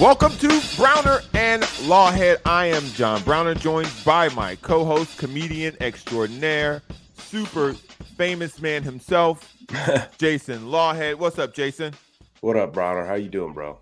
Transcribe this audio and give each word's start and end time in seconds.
Welcome 0.00 0.32
to 0.38 0.62
Browner 0.78 1.20
and 1.34 1.62
Lawhead. 1.84 2.38
I 2.46 2.64
am 2.68 2.82
John 2.94 3.22
Browner, 3.22 3.54
joined 3.54 3.92
by 4.02 4.30
my 4.30 4.56
co-host, 4.56 5.18
comedian 5.18 5.76
extraordinaire, 5.78 6.80
super 7.12 7.74
famous 8.16 8.62
man 8.62 8.82
himself, 8.82 9.54
Jason 10.18 10.60
Lawhead. 10.62 11.16
What's 11.16 11.38
up, 11.38 11.52
Jason? 11.52 11.92
What 12.40 12.56
up, 12.56 12.72
Browner? 12.72 13.04
How 13.04 13.16
you 13.16 13.28
doing, 13.28 13.52
bro? 13.52 13.78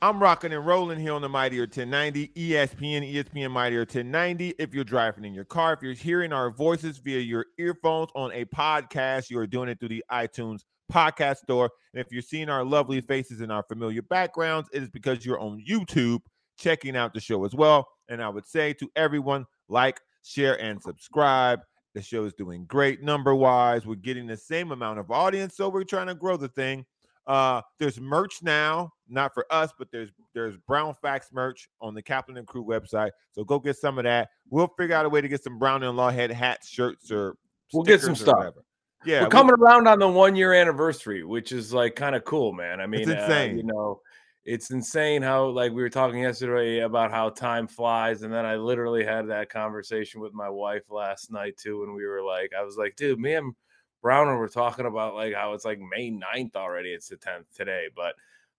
I'm 0.00 0.18
rocking 0.18 0.54
and 0.54 0.64
rolling 0.64 0.98
here 0.98 1.12
on 1.12 1.20
the 1.20 1.28
Mighty 1.28 1.60
1090, 1.60 2.28
ESPN, 2.28 3.12
ESPN 3.14 3.50
Mighty 3.50 3.76
1090. 3.76 4.54
If 4.58 4.72
you're 4.72 4.82
driving 4.82 5.26
in 5.26 5.34
your 5.34 5.44
car, 5.44 5.74
if 5.74 5.82
you're 5.82 5.92
hearing 5.92 6.32
our 6.32 6.50
voices 6.50 6.96
via 6.96 7.20
your 7.20 7.44
earphones 7.58 8.08
on 8.14 8.32
a 8.32 8.46
podcast, 8.46 9.28
you 9.28 9.38
are 9.38 9.46
doing 9.46 9.68
it 9.68 9.78
through 9.78 9.90
the 9.90 10.04
iTunes 10.10 10.62
podcast 10.92 11.38
store. 11.38 11.70
And 11.92 12.00
if 12.00 12.12
you're 12.12 12.22
seeing 12.22 12.48
our 12.48 12.64
lovely 12.64 13.00
faces 13.00 13.40
and 13.40 13.50
our 13.50 13.62
familiar 13.62 14.02
backgrounds, 14.02 14.68
it 14.72 14.82
is 14.82 14.90
because 14.90 15.24
you're 15.24 15.40
on 15.40 15.62
YouTube 15.66 16.20
checking 16.56 16.96
out 16.96 17.14
the 17.14 17.20
show 17.20 17.44
as 17.44 17.54
well. 17.54 17.88
And 18.08 18.22
I 18.22 18.28
would 18.28 18.46
say 18.46 18.72
to 18.74 18.90
everyone, 18.96 19.46
like, 19.68 20.00
share, 20.22 20.60
and 20.60 20.82
subscribe. 20.82 21.60
The 21.94 22.02
show 22.02 22.24
is 22.24 22.34
doing 22.34 22.64
great 22.66 23.02
number 23.02 23.34
wise. 23.34 23.86
We're 23.86 23.94
getting 23.94 24.26
the 24.26 24.36
same 24.36 24.72
amount 24.72 24.98
of 24.98 25.10
audience, 25.10 25.56
so 25.56 25.68
we're 25.68 25.84
trying 25.84 26.08
to 26.08 26.14
grow 26.14 26.36
the 26.36 26.48
thing. 26.48 26.84
Uh, 27.26 27.62
there's 27.78 28.00
merch 28.00 28.42
now, 28.42 28.92
not 29.08 29.32
for 29.32 29.46
us, 29.50 29.72
but 29.78 29.88
there's 29.90 30.10
there's 30.34 30.56
Brown 30.66 30.94
Facts 31.00 31.30
merch 31.32 31.68
on 31.80 31.94
the 31.94 32.02
Kaplan 32.02 32.36
and 32.36 32.46
Crew 32.46 32.64
website. 32.64 33.10
So 33.32 33.44
go 33.44 33.58
get 33.58 33.76
some 33.76 33.98
of 33.98 34.04
that. 34.04 34.28
We'll 34.50 34.68
figure 34.76 34.94
out 34.96 35.06
a 35.06 35.08
way 35.08 35.20
to 35.20 35.28
get 35.28 35.42
some 35.42 35.58
Brown 35.58 35.82
and 35.84 35.96
Lawhead 35.96 36.30
hats, 36.30 36.68
shirts, 36.68 37.10
or 37.10 37.36
we'll 37.72 37.84
get 37.84 38.00
some 38.00 38.16
stuff. 38.16 38.36
Whatever. 38.36 38.64
Yeah, 39.04 39.22
we're 39.22 39.28
coming 39.28 39.54
we, 39.58 39.64
around 39.64 39.86
on 39.86 39.98
the 39.98 40.08
one 40.08 40.36
year 40.36 40.52
anniversary, 40.52 41.24
which 41.24 41.52
is 41.52 41.72
like 41.72 41.96
kind 41.96 42.14
of 42.14 42.24
cool, 42.24 42.52
man. 42.52 42.80
I 42.80 42.86
mean, 42.86 43.02
it's 43.02 43.10
insane. 43.10 43.52
Uh, 43.52 43.56
you 43.56 43.62
know, 43.64 44.00
it's 44.44 44.70
insane 44.70 45.22
how 45.22 45.46
like 45.46 45.72
we 45.72 45.82
were 45.82 45.90
talking 45.90 46.20
yesterday 46.20 46.80
about 46.80 47.10
how 47.10 47.30
time 47.30 47.66
flies, 47.66 48.22
and 48.22 48.32
then 48.32 48.44
I 48.44 48.56
literally 48.56 49.04
had 49.04 49.28
that 49.28 49.50
conversation 49.50 50.20
with 50.20 50.32
my 50.32 50.48
wife 50.48 50.90
last 50.90 51.30
night 51.30 51.56
too, 51.56 51.82
and 51.84 51.94
we 51.94 52.06
were 52.06 52.22
like, 52.22 52.52
I 52.58 52.62
was 52.62 52.76
like, 52.76 52.96
dude, 52.96 53.18
me 53.18 53.34
and 53.34 53.54
Browner 54.02 54.36
were 54.36 54.48
talking 54.48 54.86
about 54.86 55.14
like 55.14 55.34
how 55.34 55.54
it's 55.54 55.64
like 55.64 55.78
May 55.78 56.10
9th 56.10 56.56
already. 56.56 56.90
It's 56.90 57.08
the 57.08 57.16
10th 57.16 57.46
today, 57.54 57.86
but 57.94 58.14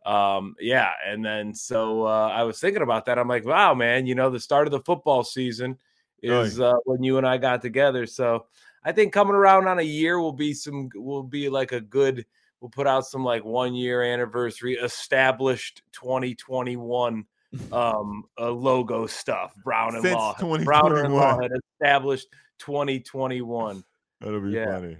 um 0.06 0.56
yeah 0.60 0.92
and 1.06 1.26
then 1.26 1.54
so 1.54 2.06
uh 2.06 2.28
i 2.28 2.44
was 2.44 2.60
thinking 2.60 2.84
about 2.84 3.06
that 3.06 3.18
i'm 3.18 3.28
like 3.28 3.44
wow 3.44 3.74
man 3.74 4.06
you 4.06 4.14
know 4.14 4.30
the 4.30 4.40
start 4.40 4.68
of 4.68 4.72
the 4.72 4.82
football 4.82 5.24
season 5.24 5.78
is 6.22 6.60
uh 6.60 6.76
when 6.86 7.02
you 7.02 7.18
and 7.18 7.28
i 7.28 7.38
got 7.38 7.60
together 7.60 8.06
so 8.06 8.46
I 8.86 8.92
think 8.92 9.12
coming 9.12 9.36
around 9.36 9.68
on 9.68 9.80
a 9.80 9.84
year 9.84 10.20
will 10.20 10.32
be 10.32 10.54
some 10.54 10.90
will 10.96 11.24
be 11.24 11.50
like 11.50 11.72
a 11.72 11.82
good 11.82 12.26
we'll 12.62 12.70
put 12.70 12.88
out 12.88 13.06
some 13.06 13.24
like 13.24 13.44
one 13.44 13.74
year 13.74 14.04
anniversary 14.04 14.76
established 14.76 15.82
2021 15.94 17.26
um 17.72 18.24
uh, 18.40 18.52
logo 18.52 19.08
stuff 19.08 19.56
brown 19.64 19.96
and 19.96 20.04
Since 20.04 20.16
law 20.16 20.36
brown 20.64 20.98
and 20.98 21.14
law 21.14 21.40
had 21.40 21.52
established 21.74 22.28
2021 22.60 23.84
that'll 24.22 24.42
be 24.42 24.52
yeah. 24.52 24.74
funny. 24.74 24.98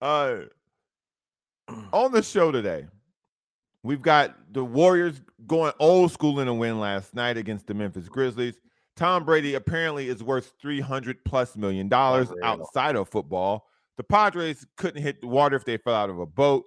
Uh 0.00 0.36
on 1.92 2.12
the 2.12 2.22
show 2.22 2.50
today 2.50 2.86
we've 3.82 4.02
got 4.02 4.36
the 4.52 4.64
warriors 4.64 5.20
going 5.46 5.72
old 5.78 6.10
school 6.10 6.40
in 6.40 6.48
a 6.48 6.54
win 6.54 6.80
last 6.80 7.14
night 7.14 7.36
against 7.36 7.66
the 7.66 7.74
memphis 7.74 8.08
grizzlies 8.08 8.58
Tom 8.98 9.24
Brady 9.24 9.54
apparently 9.54 10.08
is 10.08 10.24
worth 10.24 10.54
300 10.60 11.24
plus 11.24 11.56
million 11.56 11.88
dollars 11.88 12.28
outside 12.42 12.96
of 12.96 13.08
football. 13.08 13.68
The 13.96 14.02
Padres 14.02 14.66
couldn't 14.76 15.00
hit 15.00 15.20
the 15.20 15.28
water 15.28 15.54
if 15.56 15.64
they 15.64 15.76
fell 15.76 15.94
out 15.94 16.10
of 16.10 16.18
a 16.18 16.26
boat. 16.26 16.64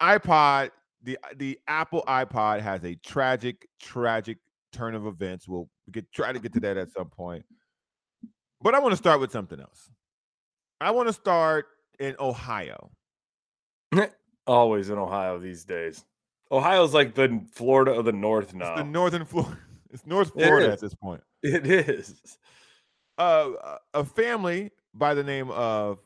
iPod, 0.00 0.70
the 1.02 1.18
the 1.36 1.58
Apple 1.66 2.04
iPod 2.06 2.60
has 2.60 2.84
a 2.84 2.94
tragic, 2.94 3.68
tragic 3.82 4.38
turn 4.72 4.94
of 4.94 5.06
events. 5.06 5.48
We'll 5.48 5.68
get 5.90 6.10
try 6.12 6.32
to 6.32 6.38
get 6.38 6.52
to 6.52 6.60
that 6.60 6.76
at 6.76 6.92
some 6.92 7.10
point. 7.10 7.44
But 8.62 8.76
I 8.76 8.78
want 8.78 8.92
to 8.92 8.96
start 8.96 9.18
with 9.18 9.32
something 9.32 9.58
else. 9.58 9.90
I 10.80 10.92
want 10.92 11.08
to 11.08 11.12
start 11.12 11.66
in 11.98 12.14
Ohio. 12.20 12.92
Always 14.46 14.88
in 14.88 14.98
Ohio 14.98 15.40
these 15.40 15.64
days. 15.64 16.04
Ohio's 16.52 16.94
like 16.94 17.14
the 17.16 17.44
Florida 17.50 17.90
of 17.90 18.04
the 18.04 18.12
North 18.12 18.54
now. 18.54 18.74
It's 18.74 18.82
the 18.82 18.84
northern 18.84 19.24
Florida. 19.24 19.58
It's 19.94 20.04
North 20.04 20.32
Florida 20.32 20.72
at 20.72 20.80
this 20.80 20.94
point. 20.94 21.22
It 21.44 21.66
is. 21.66 22.36
Uh, 23.16 23.50
a 23.94 24.04
family 24.04 24.72
by 24.92 25.14
the 25.14 25.22
name 25.22 25.50
of 25.52 25.98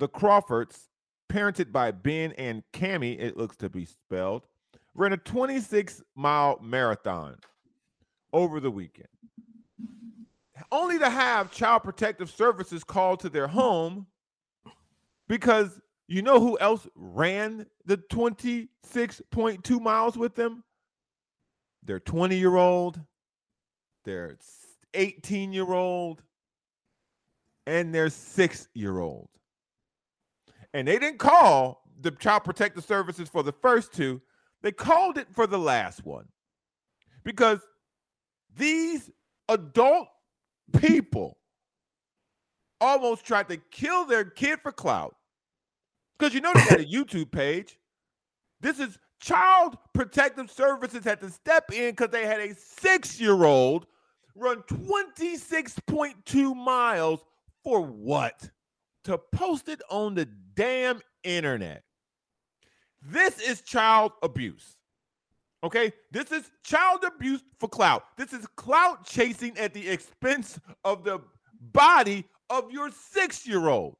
the 0.00 0.08
Crawfords, 0.08 0.88
parented 1.30 1.70
by 1.70 1.92
Ben 1.92 2.32
and 2.32 2.64
Cami, 2.72 3.16
it 3.20 3.36
looks 3.36 3.56
to 3.58 3.68
be 3.68 3.84
spelled, 3.84 4.42
ran 4.94 5.12
a 5.12 5.16
26 5.16 6.02
mile 6.16 6.58
marathon 6.60 7.36
over 8.32 8.58
the 8.58 8.72
weekend. 8.72 9.06
Only 10.72 10.98
to 10.98 11.08
have 11.08 11.52
Child 11.52 11.84
Protective 11.84 12.30
Services 12.30 12.82
called 12.82 13.20
to 13.20 13.28
their 13.28 13.46
home 13.46 14.08
because 15.28 15.80
you 16.08 16.22
know 16.22 16.40
who 16.40 16.58
else 16.58 16.88
ran 16.96 17.66
the 17.84 17.98
26.2 17.98 19.80
miles 19.80 20.16
with 20.16 20.34
them? 20.34 20.64
Their 21.84 22.00
20 22.00 22.36
year 22.36 22.56
old 22.56 23.00
their 24.08 24.38
18 24.94 25.52
year 25.52 25.70
old 25.70 26.22
and 27.66 27.94
their 27.94 28.08
six 28.08 28.68
year 28.72 29.00
old. 29.00 29.28
And 30.72 30.88
they 30.88 30.98
didn't 30.98 31.18
call 31.18 31.82
the 32.00 32.10
Child 32.12 32.44
Protective 32.44 32.84
Services 32.84 33.28
for 33.28 33.42
the 33.42 33.52
first 33.52 33.92
two, 33.92 34.22
they 34.62 34.72
called 34.72 35.18
it 35.18 35.26
for 35.32 35.46
the 35.46 35.58
last 35.58 36.04
one. 36.04 36.26
Because 37.22 37.58
these 38.56 39.10
adult 39.48 40.08
people 40.78 41.38
almost 42.80 43.26
tried 43.26 43.48
to 43.48 43.58
kill 43.70 44.06
their 44.06 44.24
kid 44.24 44.60
for 44.62 44.72
clout. 44.72 45.16
Because 46.18 46.32
you 46.32 46.40
know 46.40 46.52
they 46.54 46.64
got 46.64 46.80
a 46.80 46.84
YouTube 46.84 47.30
page. 47.30 47.78
This 48.60 48.78
is 48.78 48.98
Child 49.20 49.76
Protective 49.92 50.50
Services 50.50 51.04
had 51.04 51.20
to 51.20 51.30
step 51.30 51.72
in 51.72 51.90
because 51.90 52.10
they 52.10 52.26
had 52.26 52.40
a 52.40 52.54
six 52.54 53.20
year 53.20 53.44
old 53.44 53.86
run 54.38 54.62
26.2 54.62 56.56
miles 56.56 57.20
for 57.62 57.80
what? 57.80 58.50
To 59.04 59.18
post 59.18 59.68
it 59.68 59.82
on 59.90 60.14
the 60.14 60.28
damn 60.54 61.00
internet. 61.24 61.82
This 63.02 63.40
is 63.40 63.60
child 63.62 64.12
abuse. 64.22 64.76
Okay, 65.64 65.92
this 66.12 66.30
is 66.30 66.50
child 66.62 67.04
abuse 67.04 67.42
for 67.58 67.68
clout. 67.68 68.04
This 68.16 68.32
is 68.32 68.46
clout 68.56 69.04
chasing 69.04 69.56
at 69.58 69.74
the 69.74 69.88
expense 69.88 70.58
of 70.84 71.04
the 71.04 71.20
body 71.60 72.24
of 72.48 72.70
your 72.70 72.90
six 72.90 73.46
year 73.46 73.68
old. 73.68 73.96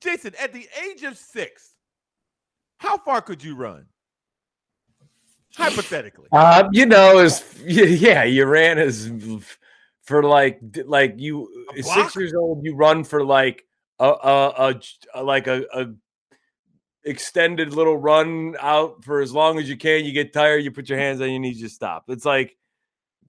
Jason, 0.00 0.34
at 0.40 0.52
the 0.52 0.68
age 0.84 1.02
of 1.04 1.16
six, 1.16 1.74
how 2.78 2.98
far 2.98 3.20
could 3.20 3.42
you 3.42 3.54
run? 3.54 3.86
Hypothetically. 5.56 6.28
Uh, 6.32 6.68
you 6.72 6.86
know, 6.86 7.18
is 7.18 7.42
yeah, 7.64 8.24
you 8.24 8.44
ran 8.44 8.78
as 8.78 9.10
for 10.02 10.22
like 10.22 10.60
like 10.84 11.14
you 11.16 11.48
six 11.80 12.14
years 12.16 12.34
old, 12.34 12.64
you 12.64 12.74
run 12.74 13.04
for 13.04 13.24
like 13.24 13.64
a 13.98 14.06
a, 14.06 14.80
a 15.14 15.22
like 15.22 15.46
a, 15.46 15.64
a 15.72 15.86
extended 17.04 17.72
little 17.72 17.96
run 17.96 18.56
out 18.60 19.04
for 19.04 19.20
as 19.20 19.32
long 19.32 19.58
as 19.58 19.68
you 19.68 19.76
can. 19.76 20.04
You 20.04 20.12
get 20.12 20.32
tired, 20.32 20.58
you 20.58 20.70
put 20.70 20.88
your 20.88 20.98
hands 20.98 21.20
on 21.20 21.30
your 21.30 21.40
knees, 21.40 21.60
you 21.60 21.68
stop. 21.68 22.04
It's 22.08 22.24
like 22.24 22.56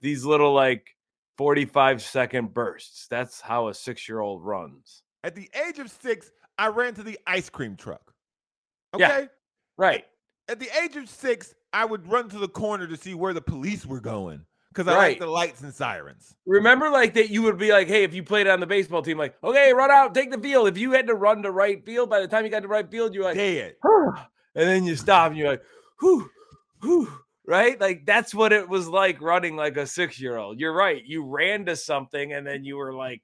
these 0.00 0.24
little 0.24 0.52
like 0.52 0.86
45 1.38 2.02
second 2.02 2.52
bursts. 2.52 3.06
That's 3.08 3.40
how 3.40 3.68
a 3.68 3.74
six 3.74 4.08
year 4.08 4.20
old 4.20 4.44
runs. 4.44 5.02
At 5.24 5.34
the 5.34 5.48
age 5.66 5.78
of 5.78 5.90
six, 5.90 6.30
I 6.58 6.68
ran 6.68 6.94
to 6.94 7.02
the 7.02 7.18
ice 7.26 7.48
cream 7.48 7.76
truck. 7.76 8.12
Okay. 8.94 9.04
Yeah, 9.04 9.26
right. 9.76 10.04
At 10.48 10.58
the 10.58 10.70
age 10.82 10.96
of 10.96 11.08
six, 11.08 11.54
I 11.72 11.84
would 11.84 12.10
run 12.10 12.28
to 12.30 12.38
the 12.38 12.48
corner 12.48 12.86
to 12.86 12.96
see 12.96 13.14
where 13.14 13.34
the 13.34 13.40
police 13.40 13.84
were 13.84 14.00
going 14.00 14.46
because 14.72 14.88
I 14.88 14.96
right. 14.96 15.08
like 15.08 15.18
the 15.18 15.26
lights 15.26 15.60
and 15.60 15.74
sirens. 15.74 16.34
Remember, 16.46 16.88
like 16.88 17.14
that, 17.14 17.30
you 17.30 17.42
would 17.42 17.58
be 17.58 17.70
like, 17.70 17.88
"Hey, 17.88 18.04
if 18.04 18.14
you 18.14 18.22
played 18.22 18.46
on 18.46 18.60
the 18.60 18.66
baseball 18.66 19.02
team, 19.02 19.18
like, 19.18 19.34
okay, 19.44 19.72
run 19.74 19.90
out, 19.90 20.14
take 20.14 20.30
the 20.30 20.38
field." 20.38 20.68
If 20.68 20.78
you 20.78 20.92
had 20.92 21.06
to 21.08 21.14
run 21.14 21.42
to 21.42 21.50
right 21.50 21.84
field, 21.84 22.08
by 22.08 22.20
the 22.20 22.28
time 22.28 22.44
you 22.44 22.50
got 22.50 22.62
to 22.62 22.68
right 22.68 22.90
field, 22.90 23.14
you're 23.14 23.24
like, 23.24 23.36
dead, 23.36 23.74
and 24.54 24.68
then 24.68 24.84
you 24.84 24.96
stop, 24.96 25.28
and 25.28 25.36
you're 25.36 25.50
like, 25.50 25.62
"Whew, 26.00 26.30
whew." 26.82 27.08
Right, 27.46 27.80
like 27.80 28.04
that's 28.04 28.34
what 28.34 28.52
it 28.52 28.68
was 28.68 28.88
like 28.88 29.22
running 29.22 29.56
like 29.56 29.78
a 29.78 29.86
six 29.86 30.20
year 30.20 30.36
old. 30.36 30.60
You're 30.60 30.74
right. 30.74 31.02
You 31.04 31.24
ran 31.24 31.64
to 31.64 31.76
something, 31.76 32.34
and 32.34 32.46
then 32.46 32.62
you 32.64 32.76
were 32.76 32.92
like 32.92 33.22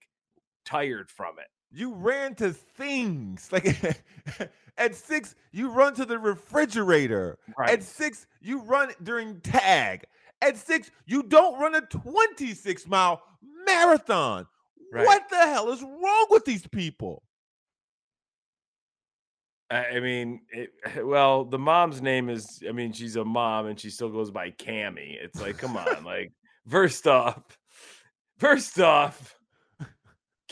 tired 0.65 1.11
from 1.11 1.39
it. 1.39 1.47
You 1.75 1.93
ran 1.93 2.35
to 2.37 2.53
things 2.53 3.49
like 3.53 4.03
At 4.77 4.95
six, 4.95 5.35
you 5.53 5.71
run 5.71 5.95
to 5.95 6.05
the 6.05 6.19
refrigerator. 6.19 7.39
Right. 7.57 7.71
At 7.71 7.83
six, 7.83 8.27
you 8.41 8.61
run 8.61 8.93
during 9.03 9.41
tag. 9.41 10.05
At 10.43 10.57
six, 10.57 10.91
you 11.07 11.23
don't 11.23 11.59
run 11.61 11.75
a 11.75 11.81
26 11.81 12.87
mile 12.89 13.23
marathon. 13.67 14.47
Right. 14.93 15.07
What 15.07 15.29
the 15.31 15.37
hell 15.37 15.71
is 15.71 15.83
wrong 15.83 16.27
with 16.31 16.45
these 16.45 16.67
people? 16.67 17.23
I 19.71 19.87
I 19.87 20.01
mean, 20.01 20.41
it, 20.51 20.71
well, 21.05 21.45
the 21.45 21.59
mom's 21.59 22.03
name 22.03 22.29
is. 22.29 22.63
I 22.69 22.73
mean, 22.73 22.93
she's 22.93 23.17
a 23.17 23.25
mom, 23.25 23.67
and 23.67 23.79
she 23.79 23.91
still 23.91 24.11
goes 24.11 24.31
by 24.31 24.51
Cammy. 24.51 25.17
It's 25.23 25.41
like, 25.41 25.59
come 25.59 25.77
on, 25.77 26.05
like 26.05 26.33
first 26.69 27.07
off, 27.07 27.59
first 28.39 28.79
off, 28.81 29.37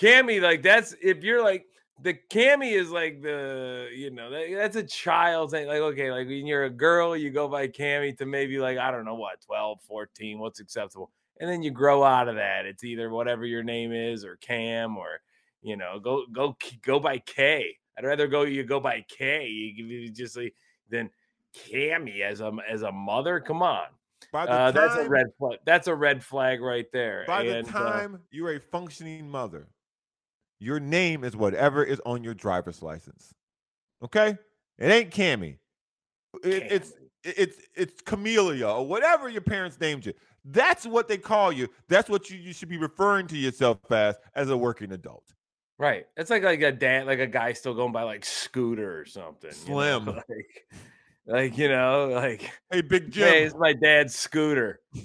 Cammy, 0.03 0.41
like 0.43 0.63
that's 0.63 0.95
if 1.01 1.23
you're 1.23 1.43
like 1.43 1.67
the 2.03 2.15
Cammy 2.31 2.73
is 2.73 2.91
like 2.91 3.23
the 3.23 3.89
you 3.95 4.11
know 4.11 4.31
that, 4.31 4.47
that's 4.57 4.77
a 4.77 4.83
child 4.83 5.51
thing. 5.53 5.67
Like 5.69 5.81
okay, 5.81 6.11
like 6.11 6.27
when 6.27 6.47
you're 6.47 6.65
a 6.65 6.71
girl, 6.71 7.17
you 7.17 7.31
go 7.31 7.47
by 7.49 7.69
Cammy 7.69 8.17
to 8.19 8.27
maybe 8.27 8.59
like 8.59 8.79
I 8.79 8.91
don't 8.91 9.05
know 9.05 9.15
what 9.15 9.41
12, 9.43 9.81
14, 9.83 10.39
what's 10.39 10.61
acceptable, 10.61 11.11
and 11.41 11.49
then 11.49 11.63
you 11.63 11.71
grow 11.71 12.03
out 12.03 12.29
of 12.29 12.35
that. 12.37 12.67
It's 12.67 12.85
either 12.85 13.11
whatever 13.11 13.45
your 13.47 13.63
name 13.63 13.93
is 13.93 14.25
or 14.25 14.37
Cam 14.37 14.97
or 14.97 15.21
you 15.63 15.77
know 15.77 16.01
go 16.01 16.25
go 16.33 16.57
go 16.83 16.99
by 16.99 17.19
K. 17.19 17.77
I'd 17.97 18.05
rather 18.05 18.27
go 18.27 18.43
you 18.43 18.65
go 18.65 18.81
by 18.81 19.05
K. 19.09 19.47
You, 19.47 20.11
just 20.11 20.37
like 20.37 20.55
then 20.89 21.11
Cammy 21.55 22.23
as 22.23 22.41
a 22.41 22.53
as 22.69 22.83
a 22.83 22.91
mother. 22.91 23.39
Come 23.39 23.63
on. 23.63 23.87
By 24.33 24.47
the 24.47 24.53
Uh, 24.53 24.73
time, 24.73 24.75
that's 24.75 24.97
a 24.97 25.09
red 25.09 25.27
flag. 25.39 25.59
That's 25.67 25.87
a 25.89 25.95
red 25.95 26.25
flag 26.25 26.63
right 26.63 26.87
there. 26.93 27.25
by 27.27 27.45
the 27.45 27.59
And, 27.59 27.69
uh, 27.69 27.71
time 27.73 28.23
you're 28.31 28.55
a 28.55 28.61
functioning 28.61 29.29
mother, 29.29 29.69
your 30.63 30.79
name 30.79 31.25
is 31.25 31.35
whatever 31.37 31.83
is 31.83 32.01
on 32.07 32.23
your 32.23 32.35
driver's 32.35 32.83
license. 32.83 33.35
Okay? 34.03 34.39
It 34.79 34.91
ain't 34.91 35.11
Cammy. 35.11 35.59
It, 36.45 36.67
it's 36.71 36.93
it's 37.25 37.59
it's 37.75 38.01
Camellia 38.03 38.69
or 38.69 38.87
whatever 38.87 39.29
your 39.29 39.43
parents 39.43 39.79
named 39.81 40.07
you. 40.07 40.13
That's 40.45 40.87
what 40.87 41.09
they 41.09 41.19
call 41.19 41.53
you. 41.53 41.69
That's 41.89 42.09
what 42.09 42.31
you, 42.31 42.39
you 42.39 42.53
should 42.53 42.69
be 42.69 42.79
referring 42.79 43.27
to 43.29 43.37
yourself 43.37 43.79
as 43.91 44.17
as 44.35 44.51
a 44.51 44.57
working 44.57 44.93
adult. 44.93 45.25
Right. 45.79 46.07
It's 46.17 46.31
like 46.31 46.43
like 46.45 46.63
a 46.63 46.73
dad, 46.73 47.07
like 47.07 47.19
a 47.19 47.27
guy 47.27 47.53
still 47.53 47.75
going 47.75 47.93
by 47.93 48.05
like 48.05 48.25
Scooter 48.25 49.01
or 49.01 49.05
something. 49.05 49.51
you 49.67 49.75
know, 49.75 50.01
Slim. 50.05 50.07
Like, 50.07 50.69
like 51.27 51.59
you 51.59 51.69
know, 51.69 52.11
like 52.15 52.51
Hey, 52.71 52.83
Big 52.83 53.11
Jim. 53.11 53.29
hey, 53.29 53.43
it's 53.45 53.55
my 53.57 53.73
dad's 53.73 54.15
scooter. 54.15 54.81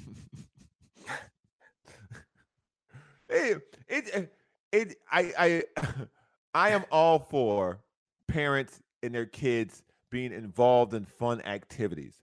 Hey, 3.30 3.56
it 3.90 4.08
it 4.16 4.34
I 4.74 4.86
I 5.12 5.64
I 6.54 6.70
am 6.70 6.86
all 6.92 7.20
for 7.20 7.80
parents 8.28 8.82
and 9.04 9.14
their 9.14 9.26
kids 9.26 9.84
being 10.12 10.32
involved 10.32 10.94
in 10.94 11.06
fun 11.06 11.42
activities. 11.42 12.20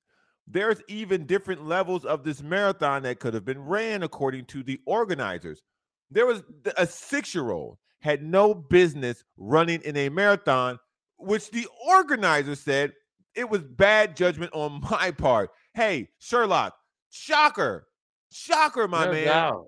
There's 0.46 0.82
even 0.88 1.26
different 1.26 1.67
levels 1.67 2.05
of 2.05 2.25
this 2.25 2.43
marathon 2.43 3.02
that 3.05 3.20
could 3.20 3.32
have 3.35 3.44
been 3.44 3.62
ran 3.64 4.02
according 4.02 4.44
to 4.46 4.62
the 4.62 4.79
organizers. 4.87 5.62
There 6.11 6.26
was 6.26 6.43
a 6.76 6.87
6-year-old 6.87 7.79
had 8.00 8.23
no 8.23 8.52
business 8.55 9.25
running 9.38 9.81
in 9.82 9.96
a 9.96 10.11
marathon 10.11 10.79
which 11.19 11.50
the 11.50 11.67
organizer 11.88 12.55
said 12.55 12.93
it 13.35 13.49
was 13.49 13.62
bad 13.62 14.17
judgment 14.17 14.52
on 14.52 14.81
my 14.91 15.11
part. 15.12 15.50
Hey, 15.73 16.11
Sherlock, 16.19 16.75
shocker. 17.11 17.87
Shocker, 18.31 18.87
my 18.88 19.06
No 19.06 19.12
man. 19.12 19.25
doubt. 19.26 19.67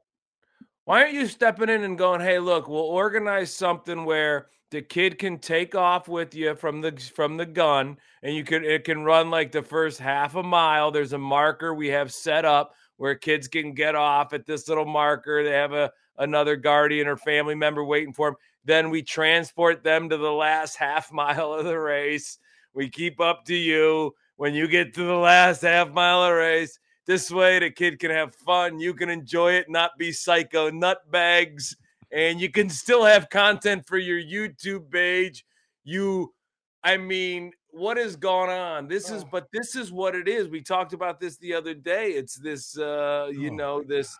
Why 0.86 1.02
aren't 1.02 1.14
you 1.14 1.26
stepping 1.26 1.68
in 1.68 1.82
and 1.82 1.98
going, 1.98 2.20
"Hey, 2.20 2.38
look, 2.38 2.68
we'll 2.68 2.78
organize 2.78 3.52
something 3.52 4.04
where 4.04 4.46
the 4.70 4.80
kid 4.82 5.18
can 5.18 5.38
take 5.40 5.74
off 5.74 6.06
with 6.06 6.32
you 6.32 6.54
from 6.54 6.80
the 6.80 6.92
from 7.12 7.36
the 7.36 7.44
gun, 7.44 7.98
and 8.22 8.36
you 8.36 8.44
can 8.44 8.64
it 8.64 8.84
can 8.84 9.02
run 9.02 9.28
like 9.28 9.50
the 9.50 9.64
first 9.64 9.98
half 9.98 10.36
a 10.36 10.44
mile. 10.44 10.92
There's 10.92 11.12
a 11.12 11.18
marker 11.18 11.74
we 11.74 11.88
have 11.88 12.12
set 12.12 12.44
up 12.44 12.72
where 12.98 13.16
kids 13.16 13.48
can 13.48 13.74
get 13.74 13.96
off 13.96 14.32
at 14.32 14.46
this 14.46 14.68
little 14.68 14.84
marker. 14.86 15.42
They 15.42 15.50
have 15.54 15.72
a 15.72 15.90
another 16.18 16.54
guardian 16.54 17.08
or 17.08 17.16
family 17.16 17.56
member 17.56 17.84
waiting 17.84 18.12
for 18.12 18.30
them. 18.30 18.36
Then 18.64 18.90
we 18.90 19.02
transport 19.02 19.82
them 19.82 20.08
to 20.10 20.16
the 20.16 20.32
last 20.32 20.76
half 20.78 21.12
mile 21.12 21.52
of 21.52 21.64
the 21.64 21.80
race. 21.80 22.38
We 22.74 22.90
keep 22.90 23.20
up 23.20 23.44
to 23.46 23.56
you 23.56 24.14
when 24.36 24.54
you 24.54 24.68
get 24.68 24.94
to 24.94 25.02
the 25.04 25.14
last 25.14 25.62
half 25.62 25.90
mile 25.90 26.22
of 26.22 26.28
the 26.30 26.36
race. 26.36 26.78
This 27.06 27.30
way, 27.30 27.58
the 27.60 27.70
kid 27.70 27.98
can 27.98 28.10
have 28.10 28.34
fun. 28.34 28.80
You 28.80 28.92
can 28.92 29.08
enjoy 29.08 29.52
it, 29.52 29.70
not 29.70 29.92
be 29.96 30.10
psycho 30.12 30.70
nutbags, 30.70 31.76
and 32.10 32.40
you 32.40 32.50
can 32.50 32.68
still 32.68 33.04
have 33.04 33.28
content 33.30 33.86
for 33.86 33.98
your 33.98 34.18
YouTube 34.20 34.90
page. 34.90 35.44
You, 35.84 36.34
I 36.82 36.96
mean, 36.96 37.52
what 37.70 37.96
is 37.96 38.16
going 38.16 38.50
on? 38.50 38.88
This 38.88 39.10
is, 39.10 39.22
Oh. 39.22 39.28
but 39.30 39.46
this 39.52 39.76
is 39.76 39.92
what 39.92 40.14
it 40.16 40.26
is. 40.26 40.48
We 40.48 40.62
talked 40.62 40.92
about 40.94 41.20
this 41.20 41.36
the 41.36 41.54
other 41.54 41.74
day. 41.74 42.10
It's 42.12 42.34
this, 42.34 42.76
uh, 42.76 43.28
you 43.32 43.50
Oh 43.50 43.54
know, 43.54 43.82
this, 43.82 44.18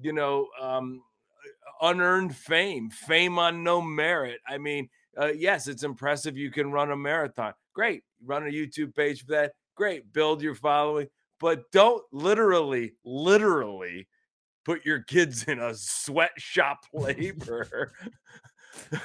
you 0.00 0.12
know, 0.12 0.46
um, 0.60 1.02
unearned 1.80 2.36
fame, 2.36 2.90
fame 2.90 3.38
on 3.38 3.64
no 3.64 3.80
merit. 3.80 4.40
I 4.46 4.58
mean, 4.58 4.88
uh, 5.20 5.32
yes, 5.34 5.66
it's 5.66 5.82
impressive 5.82 6.36
you 6.36 6.50
can 6.52 6.70
run 6.70 6.92
a 6.92 6.96
marathon. 6.96 7.52
Great. 7.72 8.04
Run 8.24 8.44
a 8.46 8.50
YouTube 8.50 8.94
page 8.94 9.24
for 9.24 9.32
that. 9.32 9.54
Great. 9.74 10.12
Build 10.12 10.42
your 10.42 10.54
following, 10.54 11.08
but 11.40 11.70
don't 11.72 12.02
literally, 12.12 12.92
literally 13.04 14.08
put 14.64 14.84
your 14.84 15.02
kids 15.02 15.44
in 15.44 15.60
a 15.60 15.74
sweatshop 15.74 16.78
labor 16.92 17.92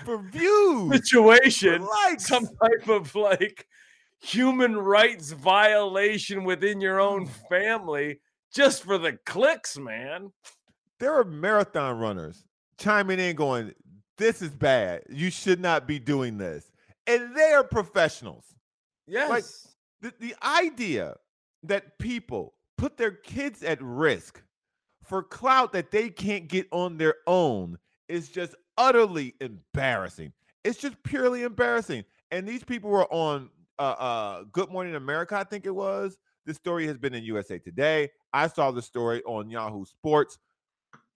For 0.04 0.22
views. 0.30 0.94
situation, 0.94 1.86
likes. 1.86 2.28
some 2.28 2.48
type 2.62 2.90
of 2.90 3.16
like 3.16 3.66
human 4.22 4.76
rights 4.78 5.32
violation 5.32 6.44
within 6.44 6.80
your 6.82 7.00
own 7.00 7.28
mm. 7.28 7.50
family 7.50 8.20
just 8.54 8.84
for 8.84 8.98
the 8.98 9.18
clicks, 9.26 9.78
man. 9.78 10.32
there 11.00 11.18
are 11.18 11.24
marathon 11.24 11.98
runners 11.98 12.46
chiming 12.78 13.20
in 13.20 13.36
going, 13.36 13.74
This 14.18 14.42
is 14.42 14.50
bad. 14.50 15.04
You 15.10 15.32
should 15.32 15.60
not 15.60 15.88
be 15.88 16.00
doing 16.00 16.38
this. 16.38 16.72
And 17.08 17.36
they 17.36 17.52
are 17.52 17.64
professionals. 17.64 18.46
Yes. 19.08 19.68
The, 20.02 20.14
the 20.20 20.36
idea 20.44 21.16
that 21.64 21.98
people 22.00 22.54
put 22.78 22.98
their 22.98 23.12
kids 23.12 23.64
at 23.64 23.82
risk 23.82 24.42
for 25.04 25.24
clout 25.24 25.74
that 25.74 25.92
they 25.92 26.10
can't 26.10 26.48
get 26.48 26.68
on 26.72 26.98
their 26.98 27.16
own 27.28 27.78
is 28.08 28.30
just 28.30 28.56
utterly 28.78 29.36
embarrassing. 29.42 30.34
It's 30.64 30.80
just 30.80 31.02
purely 31.04 31.44
embarrassing. 31.44 32.06
And 32.32 32.48
these 32.48 32.64
people 32.64 32.90
were 32.90 33.12
on 33.14 33.50
uh, 33.80 33.82
uh, 33.98 34.44
Good 34.52 34.70
Morning 34.72 34.96
America, 34.96 35.38
I 35.38 35.44
think 35.44 35.66
it 35.66 35.76
was. 35.76 36.18
This 36.46 36.58
story 36.58 36.88
has 36.88 36.98
been 36.98 37.14
in 37.14 37.24
USA 37.24 37.60
Today. 37.60 38.10
I 38.34 38.48
saw 38.48 38.72
the 38.72 38.82
story 38.82 39.22
on 39.24 39.50
Yahoo 39.50 39.86
Sports. 39.86 40.38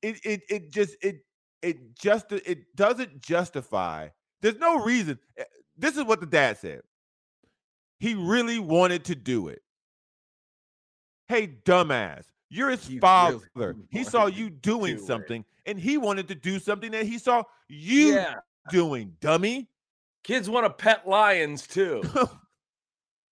It 0.02 0.20
it 0.24 0.42
it 0.50 0.72
just 0.72 0.96
it 1.02 1.22
it 1.62 1.96
just 1.96 2.32
it 2.32 2.76
doesn't 2.76 3.22
justify. 3.22 4.10
There's 4.42 4.58
no 4.58 4.84
reason. 4.84 5.20
eh, 5.38 5.44
This 5.78 5.98
is 5.98 6.04
what 6.04 6.20
the 6.20 6.26
dad 6.28 6.58
said. 6.58 6.82
He 8.00 8.14
really 8.16 8.60
wanted 8.60 9.06
to 9.06 9.16
do 9.16 9.48
it. 9.48 9.62
Hey, 11.28 11.48
dumbass, 11.66 12.24
you're 12.50 12.70
his 12.72 12.86
He 12.86 12.94
really 12.96 13.00
father. 13.02 13.76
he 13.90 14.04
saw 14.04 14.28
you 14.28 14.50
doing 14.50 14.96
do 14.98 15.04
it. 15.04 15.06
something, 15.06 15.44
and 15.66 15.78
he 15.80 15.98
wanted 15.98 16.28
to 16.30 16.36
do 16.36 16.60
something 16.60 16.92
that 16.92 17.06
he 17.06 17.18
saw 17.18 17.44
you 17.68 18.14
yeah. 18.14 18.36
doing, 18.72 19.16
dummy. 19.20 19.68
Kids 20.24 20.50
want 20.50 20.66
to 20.66 20.70
pet 20.70 21.08
lions 21.08 21.66
too. 21.68 22.02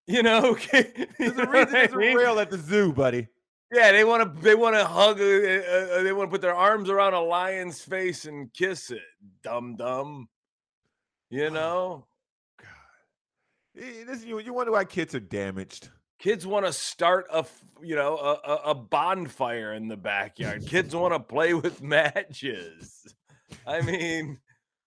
You 0.08 0.22
know, 0.22 0.56
There's 0.72 0.84
There's 1.18 1.36
a 1.36 1.46
reason 1.48 1.72
there's 1.72 1.92
a 1.92 1.96
rail 1.96 2.38
at 2.38 2.48
the 2.48 2.58
zoo, 2.58 2.92
buddy. 2.92 3.26
Yeah, 3.72 3.90
they 3.90 4.04
want 4.04 4.36
to. 4.36 4.40
They 4.40 4.54
want 4.54 4.76
to 4.76 4.84
hug. 4.84 5.20
Uh, 5.20 5.24
uh, 5.24 6.02
they 6.04 6.12
want 6.12 6.28
to 6.28 6.30
put 6.30 6.40
their 6.42 6.54
arms 6.54 6.88
around 6.88 7.14
a 7.14 7.20
lion's 7.20 7.80
face 7.80 8.24
and 8.24 8.52
kiss 8.54 8.92
it. 8.92 9.02
Dumb, 9.42 9.74
dumb. 9.74 10.28
You 11.28 11.50
know, 11.50 12.06
Eh, 13.76 14.04
This, 14.06 14.24
you, 14.24 14.38
you 14.38 14.52
wonder 14.54 14.70
why 14.70 14.84
kids 14.84 15.12
are 15.16 15.18
damaged. 15.20 15.90
Kids 16.18 16.46
want 16.46 16.66
to 16.66 16.72
start 16.72 17.26
a 17.32 17.44
you 17.82 17.94
know, 17.94 18.16
a, 18.16 18.70
a, 18.70 18.74
bonfire 18.74 19.74
in 19.74 19.86
the 19.86 19.96
backyard. 19.98 20.66
kids 20.66 20.96
want 20.96 21.12
to 21.12 21.20
play 21.20 21.52
with 21.52 21.82
matches. 21.82 23.14
I 23.66 23.82
mean, 23.82 24.38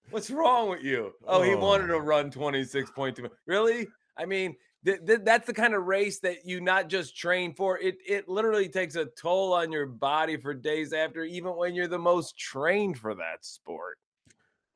what's 0.09 0.31
wrong 0.31 0.69
with 0.69 0.83
you? 0.83 1.13
Oh, 1.27 1.43
he 1.43 1.53
wanted 1.53 1.87
to 1.87 1.93
Oh. 1.95 1.99
run 1.99 2.31
twenty 2.31 2.63
six 2.63 2.89
point 2.91 3.15
two. 3.15 3.29
Really? 3.45 3.87
I 4.17 4.25
mean, 4.25 4.55
th- 4.85 5.05
th- 5.05 5.21
that's 5.23 5.45
the 5.45 5.53
kind 5.53 5.73
of 5.75 5.83
race 5.85 6.19
that 6.21 6.45
you 6.45 6.61
not 6.61 6.89
just 6.89 7.15
train 7.15 7.53
for. 7.53 7.77
It 7.79 7.97
it 8.07 8.27
literally 8.27 8.67
takes 8.67 8.95
a 8.95 9.05
toll 9.05 9.53
on 9.53 9.71
your 9.71 9.85
body 9.85 10.35
for 10.37 10.53
days 10.53 10.93
after, 10.93 11.23
even 11.23 11.55
when 11.55 11.75
you're 11.75 11.87
the 11.87 11.99
most 11.99 12.37
trained 12.37 12.97
for 12.97 13.13
that 13.15 13.45
sport. 13.45 13.97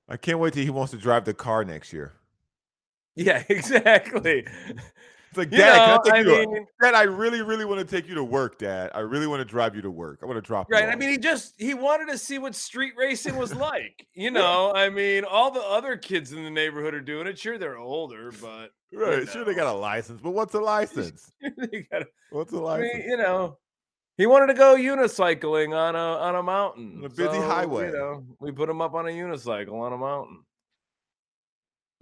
I 0.07 0.17
can't 0.17 0.37
wait 0.39 0.53
till 0.53 0.63
he 0.63 0.69
wants 0.69 0.91
to 0.91 0.97
drive 0.97 1.25
the 1.25 1.33
car 1.33 1.63
next 1.65 1.91
year. 1.93 2.13
Yeah, 3.15 3.43
exactly. 3.49 4.45
It's 5.33 5.37
like, 5.51 5.51
You 5.51 5.57
Dad, 5.57 5.87
know, 5.95 5.99
can 6.03 6.13
I 6.13 6.17
I 6.17 6.21
you? 6.21 6.47
mean, 6.47 6.67
Dad, 6.79 6.93
I 6.93 7.03
really, 7.03 7.41
really 7.41 7.65
want 7.65 7.79
to 7.79 7.85
take 7.85 8.07
you 8.07 8.13
to 8.15 8.23
work, 8.23 8.59
Dad. 8.59 8.91
I 8.93 8.99
really 8.99 9.25
want 9.25 9.39
to 9.39 9.45
drive 9.45 9.75
you 9.75 9.81
to 9.81 9.89
work. 9.89 10.19
I 10.21 10.27
want 10.27 10.37
to 10.37 10.41
drop 10.41 10.67
you 10.69 10.75
right. 10.75 10.89
I 10.89 10.95
mean, 10.95 11.09
he 11.09 11.17
just 11.17 11.55
he 11.57 11.73
wanted 11.73 12.11
to 12.11 12.17
see 12.19 12.37
what 12.37 12.53
street 12.53 12.93
racing 12.95 13.35
was 13.35 13.53
like. 13.55 14.05
You 14.13 14.29
know, 14.31 14.71
I 14.73 14.89
mean, 14.89 15.23
all 15.25 15.49
the 15.49 15.61
other 15.61 15.97
kids 15.97 16.31
in 16.33 16.43
the 16.43 16.51
neighborhood 16.51 16.93
are 16.93 17.01
doing 17.01 17.25
it. 17.27 17.39
Sure, 17.39 17.57
they're 17.57 17.77
older, 17.79 18.31
but 18.39 18.69
right? 18.93 19.27
Sure, 19.27 19.43
they 19.43 19.55
got 19.55 19.67
a 19.67 19.77
license, 19.77 20.21
but 20.21 20.31
what's 20.31 20.53
a 20.53 20.61
license? 20.61 21.31
they 21.41 21.87
got 21.91 22.03
What's 22.29 22.53
a 22.53 22.59
license? 22.59 22.93
mean, 22.93 23.09
you 23.09 23.17
know, 23.17 23.57
he 24.17 24.27
wanted 24.27 24.47
to 24.47 24.53
go 24.53 24.75
unicycling 24.75 25.75
on 25.75 25.95
a 25.95 25.99
on 25.99 26.35
a 26.35 26.43
mountain, 26.43 26.97
On 26.99 27.05
a 27.05 27.09
busy 27.09 27.39
So, 27.39 27.41
highway. 27.41 27.87
You 27.87 27.93
know, 27.93 28.25
we 28.39 28.51
put 28.51 28.69
him 28.69 28.81
up 28.81 28.93
on 28.93 29.07
a 29.07 29.11
unicycle 29.11 29.73
on 29.81 29.93
a 29.93 29.97
mountain. 29.97 30.43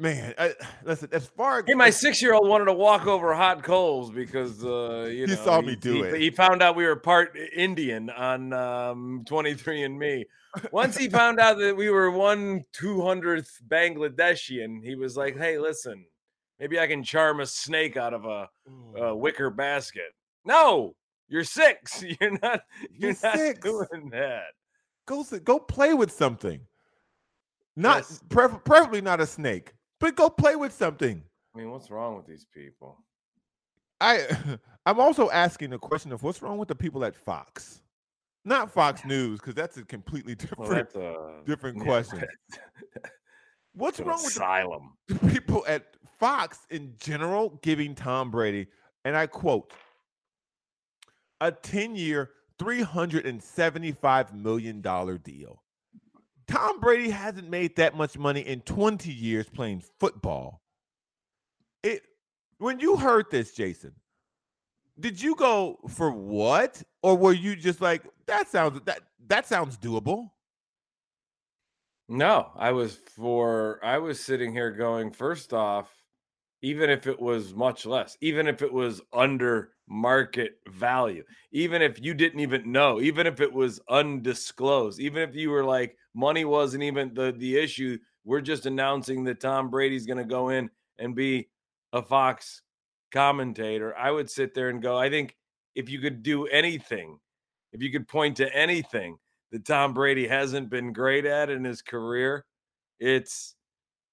Man, 0.01 0.34
I, 0.38 0.53
listen. 0.84 1.10
As 1.12 1.27
far 1.27 1.60
as 1.60 1.65
Hey, 1.67 1.74
my 1.75 1.89
six-year-old 1.89 2.48
wanted 2.48 2.65
to 2.65 2.74
walk 2.74 3.08
over 3.08 3.34
hot 3.34 3.63
coals 3.63 4.12
because 4.12 4.63
uh, 4.65 5.05
you 5.12 5.25
He 5.25 5.36
know, 5.36 5.43
saw 5.43 5.62
me 5.62 5.75
do 5.75 5.93
he, 5.93 6.00
it. 6.01 6.20
He 6.22 6.29
found 6.31 6.62
out 6.62 6.75
we 6.75 6.86
were 6.86 6.96
part 6.96 7.38
Indian 7.55 8.10
on 8.10 8.51
um, 8.53 9.24
23 9.27 9.84
and 9.84 9.98
Me. 10.00 10.25
Once 10.74 10.98
he 10.98 11.08
found 11.08 11.39
out 11.39 11.58
that 11.60 11.77
we 11.77 11.89
were 11.89 12.12
one 12.12 12.63
two 12.74 13.01
hundredth 13.01 13.62
Bangladeshian, 13.70 14.84
he 14.84 14.96
was 14.96 15.15
like, 15.15 15.38
"Hey, 15.38 15.58
listen, 15.58 16.05
maybe 16.60 16.77
I 16.77 16.88
can 16.88 17.03
charm 17.03 17.39
a 17.39 17.46
snake 17.46 17.96
out 17.96 18.13
of 18.13 18.25
a, 18.25 18.50
a 19.00 19.15
wicker 19.15 19.50
basket." 19.50 20.12
No, 20.43 20.93
you're 21.29 21.46
six. 21.46 22.03
You're 22.20 22.38
not. 22.43 22.63
You're, 22.91 23.12
You're 23.12 23.17
not 23.24 23.38
six. 23.38 23.60
doing 23.62 24.10
that. 24.12 24.48
go 25.05 25.24
go 25.43 25.58
play 25.60 25.93
with 25.93 26.12
something. 26.12 26.60
Not 27.77 28.00
Yes. 28.00 28.22
prefer- 28.27 28.58
preferably 28.58 29.00
not 29.00 29.22
a 29.22 29.25
snake, 29.25 29.72
but 30.01 30.15
go 30.15 30.29
play 30.29 30.58
with 30.58 30.74
something. 30.74 31.24
I 31.55 31.58
mean, 31.58 31.72
what's 31.72 31.89
wrong 31.89 32.17
with 32.17 32.25
these 32.25 32.46
people? 32.53 32.98
I 34.01 34.27
I'm 34.86 35.00
also 35.00 35.29
asking 35.29 35.70
the 35.70 35.77
question 35.77 36.12
of 36.12 36.24
what's 36.24 36.41
wrong 36.41 36.58
with 36.58 36.67
the 36.67 36.75
people 36.75 37.05
at 37.05 37.15
Fox, 37.15 37.81
not 38.43 38.72
Fox 38.72 39.05
News, 39.05 39.39
because 39.39 39.55
that's 39.55 39.77
a 39.77 39.86
completely 39.86 40.36
different 40.36 40.93
Well, 40.96 41.41
a 41.41 41.46
different 41.46 41.77
yeah, 41.77 41.84
question. 41.84 42.24
What's 43.74 44.01
wrong 44.01 44.22
with 44.22 44.34
the 44.34 44.79
the 45.08 45.29
people 45.29 45.63
at 45.65 45.96
Fox 46.20 46.60
in 46.70 46.96
general 47.00 47.60
giving 47.62 47.96
Tom 47.96 48.29
Brady, 48.29 48.67
and 49.05 49.15
I 49.15 49.27
quote, 49.27 49.72
a 51.39 51.51
10 51.51 51.96
year, 51.96 52.31
$375 52.60 54.34
million 54.34 54.81
deal. 54.81 55.61
Tom 56.48 56.79
Brady 56.79 57.10
hasn't 57.10 57.50
made 57.50 57.75
that 57.77 57.95
much 57.95 58.17
money 58.17 58.41
in 58.41 58.62
20 58.62 59.12
years 59.12 59.48
playing 59.50 59.83
football. 60.00 60.62
It 61.83 62.03
when 62.57 62.79
you 62.79 62.98
heard 62.98 63.25
this, 63.31 63.53
Jason, 63.53 63.93
did 65.00 65.21
you 65.21 65.36
go 65.36 65.79
for 65.89 66.12
what? 66.12 66.81
Or 67.01 67.15
were 67.17 67.33
you 67.33 67.55
just 67.55 67.81
like, 67.81 68.03
that 68.27 68.48
sounds 68.48 68.81
that 68.86 69.00
that 69.27 69.48
sounds 69.48 69.77
doable? 69.77 70.29
No, 72.07 72.51
I 72.55 72.71
was 72.71 72.98
for 73.15 73.79
I 73.83 73.98
was 73.98 74.19
sitting 74.19 74.51
here 74.53 74.71
going, 74.71 75.12
first 75.12 75.53
off, 75.53 75.89
even 76.62 76.89
if 76.89 77.08
it 77.08 77.20
was 77.20 77.53
much 77.53 77.86
less, 77.86 78.18
even 78.22 78.48
if 78.48 78.62
it 78.62 78.72
was 78.72 79.01
under 79.13 79.72
market 79.88 80.60
value, 80.70 81.24
even 81.51 81.82
if 81.82 82.01
you 82.01 82.13
didn't 82.13 82.39
even 82.39 82.72
know, 82.72 83.01
even 83.01 83.27
if 83.27 83.41
it 83.41 83.51
was 83.51 83.82
undisclosed, 83.89 85.00
even 85.00 85.27
if 85.27 85.36
you 85.36 85.50
were 85.50 85.63
like 85.63 85.98
money 86.13 86.46
wasn't 86.46 86.84
even 86.84 87.13
the 87.13 87.34
the 87.38 87.58
issue, 87.58 87.98
we're 88.24 88.41
just 88.41 88.65
announcing 88.65 89.24
that 89.24 89.39
Tom 89.39 89.70
Brady's 89.70 90.06
going 90.06 90.18
to 90.18 90.24
go 90.24 90.50
in 90.50 90.70
and 91.00 91.15
be 91.15 91.50
a 91.94 92.01
Fox 92.01 92.62
commentator. 93.12 93.98
I 93.98 94.12
would 94.12 94.30
sit 94.30 94.53
there 94.53 94.70
and 94.70 94.82
go, 94.82 94.98
I 94.98 95.10
think 95.10 95.36
if 95.75 95.89
you 95.89 96.00
could 96.00 96.24
do 96.24 96.46
anything, 96.48 97.20
if 97.74 97.82
you 97.82 97.91
could 97.91 98.08
point 98.08 98.38
to 98.38 98.56
anything 98.56 99.18
that 99.51 99.65
Tom 99.65 99.94
Brady 99.94 100.27
hasn't 100.27 100.70
been 100.70 100.94
great 100.94 101.25
at 101.25 101.50
in 101.50 101.63
his 101.63 101.82
career, 101.82 102.46
it's 103.00 103.56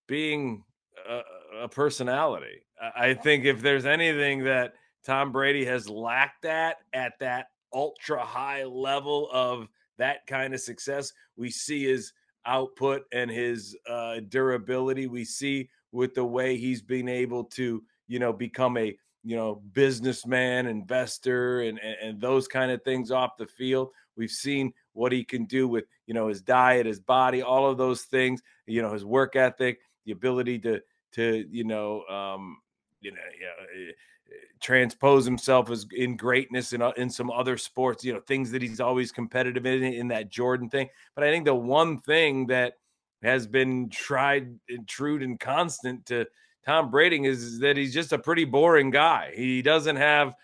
being 0.07 0.65
a, 1.09 1.21
a 1.61 1.69
personality. 1.69 2.63
I 2.97 3.15
think 3.15 3.45
if 3.45 3.61
there's 3.61 3.87
anything 3.87 4.45
that 4.45 4.75
Tom 5.05 5.33
Brady 5.33 5.65
has 5.65 5.89
lacked 5.89 6.45
at 6.45 6.79
at 6.93 7.19
that 7.21 7.47
ultra 7.73 8.25
high 8.25 8.65
level 8.65 9.29
of 9.33 9.69
that 9.99 10.27
kind 10.27 10.55
of 10.55 10.61
success, 10.61 11.13
we 11.37 11.51
see 11.51 11.85
his 11.85 12.13
output 12.47 13.03
and 13.13 13.31
his 13.31 13.77
uh, 13.89 14.21
durability. 14.29 15.07
We 15.07 15.25
see 15.25 15.69
with 15.93 16.15
the 16.15 16.25
way 16.25 16.57
he's 16.57 16.83
been 16.83 17.09
able 17.09 17.45
to, 17.45 17.83
you 18.07 18.19
know, 18.19 18.33
become 18.33 18.77
a 18.77 18.97
you 19.25 19.37
know 19.37 19.63
businessman, 19.73 20.67
investor, 20.67 21.63
and 21.63 21.79
and, 21.81 21.97
and 22.03 22.21
those 22.21 22.49
kind 22.49 22.71
of 22.71 22.83
things 22.83 23.11
off 23.11 23.37
the 23.37 23.47
field. 23.47 23.91
We've 24.17 24.31
seen 24.31 24.73
what 24.93 25.13
he 25.13 25.25
can 25.25 25.45
do 25.45 25.69
with 25.69 25.85
you 26.07 26.15
know 26.15 26.29
his 26.29 26.41
diet, 26.41 26.87
his 26.87 27.01
body, 27.01 27.43
all 27.43 27.69
of 27.71 27.79
those 27.79 28.03
things. 28.03 28.41
You 28.67 28.83
know 28.83 28.93
his 28.93 29.05
work 29.05 29.37
ethic, 29.37 29.81
the 30.07 30.13
ability 30.13 30.61
to 30.61 30.81
to 31.13 31.47
you 31.51 31.65
know 31.65 32.05
um, 32.05 32.59
you 33.01 33.13
know, 33.13 33.19
eh, 33.19 33.91
eh, 33.91 34.33
transpose 34.61 35.25
himself 35.25 35.71
as 35.71 35.87
in 35.95 36.17
greatness 36.17 36.73
in 36.73 36.83
in 36.97 37.11
some 37.11 37.31
other 37.31 37.57
sports. 37.57 38.05
You 38.05 38.15
know 38.15 38.21
things 38.21 38.51
that 38.51 38.63
he's 38.63 38.81
always 38.81 39.13
competitive 39.13 39.67
in 39.67 39.83
in 39.83 40.09
that 40.09 40.31
Jordan 40.31 40.69
thing. 40.69 40.89
But 41.15 41.25
I 41.25 41.31
think 41.31 41.45
the 41.45 41.55
one 41.55 41.99
thing 41.99 42.47
that 42.47 42.75
has 43.23 43.47
been 43.47 43.89
tried 43.91 44.55
and 44.69 44.87
true 44.87 45.21
and 45.23 45.39
constant 45.41 46.07
to 46.07 46.27
Tom 46.65 46.91
Brady 46.91 47.25
is 47.25 47.59
that 47.61 47.77
he's 47.77 47.95
just 47.95 48.13
a 48.13 48.19
pretty 48.19 48.45
boring 48.45 48.91
guy. 48.91 49.33
He 49.35 49.63
doesn't 49.63 49.97
have 49.97 50.35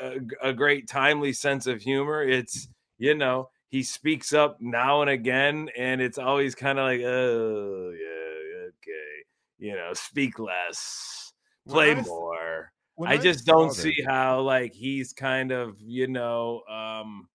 a, 0.00 0.18
a 0.42 0.52
great 0.52 0.88
timely 0.88 1.32
sense 1.32 1.66
of 1.66 1.82
humor. 1.82 2.22
It's 2.22 2.68
you 2.98 3.14
know 3.14 3.48
he 3.68 3.82
speaks 3.82 4.34
up 4.34 4.58
now 4.60 5.00
and 5.00 5.10
again, 5.10 5.70
and 5.76 6.00
it's 6.02 6.18
always 6.18 6.54
kind 6.54 6.78
of 6.78 6.84
like, 6.84 7.00
oh 7.00 7.92
yeah, 7.92 8.21
you 9.62 9.74
know, 9.74 9.92
speak 9.94 10.40
less, 10.40 11.32
play 11.68 11.92
I 11.92 11.98
s- 12.00 12.06
more. 12.08 12.72
when 12.96 13.10
I 13.12 13.16
just 13.16 13.46
don't 13.46 13.68
this- 13.68 13.78
see 13.78 14.02
how 14.04 14.40
like 14.40 14.72
he's 14.74 15.12
kind 15.12 15.52
of 15.52 15.80
you 15.80 16.08
know 16.08 16.62
um 16.68 17.28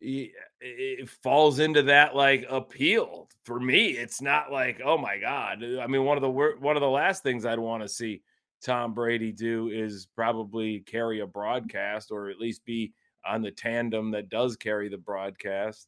he- 0.00 0.32
it 0.60 1.08
falls 1.22 1.58
into 1.58 1.82
that 1.82 2.14
like 2.14 2.46
appeal. 2.48 3.28
For 3.44 3.60
me 3.60 3.88
it's 3.90 4.22
not 4.22 4.50
like 4.50 4.80
oh 4.84 4.96
my 4.98 5.18
god. 5.18 5.62
I 5.62 5.86
mean 5.86 6.04
one 6.04 6.16
of 6.16 6.22
the 6.22 6.30
wor- 6.30 6.56
one 6.58 6.76
of 6.76 6.80
the 6.80 6.88
last 6.88 7.22
things 7.22 7.44
i'd 7.44 7.58
want 7.58 7.82
to 7.82 7.88
see 7.88 8.22
tom 8.62 8.94
brady 8.94 9.30
do 9.32 9.68
is 9.68 10.08
probably 10.16 10.80
carry 10.80 11.20
a 11.20 11.26
broadcast 11.26 12.10
or 12.10 12.30
at 12.30 12.38
least 12.40 12.64
be 12.64 12.92
on 13.26 13.42
the 13.42 13.50
tandem 13.50 14.10
that 14.12 14.30
does 14.30 14.56
carry 14.56 14.88
the 14.88 14.96
broadcast. 14.98 15.86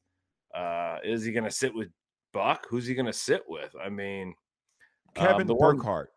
Uh 0.55 0.99
is 1.05 1.25
he 1.25 1.33
going 1.33 1.45
to 1.45 1.51
sit 1.51 1.75
with 1.75 1.89
buck 2.33 2.67
who's 2.69 2.87
he 2.87 2.95
going 2.95 3.07
to 3.07 3.13
sit 3.13 3.43
with 3.49 3.75
i 3.83 3.89
mean 3.89 4.35
um, 5.17 5.27
Kevin 5.27 5.49
one- 5.49 5.77
Burkhardt. 5.77 6.11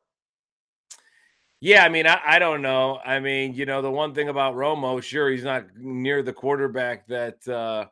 yeah, 1.59 1.83
I 1.83 1.89
mean, 1.89 2.05
I, 2.07 2.19
I 2.25 2.39
don't 2.39 2.61
know. 2.61 2.99
I 3.05 3.19
mean, 3.19 3.53
you 3.53 3.65
know, 3.65 3.81
the 3.81 3.89
one 3.89 4.13
thing 4.13 4.29
about 4.29 4.55
Romo, 4.55 5.01
sure, 5.01 5.29
he's 5.29 5.43
not 5.43 5.65
near 5.77 6.21
the 6.21 6.33
quarterback 6.33 7.07
that 7.07 7.47
uh, 7.47 7.85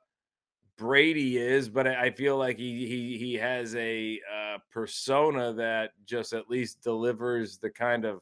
Brady 0.78 1.38
is, 1.38 1.70
but 1.70 1.88
I, 1.88 2.06
I 2.06 2.12
feel 2.12 2.38
like 2.38 2.58
he 2.58 2.86
he 2.88 3.18
he 3.18 3.34
has 3.36 3.76
a 3.76 4.20
uh, 4.32 4.58
persona 4.72 5.54
that 5.54 5.92
just 6.06 6.34
at 6.34 6.50
least 6.50 6.82
delivers 6.82 7.58
the 7.58 7.70
kind 7.70 8.06
of 8.06 8.22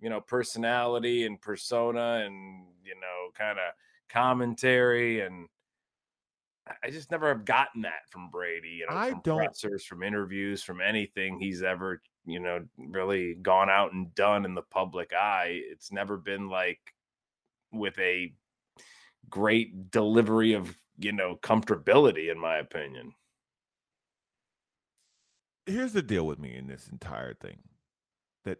you 0.00 0.08
know 0.10 0.20
personality 0.20 1.26
and 1.26 1.40
persona 1.40 2.22
and 2.24 2.64
you 2.84 2.94
know 2.94 3.30
kind 3.34 3.58
of 3.58 3.72
commentary 4.08 5.20
and 5.20 5.48
I- 6.66 6.90
just 6.90 7.10
never 7.10 7.28
have 7.28 7.44
gotten 7.44 7.82
that 7.82 8.08
from 8.10 8.30
Brady. 8.30 8.68
You 8.70 8.86
know, 8.88 8.96
I 8.96 9.10
from 9.10 9.20
don't- 9.24 9.38
pressers, 9.38 9.84
from 9.84 10.02
interviews, 10.02 10.62
from 10.62 10.80
anything 10.80 11.38
he's 11.40 11.62
ever 11.62 12.02
you 12.26 12.38
know 12.38 12.66
really 12.76 13.34
gone 13.34 13.70
out 13.70 13.92
and 13.92 14.14
done 14.14 14.44
in 14.44 14.54
the 14.54 14.62
public 14.62 15.12
eye. 15.14 15.62
It's 15.64 15.90
never 15.90 16.16
been 16.18 16.48
like 16.48 16.80
with 17.72 17.98
a 17.98 18.34
great 19.28 19.90
delivery 19.90 20.52
of 20.52 20.76
you 20.98 21.12
know 21.12 21.36
comfortability, 21.36 22.30
in 22.30 22.38
my 22.38 22.58
opinion. 22.58 23.14
here's 25.66 25.92
the 25.92 26.02
deal 26.02 26.26
with 26.26 26.38
me 26.38 26.56
in 26.56 26.66
this 26.66 26.88
entire 26.88 27.32
thing 27.34 27.58
that 28.44 28.58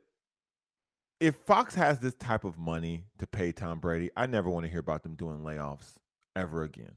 if 1.18 1.34
Fox 1.36 1.74
has 1.74 1.98
this 1.98 2.14
type 2.14 2.44
of 2.44 2.56
money 2.56 3.04
to 3.18 3.26
pay 3.26 3.50
Tom 3.50 3.80
Brady, 3.80 4.10
I 4.16 4.26
never 4.26 4.48
want 4.48 4.64
to 4.64 4.70
hear 4.70 4.78
about 4.80 5.02
them 5.02 5.16
doing 5.16 5.40
layoffs 5.40 5.94
ever 6.36 6.62
again. 6.62 6.92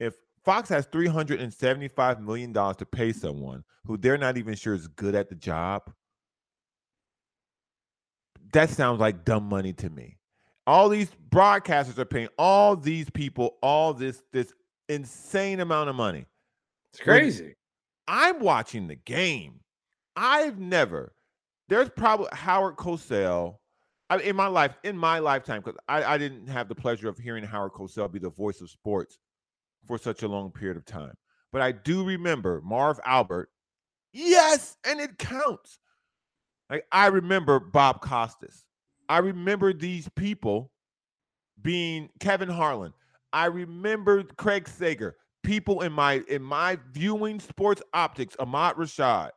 If 0.00 0.14
Fox 0.44 0.68
has 0.68 0.86
$375 0.86 2.20
million 2.20 2.52
to 2.52 2.86
pay 2.90 3.12
someone 3.12 3.64
who 3.86 3.96
they're 3.96 4.18
not 4.18 4.36
even 4.36 4.54
sure 4.54 4.74
is 4.74 4.88
good 4.88 5.14
at 5.14 5.28
the 5.28 5.34
job, 5.34 5.92
that 8.52 8.70
sounds 8.70 9.00
like 9.00 9.24
dumb 9.24 9.44
money 9.44 9.72
to 9.74 9.90
me. 9.90 10.18
All 10.66 10.88
these 10.88 11.10
broadcasters 11.28 11.98
are 11.98 12.04
paying 12.04 12.28
all 12.38 12.76
these 12.76 13.10
people 13.10 13.56
all 13.62 13.92
this 13.92 14.22
this 14.32 14.52
insane 14.88 15.60
amount 15.60 15.90
of 15.90 15.96
money. 15.96 16.24
It's 16.90 17.00
crazy. 17.00 17.54
I'm 18.06 18.40
watching 18.40 18.86
the 18.86 18.94
game. 18.94 19.60
I've 20.16 20.58
never. 20.58 21.12
There's 21.68 21.88
probably 21.88 22.28
Howard 22.32 22.76
Cosell. 22.76 23.56
I, 24.10 24.18
in 24.18 24.36
my 24.36 24.46
life, 24.46 24.76
in 24.84 24.96
my 24.96 25.18
lifetime, 25.18 25.62
because 25.64 25.78
I, 25.88 26.04
I 26.04 26.18
didn't 26.18 26.46
have 26.46 26.68
the 26.68 26.74
pleasure 26.74 27.08
of 27.08 27.18
hearing 27.18 27.42
Howard 27.42 27.72
Cosell 27.72 28.12
be 28.12 28.18
the 28.18 28.30
voice 28.30 28.60
of 28.60 28.70
sports 28.70 29.18
for 29.86 29.98
such 29.98 30.22
a 30.22 30.28
long 30.28 30.50
period 30.50 30.76
of 30.76 30.84
time. 30.84 31.14
But 31.52 31.62
I 31.62 31.72
do 31.72 32.04
remember 32.04 32.60
Marv 32.62 32.98
Albert. 33.04 33.50
Yes, 34.12 34.76
and 34.84 35.00
it 35.00 35.18
counts. 35.18 35.78
Like 36.70 36.86
I 36.90 37.06
remember 37.06 37.60
Bob 37.60 38.00
Costas. 38.00 38.64
I 39.08 39.18
remember 39.18 39.72
these 39.72 40.08
people 40.16 40.70
being 41.60 42.08
Kevin 42.20 42.48
Harlan. 42.48 42.92
I 43.32 43.46
remember 43.46 44.22
Craig 44.22 44.68
Sager. 44.68 45.16
People 45.42 45.82
in 45.82 45.92
my 45.92 46.22
in 46.28 46.42
my 46.42 46.78
viewing 46.92 47.38
sports 47.38 47.82
optics, 47.92 48.34
Ahmad 48.38 48.76
Rashad. 48.76 49.30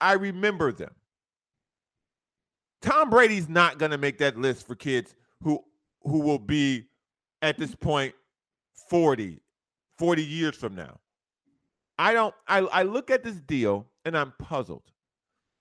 I 0.00 0.12
remember 0.12 0.72
them. 0.72 0.94
Tom 2.80 3.10
Brady's 3.10 3.48
not 3.48 3.78
going 3.78 3.90
to 3.92 3.98
make 3.98 4.18
that 4.18 4.36
list 4.36 4.66
for 4.66 4.74
kids 4.74 5.14
who 5.42 5.62
who 6.02 6.20
will 6.20 6.38
be 6.38 6.86
at 7.40 7.58
this 7.58 7.74
point 7.74 8.14
40 8.92 9.40
40 9.98 10.22
years 10.22 10.56
from 10.56 10.74
now. 10.74 10.98
I 11.98 12.12
don't 12.12 12.34
I 12.46 12.58
I 12.58 12.82
look 12.82 13.10
at 13.10 13.24
this 13.24 13.40
deal 13.40 13.86
and 14.04 14.16
I'm 14.16 14.32
puzzled. 14.38 14.90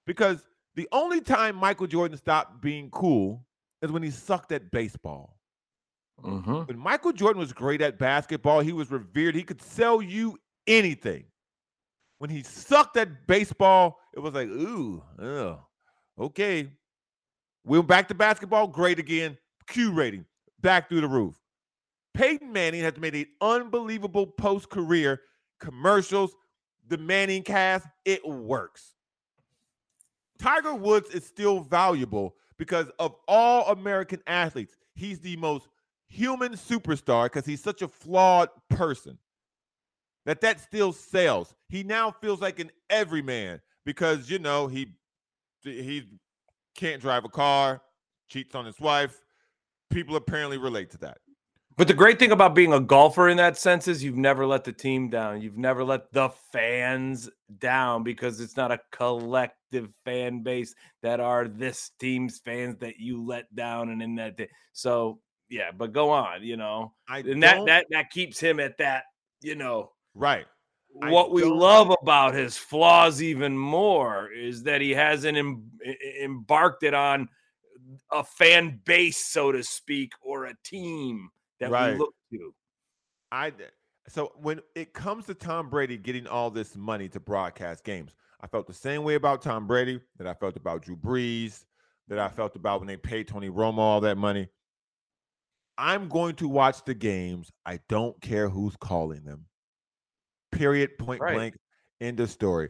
Because 0.05 0.45
the 0.75 0.88
only 0.91 1.21
time 1.21 1.55
Michael 1.55 1.88
Jordan 1.88 2.17
stopped 2.17 2.61
being 2.61 2.89
cool 2.89 3.45
is 3.81 3.91
when 3.91 4.03
he 4.03 4.11
sucked 4.11 4.51
at 4.51 4.71
baseball. 4.71 5.38
Mm-hmm. 6.23 6.53
When 6.53 6.77
Michael 6.77 7.13
Jordan 7.13 7.39
was 7.39 7.53
great 7.53 7.81
at 7.81 7.97
basketball, 7.97 8.59
he 8.59 8.73
was 8.73 8.91
revered. 8.91 9.35
He 9.35 9.43
could 9.43 9.61
sell 9.61 10.01
you 10.01 10.38
anything. 10.67 11.25
When 12.19 12.29
he 12.29 12.43
sucked 12.43 12.97
at 12.97 13.27
baseball, 13.27 14.00
it 14.13 14.19
was 14.19 14.33
like, 14.33 14.47
ooh, 14.47 15.01
ugh, 15.19 15.57
okay. 16.19 16.69
We 17.63 17.79
went 17.79 17.88
back 17.88 18.07
to 18.09 18.13
basketball, 18.13 18.67
great 18.67 19.00
again. 19.00 19.38
Q 19.67 19.91
rating, 19.93 20.25
back 20.59 20.89
through 20.89 21.01
the 21.01 21.07
roof. 21.07 21.40
Peyton 22.13 22.51
Manning 22.51 22.82
has 22.82 22.98
made 22.98 23.15
an 23.15 23.25
unbelievable 23.39 24.27
post 24.27 24.70
career 24.70 25.22
commercials, 25.60 26.36
the 26.88 26.98
Manning 26.98 27.44
cast, 27.44 27.88
it 28.06 28.27
works. 28.27 28.96
Tiger 30.39 30.74
Woods 30.74 31.10
is 31.12 31.25
still 31.25 31.62
valuable 31.62 32.36
because 32.58 32.88
of 33.00 33.15
all 33.27 33.72
American 33.72 34.22
athletes, 34.27 34.75
he's 34.94 35.20
the 35.20 35.38
most 35.38 35.68
human 36.08 36.53
superstar 36.53 37.25
because 37.25 37.46
he's 37.46 37.62
such 37.62 37.82
a 37.82 37.88
flawed 37.88 38.50
person 38.70 39.18
that 40.25 40.41
that 40.41 40.60
still 40.60 40.91
sells. 40.91 41.56
He 41.70 41.84
now 41.84 42.12
feels 42.12 42.41
like 42.41 42.60
an 42.60 42.72
everyman 42.89 43.62
because 43.86 44.30
you 44.30 44.39
know 44.39 44.68
he 44.68 44.94
he 45.63 46.03
can't 46.75 47.01
drive 47.01 47.25
a 47.25 47.30
car, 47.30 47.82
cheats 48.27 48.56
on 48.56 48.65
his 48.65 48.80
wife. 48.80 49.22
People 49.89 50.15
apparently 50.15 50.58
relate 50.58 50.89
to 50.91 50.98
that. 51.00 51.20
But 51.81 51.88
the 51.88 51.95
great 51.95 52.19
thing 52.19 52.31
about 52.31 52.53
being 52.53 52.73
a 52.73 52.79
golfer 52.79 53.27
in 53.29 53.38
that 53.38 53.57
sense 53.57 53.88
is 53.88 54.03
you've 54.03 54.15
never 54.15 54.45
let 54.45 54.63
the 54.63 54.71
team 54.71 55.09
down. 55.09 55.41
You've 55.41 55.57
never 55.57 55.83
let 55.83 56.13
the 56.13 56.29
fans 56.53 57.27
down 57.57 58.03
because 58.03 58.39
it's 58.39 58.55
not 58.55 58.71
a 58.71 58.79
collective 58.91 59.91
fan 60.05 60.43
base 60.43 60.75
that 61.01 61.19
are 61.19 61.47
this 61.47 61.89
team's 62.00 62.38
fans 62.38 62.75
that 62.81 63.00
you 63.00 63.25
let 63.25 63.55
down 63.55 63.89
and 63.89 64.00
in 64.00 64.13
that 64.17 64.38
day. 64.38 64.47
So 64.73 65.21
yeah, 65.50 65.71
but 65.75 65.91
go 65.91 66.11
on, 66.11 66.43
you 66.43 66.55
know. 66.55 66.93
I 67.09 67.21
and 67.21 67.41
that 67.41 67.65
that 67.65 67.88
that 67.89 68.11
keeps 68.11 68.39
him 68.39 68.59
at 68.59 68.77
that, 68.77 69.05
you 69.41 69.55
know. 69.55 69.91
right. 70.13 70.45
I 71.01 71.09
What 71.09 71.31
we 71.31 71.41
don't- 71.41 71.57
love 71.57 71.97
about 72.00 72.35
his 72.35 72.57
flaws 72.57 73.23
even 73.23 73.57
more 73.57 74.31
is 74.31 74.61
that 74.65 74.81
he 74.81 74.91
hasn't 74.91 75.35
em- 75.35 75.71
embarked 76.21 76.83
it 76.83 76.93
on 76.93 77.27
a 78.11 78.23
fan 78.23 78.79
base, 78.85 79.17
so 79.17 79.51
to 79.51 79.63
speak, 79.63 80.11
or 80.21 80.45
a 80.45 80.53
team 80.63 81.31
that 81.62 81.72
Right. 81.72 81.94
we 81.94 82.00
look 82.00 82.13
to. 82.34 82.53
I 83.32 83.53
so 84.08 84.34
when 84.36 84.60
it 84.75 84.94
comes 84.94 85.27
to 85.27 85.34
Tom 85.34 85.70
Brady 85.70 85.98
getting 85.98 86.27
all 86.27 86.50
this 86.51 86.75
money 86.75 87.08
to 87.10 87.20
broadcast 87.20 87.84
games, 87.84 88.15
I 88.41 88.48
felt 88.48 88.68
the 88.68 88.74
same 88.74 89.03
way 89.03 89.15
about 89.15 89.41
Tom 89.41 89.68
Brady 89.68 90.01
that 90.18 90.27
I 90.27 90.34
felt 90.34 90.58
about 90.58 90.82
Drew 90.82 90.98
Brees, 90.98 91.63
that 92.08 92.20
I 92.20 92.27
felt 92.27 92.56
about 92.56 92.82
when 92.82 92.88
they 92.88 92.98
paid 92.98 93.27
Tony 93.27 93.50
Romo 93.50 93.77
all 93.77 94.01
that 94.01 94.18
money. 94.18 94.50
I'm 95.77 96.10
going 96.10 96.36
to 96.36 96.48
watch 96.48 96.84
the 96.84 96.94
games. 96.94 97.51
I 97.65 97.80
don't 97.88 98.20
care 98.22 98.50
who's 98.50 98.75
calling 98.75 99.24
them. 99.24 99.46
Period. 100.51 100.98
Point 100.98 101.22
Right. 101.22 101.36
blank. 101.36 101.58
End 102.01 102.20
of 102.20 102.30
story. 102.30 102.70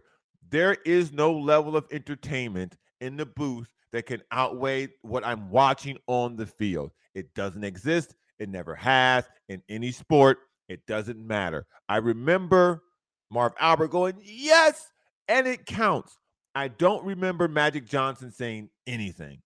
There 0.50 0.74
is 0.86 1.12
no 1.14 1.34
level 1.34 1.76
of 1.78 1.88
entertainment 1.92 2.78
in 3.00 3.16
the 3.16 3.26
booth 3.26 3.74
that 3.94 4.06
can 4.06 4.22
outweigh 4.32 4.90
what 5.02 5.26
I'm 5.26 5.50
watching 5.50 5.98
on 6.08 6.36
the 6.36 6.46
field. 6.46 6.92
It 7.16 7.34
doesn't 7.34 7.64
exist. 7.64 8.16
It 8.42 8.50
never 8.50 8.74
has 8.74 9.24
in 9.50 9.62
any 9.70 9.92
sport. 9.92 10.40
It 10.68 10.84
doesn't 10.88 11.20
matter. 11.20 11.68
I 11.88 11.98
remember 11.98 12.82
Marv 13.30 13.54
Albert 13.60 13.90
going, 13.90 14.16
yes, 14.24 14.92
and 15.28 15.46
it 15.46 15.68
counts. 15.68 16.18
I 16.56 16.68
don't 16.70 17.06
remember 17.06 17.48
Magic 17.48 17.86
Johnson 17.86 18.32
saying 18.32 18.70
anything. 18.88 19.44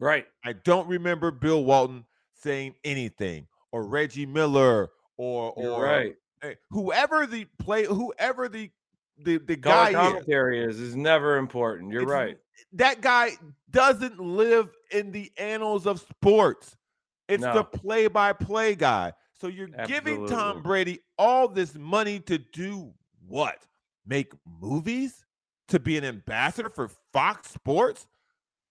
Right. 0.00 0.26
I 0.44 0.54
don't 0.54 0.88
remember 0.88 1.30
Bill 1.30 1.64
Walton 1.64 2.04
saying 2.34 2.74
anything 2.82 3.46
or 3.70 3.86
Reggie 3.86 4.26
Miller 4.26 4.90
or 5.16 5.54
You're 5.56 5.70
or 5.70 5.84
right. 5.84 6.16
eh, 6.42 6.54
whoever 6.70 7.26
the 7.26 7.46
play 7.60 7.84
whoever 7.84 8.48
the 8.48 8.70
the, 9.18 9.38
the 9.38 9.56
Color 9.56 9.92
guy 9.92 10.16
is. 10.26 10.76
is 10.76 10.80
is 10.80 10.96
never 10.96 11.36
important. 11.36 11.92
You're 11.92 12.02
It's- 12.02 12.12
right. 12.12 12.38
That 12.72 13.02
guy 13.02 13.30
doesn't 13.70 14.18
live 14.18 14.68
in 14.90 15.12
the 15.12 15.30
annals 15.36 15.86
of 15.86 16.00
sports. 16.00 16.76
It's 17.28 17.42
the 17.42 17.64
play-by-play 17.64 18.74
guy. 18.76 19.12
So 19.40 19.48
you're 19.48 19.68
giving 19.86 20.26
Tom 20.26 20.62
Brady 20.62 21.00
all 21.18 21.48
this 21.48 21.74
money 21.74 22.20
to 22.20 22.38
do 22.38 22.92
what? 23.26 23.66
Make 24.06 24.32
movies? 24.60 25.24
To 25.68 25.80
be 25.80 25.96
an 25.96 26.04
ambassador 26.04 26.68
for 26.68 26.90
Fox 27.12 27.50
Sports? 27.50 28.06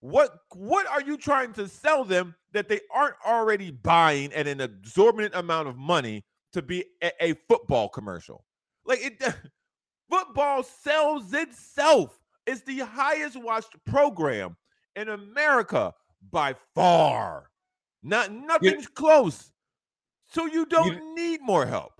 What 0.00 0.36
what 0.54 0.86
are 0.86 1.00
you 1.02 1.16
trying 1.16 1.52
to 1.54 1.68
sell 1.68 2.04
them 2.04 2.34
that 2.52 2.68
they 2.68 2.80
aren't 2.92 3.16
already 3.26 3.70
buying 3.70 4.32
at 4.32 4.46
an 4.46 4.60
exorbitant 4.60 5.34
amount 5.34 5.68
of 5.68 5.76
money 5.76 6.24
to 6.52 6.62
be 6.62 6.84
a, 7.02 7.10
a 7.20 7.34
football 7.48 7.88
commercial? 7.88 8.44
Like 8.84 9.00
it 9.00 9.22
football 10.10 10.62
sells 10.62 11.32
itself. 11.32 12.18
It's 12.46 12.62
the 12.62 12.80
highest 12.80 13.40
watched 13.40 13.76
program 13.84 14.56
in 14.96 15.08
America 15.08 15.94
by 16.30 16.54
far. 16.74 17.51
Not 18.02 18.32
nothing's 18.32 18.88
close. 18.88 19.50
So 20.30 20.46
you 20.46 20.66
don't 20.66 21.14
need 21.14 21.40
more 21.42 21.66
help. 21.66 21.92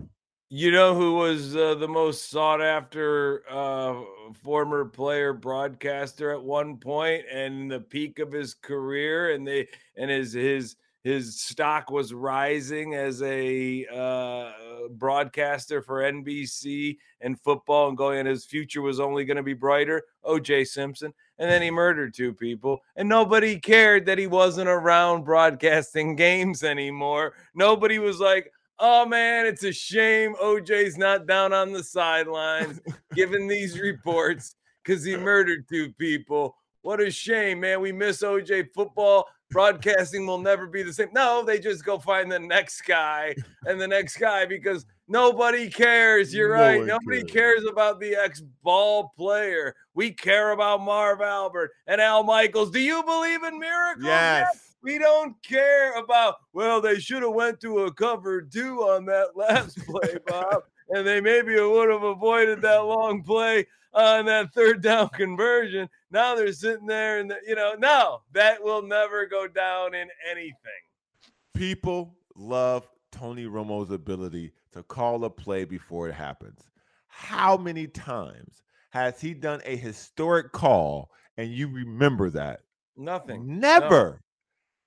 You 0.49 0.71
know 0.71 0.95
who 0.95 1.15
was 1.15 1.57
uh, 1.57 1.77
the 1.77 1.89
most 1.89 2.31
sought 2.31 2.61
after 2.61 3.43
uh, 3.49 4.03
former 4.43 4.85
player 4.85 5.33
broadcaster 5.33 6.31
at 6.31 6.43
one 6.43 6.77
point 6.77 7.25
and 7.33 7.71
the 7.71 7.81
peak 7.81 8.19
of 8.19 8.33
his 8.33 8.53
career, 8.53 9.33
and 9.33 9.47
they 9.47 9.69
and 9.97 10.11
his 10.11 10.33
his 10.33 10.77
his 11.05 11.41
stock 11.41 11.91
was 11.91 12.13
rising 12.13 12.95
as 12.95 13.23
a 13.23 13.87
uh, 13.87 14.53
broadcaster 14.91 15.83
for 15.83 16.03
NBC 16.03 16.97
and 17.21 17.41
football, 17.41 17.89
and 17.89 17.97
going, 17.97 18.21
and 18.21 18.29
his 18.29 18.45
future 18.45 18.83
was 18.83 19.01
only 19.01 19.25
going 19.25 19.37
to 19.37 19.43
be 19.43 19.55
brighter. 19.55 20.03
O.J. 20.25 20.65
Simpson, 20.65 21.13
and 21.39 21.51
then 21.51 21.63
he 21.63 21.71
murdered 21.71 22.15
two 22.15 22.33
people, 22.33 22.81
and 22.97 23.09
nobody 23.09 23.59
cared 23.59 24.07
that 24.07 24.19
he 24.19 24.27
wasn't 24.27 24.69
around 24.69 25.25
broadcasting 25.25 26.15
games 26.17 26.63
anymore. 26.63 27.35
Nobody 27.55 27.99
was 27.99 28.21
like 28.21 28.53
oh 28.83 29.07
man, 29.07 29.47
it's 29.47 29.65
a 29.65 29.73
shame 29.73 30.35
OJ's 30.43 30.99
not 30.99 31.27
down 31.27 31.53
on 31.53 31.73
the 31.73 31.85
sidelines 31.85 32.81
giving 33.15 33.47
these 33.47 33.79
reports 33.79 34.57
because 34.85 35.05
he 35.05 35.17
murdered 35.17 35.67
two 35.69 35.93
people. 35.93 36.57
What 36.83 37.01
a 37.01 37.11
shame, 37.11 37.61
man. 37.61 37.81
We 37.81 37.93
miss 37.93 38.23
OJ 38.23 38.69
football. 38.75 39.29
Broadcasting 39.53 40.27
will 40.27 40.39
never 40.39 40.67
be 40.67 40.83
the 40.83 40.93
same. 40.93 41.09
No, 41.13 41.45
they 41.45 41.59
just 41.59 41.85
go 41.85 41.99
find 41.99 42.31
the 42.31 42.39
next 42.39 42.83
guy 42.83 43.35
and 43.67 43.81
the 43.81 43.87
next 43.89 44.17
guy 44.17 44.47
because 44.47 44.87
nobody 45.09 45.69
cares. 45.69 46.35
You're 46.35 46.57
No 46.57 46.63
right. 46.63 46.85
Nobody 46.85 47.23
cares. 47.23 47.61
cares 47.61 47.65
about 47.71 48.01
the 48.01 48.15
ex 48.17 48.43
ball 48.63 49.13
player. 49.17 49.75
We 49.95 50.11
care 50.11 50.53
about 50.53 50.81
Marv 50.81 51.21
Albert 51.21 51.71
and 51.87 52.01
Al 52.01 52.23
Michaels. 52.23 52.71
Do 52.71 52.81
you 52.81 53.03
believe 53.03 53.43
in 53.43 53.59
miracles? 53.59 54.07
Yes. 54.07 54.75
We 54.83 54.99
don't 54.99 55.41
care 55.45 55.95
about, 55.97 56.37
well, 56.53 56.81
they 56.81 56.99
should 56.99 57.23
have 57.23 57.35
went 57.35 57.61
to 57.61 57.81
a 57.85 57.93
cover 57.93 58.43
two 58.43 58.79
on 58.81 59.05
that 59.07 59.37
last 59.37 59.79
play, 59.87 60.17
Bob. 60.27 60.63
and 60.91 61.07
they 61.07 61.21
maybe 61.21 61.55
would 61.61 61.89
have 61.91 62.03
avoided 62.03 62.61
that 62.63 62.79
long 62.85 63.23
play 63.23 63.67
on 63.95 64.27
that 64.27 64.53
third 64.55 64.83
down 64.83 65.09
conversion. 65.11 65.89
Now 66.11 66.35
they're 66.35 66.53
sitting 66.53 66.87
there 66.87 67.19
and, 67.19 67.31
the, 67.31 67.37
you 67.47 67.55
know, 67.55 67.75
no, 67.79 68.23
that 68.33 68.63
will 68.63 68.83
never 68.83 69.27
go 69.27 69.47
down 69.47 69.95
in 69.95 70.09
anything. 70.31 70.55
People 71.55 72.17
love 72.35 72.89
Tony 73.11 73.47
Romo's 73.47 73.91
ability 73.91 74.53
to 74.73 74.83
call 74.83 75.25
a 75.25 75.31
play 75.31 75.65
before 75.65 76.09
it 76.09 76.15
happens. 76.15 76.61
How 77.09 77.57
many 77.57 77.87
times 77.87 78.63
has 78.91 79.21
he 79.21 79.35
done 79.35 79.61
a 79.65 79.77
historic 79.77 80.53
call 80.53 81.11
and 81.37 81.51
you 81.51 81.69
remember 81.69 82.31
that? 82.31 82.61
Nothing. 82.97 83.61
Never. 83.61 84.21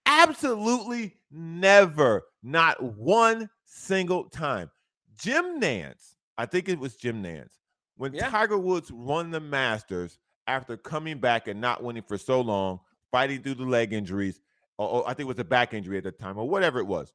Absolutely 0.05 1.17
never. 1.31 2.23
Not 2.43 2.81
one 2.81 3.49
single 3.65 4.25
time. 4.25 4.69
Jim 5.17 5.59
Nantz, 5.59 6.15
I 6.37 6.45
think 6.45 6.67
it 6.67 6.79
was 6.79 6.95
Jim 6.95 7.23
Nantz, 7.23 7.57
when 7.97 8.13
Yeah. 8.13 8.29
Tiger 8.29 8.57
Woods 8.57 8.91
won 8.91 9.31
the 9.31 9.39
Masters 9.39 10.17
after 10.47 10.77
coming 10.77 11.19
back 11.19 11.47
and 11.47 11.59
not 11.61 11.83
winning 11.83 12.03
for 12.03 12.17
so 12.17 12.41
long, 12.41 12.79
fighting 13.11 13.41
through 13.41 13.55
the 13.55 13.63
leg 13.65 13.93
injuries, 13.93 14.39
or, 14.77 14.87
or 14.87 15.03
I 15.09 15.13
think 15.13 15.21
it 15.21 15.33
was 15.33 15.39
a 15.39 15.43
back 15.43 15.73
injury 15.73 15.97
at 15.97 16.03
the 16.03 16.11
time, 16.11 16.37
or 16.37 16.47
whatever 16.47 16.79
it 16.79 16.85
was, 16.87 17.13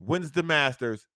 wins 0.00 0.30
the 0.32 0.42
Masters, 0.42 1.06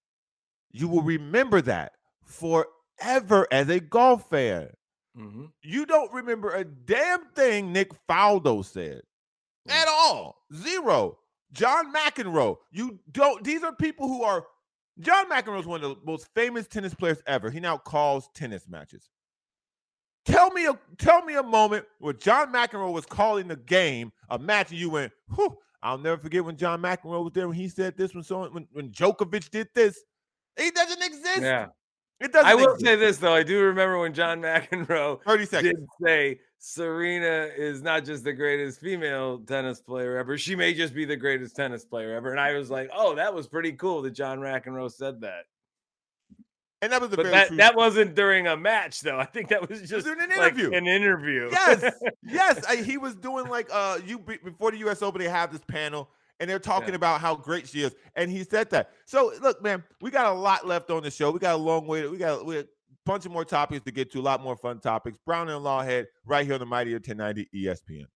you 0.72 0.88
will 0.88 1.02
remember 1.02 1.60
that 1.62 1.92
forever 2.24 3.46
as 3.50 3.68
a 3.68 3.80
golf 3.80 4.28
fan. 4.28 4.70
Mhm. 5.16 5.52
You 5.62 5.86
don't 5.86 6.12
remember 6.12 6.50
a 6.52 6.64
damn 6.64 7.24
thing 7.30 7.72
Nick 7.72 7.90
Faldo 8.06 8.64
said 8.64 9.02
at 9.68 9.88
all. 9.88 10.44
Zero. 10.54 11.18
John 11.52 11.92
McEnroe. 11.94 12.58
You 12.70 12.98
don't. 13.10 13.42
These 13.42 13.62
are 13.62 13.72
people 13.74 14.08
who 14.08 14.22
are. 14.24 14.44
John 15.00 15.28
McEnroe 15.28 15.60
is 15.60 15.66
one 15.66 15.82
of 15.82 15.90
the 15.90 15.96
most 16.04 16.28
famous 16.34 16.66
tennis 16.66 16.94
players 16.94 17.22
ever. 17.26 17.50
He 17.50 17.60
now 17.60 17.76
calls 17.76 18.28
tennis 18.34 18.66
matches. 18.68 19.10
Tell 20.24 20.50
me 20.50 20.66
a 20.66 20.76
tell 20.98 21.22
me 21.24 21.34
a 21.34 21.42
moment 21.42 21.84
where 21.98 22.12
John 22.12 22.52
McEnroe 22.52 22.92
was 22.92 23.06
calling 23.06 23.46
the 23.46 23.56
game, 23.56 24.12
a 24.28 24.38
match, 24.38 24.70
and 24.70 24.80
you 24.80 24.90
went, 24.90 25.12
Whew, 25.34 25.56
I'll 25.82 25.98
never 25.98 26.20
forget 26.20 26.44
when 26.44 26.56
John 26.56 26.82
McEnroe 26.82 27.22
was 27.22 27.32
there 27.32 27.46
when 27.46 27.56
he 27.56 27.68
said 27.68 27.96
this 27.96 28.14
when 28.14 28.24
so 28.24 28.48
when, 28.50 28.66
when 28.72 28.90
Djokovic 28.90 29.50
did 29.50 29.68
this. 29.74 30.02
He 30.58 30.70
doesn't 30.70 31.02
exist. 31.02 31.42
Yeah. 31.42 31.66
It 32.20 32.32
doesn't 32.32 32.46
I 32.46 32.54
will 32.54 32.72
exist. 32.74 32.84
say 32.84 32.96
this 32.96 33.18
though. 33.18 33.34
I 33.34 33.42
do 33.42 33.60
remember 33.60 33.98
when 33.98 34.14
John 34.14 34.40
McEnroe 34.42 35.22
30 35.24 35.46
seconds. 35.46 35.74
did 35.74 35.86
say 36.02 36.40
Serena 36.58 37.50
is 37.56 37.82
not 37.82 38.04
just 38.04 38.24
the 38.24 38.32
greatest 38.32 38.80
female 38.80 39.38
tennis 39.40 39.80
player 39.80 40.16
ever. 40.16 40.38
She 40.38 40.56
may 40.56 40.72
just 40.74 40.94
be 40.94 41.04
the 41.04 41.16
greatest 41.16 41.54
tennis 41.54 41.84
player 41.84 42.14
ever. 42.14 42.30
And 42.30 42.40
I 42.40 42.54
was 42.54 42.70
like, 42.70 42.88
oh, 42.94 43.14
that 43.16 43.34
was 43.34 43.46
pretty 43.46 43.72
cool 43.72 44.02
that 44.02 44.12
John 44.12 44.38
McEnroe 44.38 44.90
said 44.90 45.20
that. 45.20 45.44
And 46.82 46.92
that 46.92 47.00
was 47.00 47.12
a 47.12 47.16
But 47.16 47.22
very 47.24 47.34
that, 47.34 47.48
true 47.48 47.56
that 47.58 47.74
wasn't 47.74 48.14
during 48.14 48.46
a 48.46 48.56
match, 48.56 49.00
though. 49.00 49.18
I 49.18 49.24
think 49.24 49.48
that 49.48 49.68
was 49.68 49.80
just 49.88 50.04
during 50.06 50.20
an 50.20 50.28
like 50.36 50.54
interview. 50.54 50.72
an 50.76 50.86
interview. 50.86 51.48
yes, 51.50 51.92
yes. 52.22 52.64
I, 52.66 52.76
he 52.76 52.98
was 52.98 53.14
doing 53.16 53.48
like 53.48 53.68
uh 53.72 53.98
you 54.06 54.18
before 54.18 54.70
the 54.72 54.78
U.S. 54.78 55.00
Open. 55.02 55.20
They 55.20 55.28
have 55.28 55.50
this 55.52 55.62
panel, 55.66 56.10
and 56.40 56.48
they're 56.50 56.58
talking 56.58 56.90
Yeah. 56.90 56.96
about 56.96 57.20
how 57.20 57.34
great 57.34 57.68
she 57.68 57.82
is, 57.82 57.94
and 58.14 58.30
he 58.30 58.44
said 58.44 58.70
that. 58.70 58.90
So 59.06 59.32
look, 59.40 59.62
man, 59.62 59.84
we 60.00 60.10
got 60.10 60.26
a 60.26 60.34
lot 60.38 60.66
left 60.66 60.90
on 60.90 61.02
the 61.02 61.10
show. 61.10 61.30
We 61.30 61.38
got 61.38 61.54
a 61.54 61.58
long 61.58 61.86
way. 61.86 62.06
We 62.06 62.18
got 62.18 62.44
we 62.44 62.56
got 62.56 62.64
a 62.64 62.68
bunch 63.04 63.26
of 63.26 63.32
more 63.32 63.44
topics 63.44 63.84
to 63.84 63.90
get 63.92 64.10
to. 64.12 64.20
A 64.20 64.22
lot 64.22 64.42
more 64.42 64.56
fun 64.56 64.80
topics. 64.80 65.18
Brown 65.24 65.48
and 65.48 65.64
Lawhead 65.64 66.06
right 66.24 66.44
here 66.44 66.54
on 66.54 66.60
the 66.60 66.66
Mighty 66.66 66.92
1090 66.92 67.48
ESPN. 67.54 68.06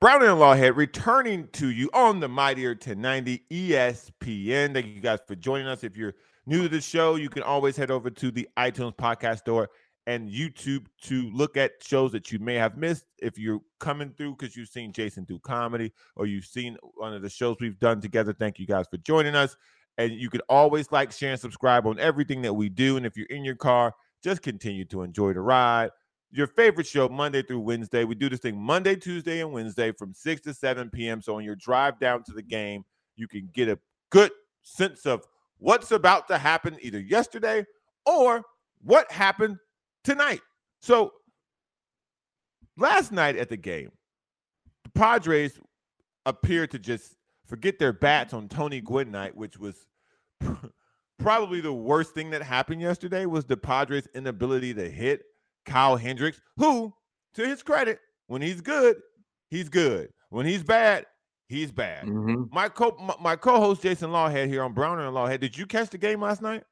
Brown 0.00 0.22
and 0.22 0.38
Lawhead 0.38 0.76
returning 0.76 1.48
to 1.52 1.68
you 1.68 1.90
on 1.92 2.20
the 2.20 2.28
Mighty 2.28 2.66
1090 2.66 3.44
ESPN. 3.50 4.72
Thank 4.72 4.86
you 4.86 5.00
guys 5.00 5.18
for 5.26 5.34
joining 5.34 5.66
us. 5.66 5.84
If 5.84 5.96
you're 5.96 6.14
new 6.46 6.62
to 6.62 6.68
the 6.68 6.80
show, 6.80 7.16
you 7.16 7.28
can 7.28 7.42
always 7.42 7.76
head 7.76 7.90
over 7.90 8.08
to 8.10 8.30
the 8.30 8.48
iTunes 8.58 8.96
podcast 8.96 9.38
store 9.40 9.68
and 10.10 10.28
YouTube 10.28 10.86
to 11.02 11.30
look 11.30 11.56
at 11.56 11.74
shows 11.80 12.10
that 12.10 12.32
you 12.32 12.40
may 12.40 12.56
have 12.56 12.76
missed. 12.76 13.04
If 13.18 13.38
you're 13.38 13.60
coming 13.78 14.12
through 14.16 14.34
because 14.34 14.56
you've 14.56 14.68
seen 14.68 14.92
Jason 14.92 15.22
do 15.22 15.38
comedy 15.38 15.92
or 16.16 16.26
you've 16.26 16.46
seen 16.46 16.76
one 16.94 17.14
of 17.14 17.22
the 17.22 17.28
shows 17.28 17.58
we've 17.60 17.78
done 17.78 18.00
together, 18.00 18.32
thank 18.32 18.58
you 18.58 18.66
guys 18.66 18.86
for 18.90 18.96
joining 18.96 19.36
us. 19.36 19.56
And 19.98 20.10
you 20.10 20.28
can 20.28 20.40
always 20.48 20.90
like, 20.90 21.12
share, 21.12 21.30
and 21.30 21.40
subscribe 21.40 21.86
on 21.86 22.00
everything 22.00 22.42
that 22.42 22.52
we 22.52 22.68
do. 22.68 22.96
And 22.96 23.06
if 23.06 23.16
you're 23.16 23.28
in 23.28 23.44
your 23.44 23.54
car, 23.54 23.94
just 24.20 24.42
continue 24.42 24.84
to 24.86 25.02
enjoy 25.02 25.32
the 25.32 25.42
ride. 25.42 25.90
Your 26.32 26.48
favorite 26.48 26.88
show, 26.88 27.08
Monday 27.08 27.42
through 27.42 27.60
Wednesday. 27.60 28.02
We 28.02 28.16
do 28.16 28.28
this 28.28 28.40
thing 28.40 28.60
Monday, 28.60 28.96
Tuesday, 28.96 29.40
and 29.40 29.52
Wednesday 29.52 29.92
from 29.92 30.12
6 30.12 30.40
to 30.42 30.54
7 30.54 30.90
p.m. 30.90 31.22
So 31.22 31.36
on 31.36 31.44
your 31.44 31.54
drive 31.54 32.00
down 32.00 32.24
to 32.24 32.32
the 32.32 32.42
game, 32.42 32.84
you 33.14 33.28
can 33.28 33.48
get 33.52 33.68
a 33.68 33.78
good 34.10 34.32
sense 34.62 35.06
of 35.06 35.24
what's 35.58 35.92
about 35.92 36.26
to 36.28 36.38
happen 36.38 36.78
either 36.80 36.98
yesterday 36.98 37.64
or 38.06 38.42
what 38.82 39.10
happened 39.12 39.58
tonight. 40.04 40.40
So 40.80 41.12
last 42.76 43.12
night 43.12 43.36
at 43.36 43.48
the 43.48 43.56
game, 43.56 43.90
the 44.84 44.90
Padres 44.90 45.58
appeared 46.26 46.70
to 46.72 46.78
just 46.78 47.16
forget 47.46 47.78
their 47.78 47.92
bats 47.92 48.32
on 48.32 48.48
Tony 48.48 48.80
Gwynn 48.80 49.10
night, 49.10 49.36
which 49.36 49.58
was 49.58 49.86
probably 51.18 51.60
the 51.60 51.72
worst 51.72 52.14
thing 52.14 52.30
that 52.30 52.42
happened 52.42 52.80
yesterday 52.80 53.26
was 53.26 53.44
the 53.44 53.56
Padres' 53.56 54.08
inability 54.14 54.74
to 54.74 54.88
hit 54.88 55.22
Kyle 55.66 55.96
Hendricks, 55.96 56.40
who, 56.56 56.92
to 57.34 57.46
his 57.46 57.62
credit, 57.62 58.00
when 58.26 58.42
he's 58.42 58.60
good, 58.60 58.96
he's 59.50 59.68
good. 59.68 60.10
When 60.30 60.46
he's 60.46 60.62
bad, 60.62 61.06
he's 61.48 61.72
bad. 61.72 62.04
Mhm. 62.06 62.48
My 62.52 62.68
co 62.68 62.96
my, 63.00 63.14
my 63.20 63.36
co-host 63.36 63.82
Jason 63.82 64.10
Lawhead 64.10 64.46
here 64.46 64.62
on 64.62 64.72
Browner 64.72 65.06
and 65.06 65.14
Lawhead. 65.14 65.40
Did 65.40 65.58
you 65.58 65.66
catch 65.66 65.90
the 65.90 65.98
game 65.98 66.20
last 66.22 66.40
night? 66.40 66.62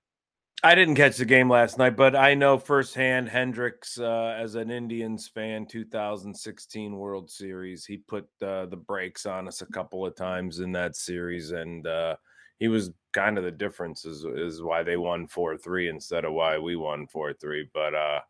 I 0.64 0.74
didn't 0.74 0.96
catch 0.96 1.16
the 1.16 1.24
game 1.24 1.48
last 1.48 1.78
night, 1.78 1.96
but 1.96 2.16
I 2.16 2.34
know 2.34 2.58
firsthand 2.58 3.28
Hendricks 3.28 3.96
uh, 3.96 4.36
as 4.36 4.56
an 4.56 4.72
Indians 4.72 5.28
fan, 5.28 5.66
2016 5.66 6.96
World 6.96 7.30
Series. 7.30 7.84
He 7.84 7.98
put 7.98 8.24
uh, 8.42 8.66
the 8.66 8.76
brakes 8.76 9.24
on 9.24 9.46
us 9.46 9.62
a 9.62 9.66
couple 9.66 10.04
of 10.04 10.16
times 10.16 10.58
in 10.58 10.72
that 10.72 10.96
series, 10.96 11.52
and 11.52 11.86
uh, 11.86 12.16
he 12.58 12.66
was 12.66 12.90
kind 13.12 13.38
of 13.38 13.44
the 13.44 13.52
difference 13.52 14.04
is, 14.04 14.24
is 14.24 14.60
why 14.60 14.82
they 14.82 14.96
won 14.96 15.28
4 15.28 15.56
3 15.56 15.90
instead 15.90 16.24
of 16.24 16.32
why 16.32 16.58
we 16.58 16.74
won 16.74 17.06
4 17.06 17.34
3. 17.34 17.70
But 17.72 17.94
uh, 17.94 18.20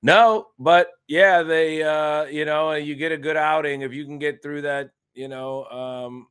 no, 0.00 0.46
but 0.60 0.90
yeah, 1.08 1.42
they, 1.42 1.82
uh, 1.82 2.24
you 2.24 2.44
know, 2.44 2.70
you 2.74 2.94
get 2.94 3.10
a 3.10 3.18
good 3.18 3.36
outing 3.36 3.82
if 3.82 3.92
you 3.92 4.04
can 4.04 4.20
get 4.20 4.44
through 4.44 4.62
that, 4.62 4.90
you 5.12 5.26
know, 5.26 5.64
um, 5.64 6.28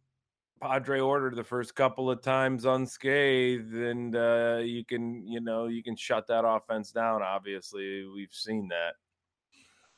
Padre 0.61 0.99
order 0.99 1.31
the 1.31 1.43
first 1.43 1.75
couple 1.75 2.09
of 2.09 2.21
times 2.21 2.65
unscathed, 2.65 3.73
and 3.73 4.15
uh, 4.15 4.59
you 4.63 4.85
can, 4.85 5.25
you 5.27 5.41
know, 5.41 5.65
you 5.67 5.81
can 5.81 5.95
shut 5.95 6.27
that 6.27 6.45
offense 6.45 6.91
down. 6.91 7.23
Obviously, 7.23 8.05
we've 8.05 8.31
seen 8.31 8.67
that. 8.67 8.93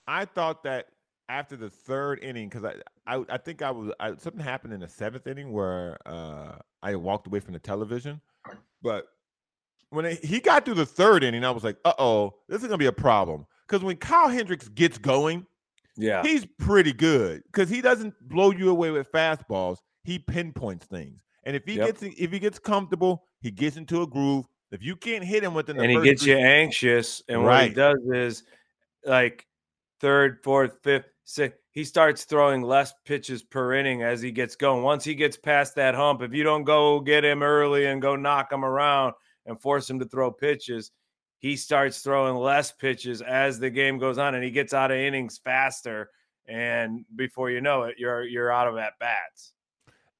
I 0.07 0.25
thought 0.25 0.63
that 0.63 0.87
after 1.29 1.55
the 1.57 1.69
third 1.69 2.19
inning, 2.23 2.49
because 2.49 2.63
I, 2.63 2.75
I 3.05 3.25
I 3.29 3.37
think 3.37 3.61
I 3.61 3.71
was 3.71 3.91
I, 3.99 4.15
something 4.15 4.41
happened 4.41 4.73
in 4.73 4.79
the 4.79 4.87
seventh 4.87 5.27
inning 5.27 5.51
where 5.51 5.97
uh, 6.05 6.55
I 6.81 6.95
walked 6.95 7.27
away 7.27 7.39
from 7.39 7.53
the 7.53 7.59
television, 7.59 8.21
but 8.81 9.07
when 9.89 10.05
it, 10.05 10.23
he 10.23 10.39
got 10.39 10.65
through 10.65 10.73
the 10.75 10.85
third 10.85 11.23
inning, 11.23 11.43
I 11.43 11.51
was 11.51 11.63
like, 11.63 11.77
uh 11.85 11.93
oh, 11.99 12.35
this 12.47 12.61
is 12.61 12.67
gonna 12.67 12.77
be 12.77 12.85
a 12.85 12.91
problem. 12.91 13.45
Because 13.67 13.83
when 13.83 13.97
Kyle 13.97 14.29
Hendricks 14.29 14.67
gets 14.69 14.97
going, 14.97 15.45
Yeah, 15.97 16.21
he's 16.23 16.45
pretty 16.57 16.93
good 16.93 17.43
because 17.51 17.69
he 17.69 17.81
doesn't 17.81 18.13
blow 18.27 18.51
you 18.51 18.69
away 18.69 18.91
with 18.91 19.11
fastballs. 19.11 19.77
He 20.03 20.19
pinpoints 20.19 20.85
things, 20.85 21.21
and 21.43 21.55
if 21.55 21.63
he 21.65 21.75
Yep. 21.75 21.85
gets 21.99 22.03
if 22.19 22.31
he 22.31 22.39
gets 22.39 22.59
comfortable, 22.59 23.25
he 23.41 23.51
gets 23.51 23.77
into 23.77 24.01
a 24.01 24.07
groove. 24.07 24.45
If 24.71 24.83
you 24.83 24.95
can't 24.95 25.23
hit 25.23 25.43
him 25.43 25.53
within 25.53 25.77
the 25.77 25.83
and 25.83 25.91
he 25.91 26.01
gets 26.01 26.25
you 26.25 26.35
anxious. 26.35 27.21
And 27.29 27.43
what 27.43 27.67
he 27.67 27.69
does 27.69 27.99
is, 28.11 28.43
like 29.05 29.47
third, 29.99 30.39
fourth, 30.43 30.79
fifth, 30.81 31.05
sixth, 31.25 31.59
he 31.71 31.83
starts 31.83 32.25
throwing 32.25 32.63
less 32.63 32.93
pitches 33.05 33.43
per 33.43 33.73
inning 33.75 34.01
as 34.01 34.21
he 34.21 34.31
gets 34.31 34.55
going. 34.55 34.83
Once 34.83 35.03
he 35.03 35.15
gets 35.15 35.37
past 35.37 35.75
that 35.75 35.95
hump, 35.95 36.21
if 36.21 36.33
you 36.33 36.43
don't 36.43 36.63
go 36.63 36.99
get 36.99 37.23
him 37.23 37.43
early 37.43 37.85
and 37.85 38.01
go 38.01 38.15
knock 38.15 38.51
him 38.51 38.65
around 38.65 39.13
and 39.45 39.61
force 39.61 39.89
him 39.89 39.99
to 39.99 40.05
throw 40.05 40.31
pitches, 40.31 40.91
he 41.37 41.55
starts 41.55 41.99
throwing 41.99 42.35
less 42.35 42.71
pitches 42.71 43.21
as 43.21 43.59
the 43.59 43.69
game 43.69 43.99
goes 43.99 44.17
on, 44.17 44.33
and 44.33 44.43
he 44.43 44.51
gets 44.51 44.73
out 44.73 44.91
of 44.91 44.97
innings 44.97 45.37
faster. 45.37 46.09
And 46.47 47.05
before 47.15 47.51
you 47.51 47.61
know 47.61 47.83
it, 47.83 47.95
you're 47.99 48.23
you're 48.23 48.51
out 48.51 48.67
of 48.67 48.77
at 48.77 48.93
bats. 48.99 49.53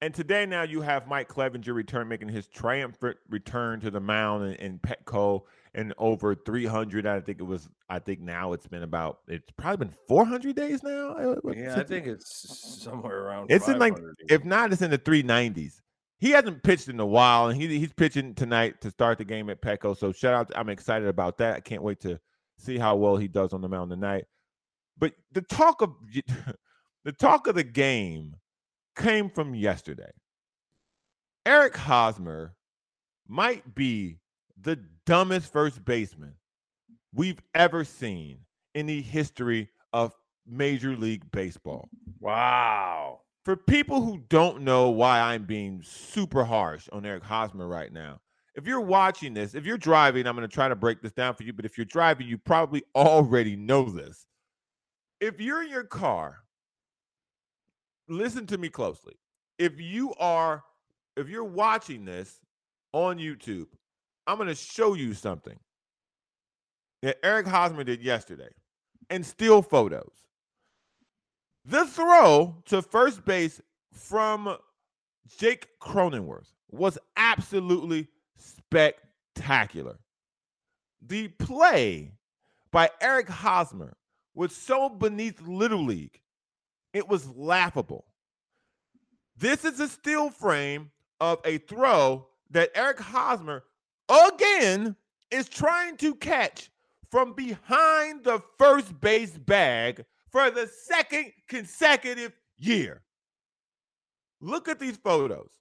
And 0.03 0.13
today 0.13 0.45
now 0.45 0.63
you 0.63 0.81
have 0.81 1.07
Mike 1.07 1.29
Clevinger 1.29 1.73
return 1.73 2.09
making 2.09 2.27
his 2.27 2.47
triumphant 2.47 3.15
return 3.29 3.79
to 3.79 3.89
the 3.89 4.01
mound 4.01 4.43
in, 4.43 4.55
in 4.55 4.79
Petco 4.79 5.43
in 5.75 5.93
over 5.97 6.35
300. 6.35 7.05
I 7.05 7.21
think 7.21 7.39
it 7.39 7.45
was. 7.45 7.69
I 7.89 7.99
think 7.99 8.19
now 8.19 8.51
it's 8.51 8.67
been 8.67 8.83
about. 8.83 9.19
It's 9.29 9.49
probably 9.55 9.85
been 9.85 9.95
400 10.09 10.57
days 10.57 10.83
now. 10.83 11.11
uh, 11.11 11.35
Yeah, 11.55 11.79
I 11.79 11.83
think 11.83 12.07
it's 12.07 12.83
somewhere 12.83 13.17
around. 13.17 13.49
It's 13.49 13.69
in, 13.69 13.79
like, 13.79 13.97
if 14.27 14.43
not, 14.43 14.73
it's 14.73 14.81
in 14.81 14.91
the 14.91 14.97
390s. 14.97 15.79
He 16.19 16.31
hasn't 16.31 16.63
pitched 16.63 16.89
in 16.89 16.99
a 16.99 17.05
while, 17.05 17.47
and 17.47 17.61
he, 17.61 17.79
he's 17.79 17.93
pitching 17.93 18.35
tonight 18.35 18.81
to 18.81 18.91
start 18.91 19.19
the 19.19 19.25
game 19.25 19.49
at 19.49 19.61
Petco. 19.61 19.97
So 19.97 20.11
shout 20.11 20.33
out! 20.33 20.51
I'm 20.53 20.67
excited 20.67 21.07
about 21.07 21.37
that. 21.37 21.55
I 21.55 21.59
can't 21.61 21.81
wait 21.81 22.01
to 22.01 22.19
see 22.57 22.77
how 22.77 22.97
well 22.97 23.15
he 23.15 23.29
does 23.29 23.53
on 23.53 23.61
the 23.61 23.69
mound 23.69 23.89
tonight. 23.89 24.25
But 24.97 25.13
the 25.31 25.43
talk 25.43 25.81
of 25.81 25.93
the 27.05 27.13
talk 27.13 27.47
of 27.47 27.55
the 27.55 27.63
game 27.63 28.35
came 28.95 29.29
from 29.29 29.55
yesterday. 29.55 30.11
Eric 31.45 31.75
Hosmer 31.75 32.55
might 33.27 33.75
be 33.75 34.19
the 34.61 34.79
dumbest 35.05 35.51
first 35.51 35.83
baseman 35.83 36.35
we've 37.13 37.41
ever 37.53 37.83
seen 37.83 38.39
in 38.73 38.85
the 38.85 39.01
history 39.01 39.69
of 39.91 40.13
Major 40.47 40.95
League 40.95 41.29
Baseball 41.31 41.89
wow. 42.19 43.21
for 43.43 43.55
people 43.55 44.01
who 44.01 44.23
don't 44.29 44.61
know 44.61 44.89
why 44.89 45.19
I'm 45.19 45.43
being 45.43 45.81
super 45.83 46.43
harsh 46.43 46.89
on 46.91 47.05
Eric 47.05 47.23
Hosmer 47.23 47.67
right 47.67 47.91
now, 47.91 48.19
if 48.55 48.67
you're 48.67 48.81
watching 48.81 49.33
this, 49.33 49.55
if 49.55 49.65
you're 49.65 49.77
driving, 49.77 50.27
I'm 50.27 50.35
going 50.35 50.47
to 50.47 50.53
try 50.53 50.67
to 50.67 50.75
break 50.75 51.01
this 51.01 51.11
down 51.11 51.33
for 51.33 51.43
you. 51.43 51.53
But 51.53 51.65
if 51.65 51.77
you're 51.77 51.85
driving, 51.85 52.27
you 52.27 52.37
probably 52.37 52.83
already 52.95 53.55
know 53.55 53.89
this. 53.89 54.25
If 55.19 55.39
you're 55.39 55.63
in 55.63 55.69
your 55.69 55.85
car, 55.85 56.42
listen 58.07 58.45
to 58.47 58.57
me 58.57 58.69
closely. 58.69 59.13
If 59.59 59.79
you 59.79 60.13
are, 60.15 60.63
if 61.15 61.29
you're 61.29 61.43
watching 61.43 62.05
this 62.05 62.39
on 62.91 63.17
YouTube, 63.17 63.67
I'm 64.27 64.37
going 64.37 64.49
to 64.49 64.55
show 64.55 64.93
you 64.93 65.13
something 65.13 65.59
that 67.01 67.17
Eric 67.23 67.47
Hosmer 67.47 67.83
did 67.83 68.01
yesterday 68.01 68.49
and 69.09 69.25
still 69.25 69.61
photos. 69.61 70.13
The 71.65 71.85
throw 71.85 72.57
to 72.65 72.81
first 72.81 73.23
base 73.25 73.61
from 73.93 74.57
Jake 75.37 75.67
Cronenworth 75.81 76.47
was 76.71 76.97
absolutely 77.15 78.07
spectacular. 78.37 79.97
The 81.01 81.27
play 81.27 82.13
by 82.71 82.89
Eric 83.01 83.29
Hosmer 83.29 83.95
was 84.33 84.55
so 84.55 84.89
beneath 84.89 85.41
Little 85.41 85.83
League, 85.83 86.19
it 86.93 87.07
was 87.07 87.27
laughable. 87.29 88.05
This 89.37 89.65
is 89.65 89.79
a 89.79 89.87
still 89.87 90.29
frame 90.29 90.91
of 91.19 91.39
a 91.43 91.57
throw 91.57 92.27
that 92.51 92.71
Eric 92.75 92.99
Hosmer 92.99 93.63
again 94.09 94.95
is 95.31 95.49
trying 95.49 95.97
to 95.97 96.15
catch 96.15 96.69
from 97.09 97.33
behind 97.33 98.23
the 98.23 98.41
first 98.57 98.99
base 99.01 99.37
bag 99.37 100.05
for 100.31 100.49
the 100.49 100.67
second 100.67 101.31
consecutive 101.47 102.33
year. 102.57 103.01
Look 104.41 104.67
at 104.67 104.79
these 104.79 104.97
photos. 104.97 105.51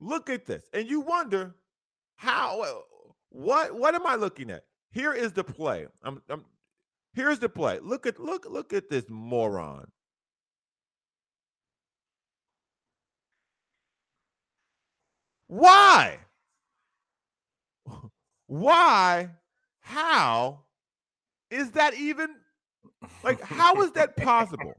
Look 0.00 0.28
at 0.28 0.46
this. 0.46 0.64
And 0.72 0.88
you 0.88 1.00
wonder 1.00 1.54
how 2.16 2.62
uh, 2.62 2.72
what 3.28 3.74
what 3.74 3.94
am 3.94 4.06
I 4.06 4.16
looking 4.16 4.50
at? 4.50 4.64
Here 4.90 5.12
is 5.12 5.32
the 5.32 5.44
play. 5.44 5.86
I'm, 6.02 6.20
I'm 6.28 6.44
here's 7.14 7.38
the 7.38 7.48
play. 7.48 7.78
Look 7.80 8.06
at 8.06 8.18
look 8.18 8.46
look 8.50 8.72
at 8.72 8.90
this 8.90 9.04
moron. 9.08 9.90
Why? 15.52 16.18
Why? 18.46 19.28
How 19.80 20.60
is 21.50 21.72
that 21.72 21.92
even 21.92 22.30
like 23.22 23.38
how 23.42 23.82
is 23.82 23.92
that 23.92 24.16
possible? 24.16 24.72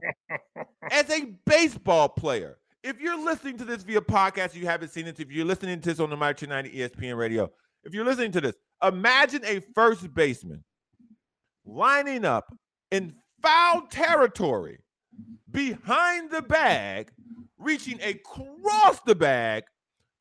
As 0.90 1.08
a 1.10 1.26
baseball 1.46 2.08
player, 2.08 2.58
if 2.82 3.00
you're 3.00 3.24
listening 3.24 3.56
to 3.58 3.64
this 3.64 3.84
via 3.84 4.00
podcast, 4.00 4.56
you 4.56 4.66
haven't 4.66 4.88
seen 4.88 5.06
it. 5.06 5.20
If 5.20 5.30
you're 5.30 5.44
listening 5.44 5.80
to 5.80 5.90
this 5.90 6.00
on 6.00 6.10
the 6.10 6.16
My 6.16 6.32
290 6.32 6.76
ESPN 6.76 7.16
radio, 7.16 7.48
if 7.84 7.94
you're 7.94 8.04
listening 8.04 8.32
to 8.32 8.40
this, 8.40 8.56
imagine 8.82 9.44
a 9.44 9.60
first 9.76 10.12
baseman 10.12 10.64
lining 11.64 12.24
up 12.24 12.52
in 12.90 13.14
foul 13.40 13.82
territory 13.82 14.80
behind 15.52 16.32
the 16.32 16.42
bag, 16.42 17.12
reaching 17.58 18.02
across 18.02 18.98
the 19.06 19.14
bag 19.14 19.62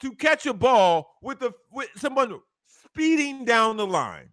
to 0.04 0.12
catch 0.12 0.46
a 0.46 0.54
ball 0.54 1.16
with 1.22 1.40
the 1.40 1.52
with 1.72 1.90
someone 1.96 2.40
speeding 2.68 3.46
down 3.46 3.78
the 3.78 3.88
line. 3.88 4.30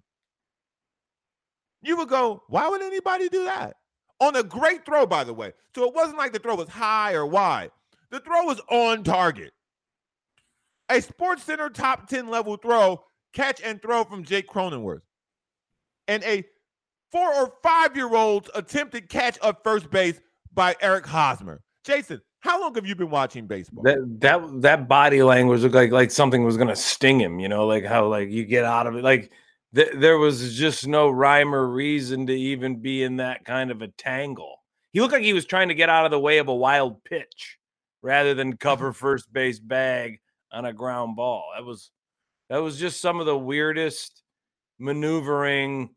You 1.80 1.96
would 1.96 2.08
go, 2.08 2.42
why 2.48 2.68
would 2.68 2.82
anybody 2.82 3.28
do 3.28 3.44
that? 3.44 3.76
On 4.18 4.34
a 4.34 4.42
great 4.42 4.84
throw, 4.84 5.06
by 5.06 5.22
the 5.22 5.32
way. 5.32 5.52
So 5.74 5.84
it 5.84 5.94
wasn't 5.94 6.18
like 6.18 6.32
the 6.32 6.40
throw 6.40 6.56
was 6.56 6.68
high 6.68 7.14
or 7.14 7.24
wide. 7.24 7.70
The 8.10 8.18
throw 8.18 8.44
was 8.44 8.60
on 8.68 9.04
target. 9.04 9.52
A 10.90 11.00
Sports 11.00 11.44
Center 11.44 11.70
top 11.70 12.08
10 12.08 12.26
level 12.26 12.56
throw, 12.56 13.04
catch 13.32 13.62
and 13.62 13.80
throw 13.80 14.02
from 14.02 14.24
Jake 14.24 14.48
Cronenworth. 14.48 15.02
And 16.08 16.24
a 16.24 16.44
four 17.12 17.32
or 17.32 17.52
five 17.62 17.96
year 17.96 18.12
old's 18.12 18.50
attempted 18.56 19.08
catch 19.08 19.38
at 19.42 19.62
first 19.62 19.88
base 19.88 20.20
by 20.52 20.74
Eric 20.80 21.06
Hosmer. 21.06 21.62
Jason, 21.84 22.20
how 22.40 22.60
long 22.60 22.74
have 22.74 22.86
you 22.86 22.94
been 22.94 23.10
watching 23.10 23.46
baseball? 23.46 23.84
That 23.84 24.20
that 24.20 24.62
that 24.62 24.88
body 24.88 25.22
language 25.22 25.60
looked 25.60 25.74
like 25.74 25.92
like 25.92 26.10
something 26.10 26.42
was 26.42 26.56
gonna 26.56 26.76
sting 26.76 27.20
him. 27.20 27.38
You 27.38 27.48
know, 27.48 27.66
like 27.66 27.84
how 27.84 28.08
like 28.08 28.30
you 28.30 28.44
get 28.44 28.64
out 28.64 28.86
of 28.86 28.96
it. 28.96 29.04
Like 29.04 29.30
th- 29.74 29.92
there 29.94 30.16
was 30.16 30.56
just 30.56 30.86
no 30.86 31.10
rhyme 31.10 31.54
or 31.54 31.68
reason 31.68 32.26
to 32.26 32.34
even 32.34 32.80
be 32.80 33.02
in 33.02 33.16
that 33.16 33.44
kind 33.44 33.70
of 33.70 33.82
a 33.82 33.88
tangle. 33.88 34.56
He 34.92 35.00
looked 35.00 35.12
like 35.12 35.22
he 35.22 35.34
was 35.34 35.44
trying 35.44 35.68
to 35.68 35.74
get 35.74 35.90
out 35.90 36.06
of 36.06 36.10
the 36.10 36.18
way 36.18 36.38
of 36.38 36.48
a 36.48 36.54
wild 36.54 37.04
pitch 37.04 37.58
rather 38.02 38.32
than 38.32 38.56
cover 38.56 38.92
first 38.94 39.30
base 39.30 39.60
bag 39.60 40.18
on 40.50 40.64
a 40.64 40.72
ground 40.72 41.16
ball. 41.16 41.44
That 41.54 41.64
was 41.64 41.90
that 42.48 42.58
was 42.58 42.78
just 42.78 43.02
some 43.02 43.20
of 43.20 43.26
the 43.26 43.38
weirdest 43.38 44.22
maneuvering 44.78 45.90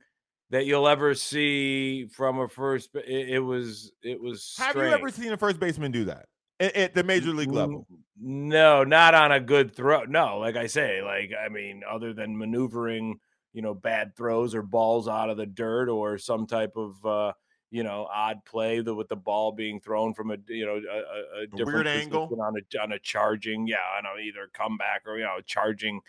that 0.50 0.66
you'll 0.66 0.90
ever 0.90 1.16
see 1.16 2.08
from 2.08 2.38
a 2.40 2.50
first. 2.50 2.90
It, 2.96 3.30
it 3.30 3.40
was 3.40 3.94
it 4.04 4.22
was. 4.22 4.44
Strange. 4.44 4.76
Have 4.76 4.86
you 4.86 4.94
ever 4.94 5.10
seen 5.10 5.32
a 5.32 5.38
first 5.38 5.58
baseman 5.58 5.94
do 5.94 6.04
that 6.04 6.26
at, 6.60 6.76
at, 6.76 6.96
the 6.96 7.04
major 7.04 7.32
league 7.32 7.52
level? 7.52 7.88
No, 8.20 8.84
not 8.84 9.14
on 9.14 9.32
a 9.32 9.40
good 9.40 9.76
throw. 9.76 10.04
No, 10.04 10.38
like 10.38 10.56
I 10.56 10.68
say, 10.68 11.02
like 11.02 11.32
I 11.38 11.50
mean, 11.50 11.82
other 11.90 12.14
than 12.14 12.38
maneuvering, 12.38 13.20
you 13.54 13.62
know, 13.62 13.74
bad 13.74 14.16
throws 14.16 14.56
or 14.56 14.62
balls 14.62 15.08
out 15.08 15.30
of 15.30 15.38
the 15.38 15.46
dirt 15.46 15.90
or 15.90 16.18
some 16.18 16.48
type 16.48 16.74
of. 16.76 17.06
uh 17.06 17.34
you 17.74 17.82
know, 17.82 18.08
odd 18.14 18.46
play 18.46 18.82
the, 18.82 18.94
with 18.94 19.08
the 19.08 19.16
ball 19.16 19.52
being 19.52 19.80
thrown 19.80 20.14
from 20.14 20.30
a 20.30 20.38
you 20.48 20.64
know 20.64 20.76
a, 20.76 21.42
a 21.42 21.48
different 21.48 21.74
weird 21.74 21.88
angle 21.88 22.30
on 22.40 22.54
a 22.56 22.80
on 22.80 22.92
a 22.92 23.00
charging, 23.00 23.66
yeah, 23.66 23.78
on 23.98 24.06
a 24.06 24.22
either 24.22 24.48
comeback 24.54 25.02
or 25.08 25.18
you 25.18 25.24
know 25.24 25.40
charging 25.48 26.00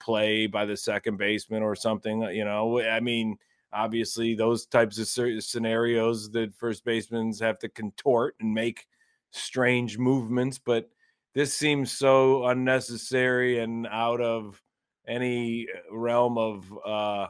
play 0.00 0.48
by 0.48 0.64
the 0.64 0.76
second 0.76 1.18
baseman 1.18 1.62
or 1.62 1.76
something. 1.76 2.22
You 2.22 2.44
know, 2.44 2.80
I 2.82 2.98
mean, 2.98 3.36
obviously 3.72 4.34
those 4.34 4.66
types 4.66 4.98
of 4.98 5.06
scenarios 5.44 6.30
that 6.32 6.54
first 6.54 6.84
basemen 6.84 7.32
have 7.40 7.60
to 7.60 7.68
contort 7.68 8.34
and 8.40 8.52
make 8.52 8.88
strange 9.32 9.98
movements, 9.98 10.58
but 10.58 10.88
this 11.34 11.54
seems 11.54 11.90
so 11.90 12.46
unnecessary 12.46 13.58
and 13.58 13.86
out 13.86 14.20
of 14.20 14.62
any 15.06 15.66
realm 15.90 16.38
of 16.38 16.72
uh, 16.86 17.26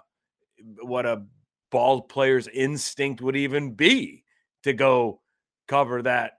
what 0.83 1.07
a 1.07 1.25
ball 1.71 2.03
player's 2.03 2.49
instinct 2.49 3.21
would 3.23 3.37
even 3.37 3.73
be 3.73 4.25
to 4.63 4.73
go 4.73 5.21
cover 5.69 6.03
that 6.03 6.39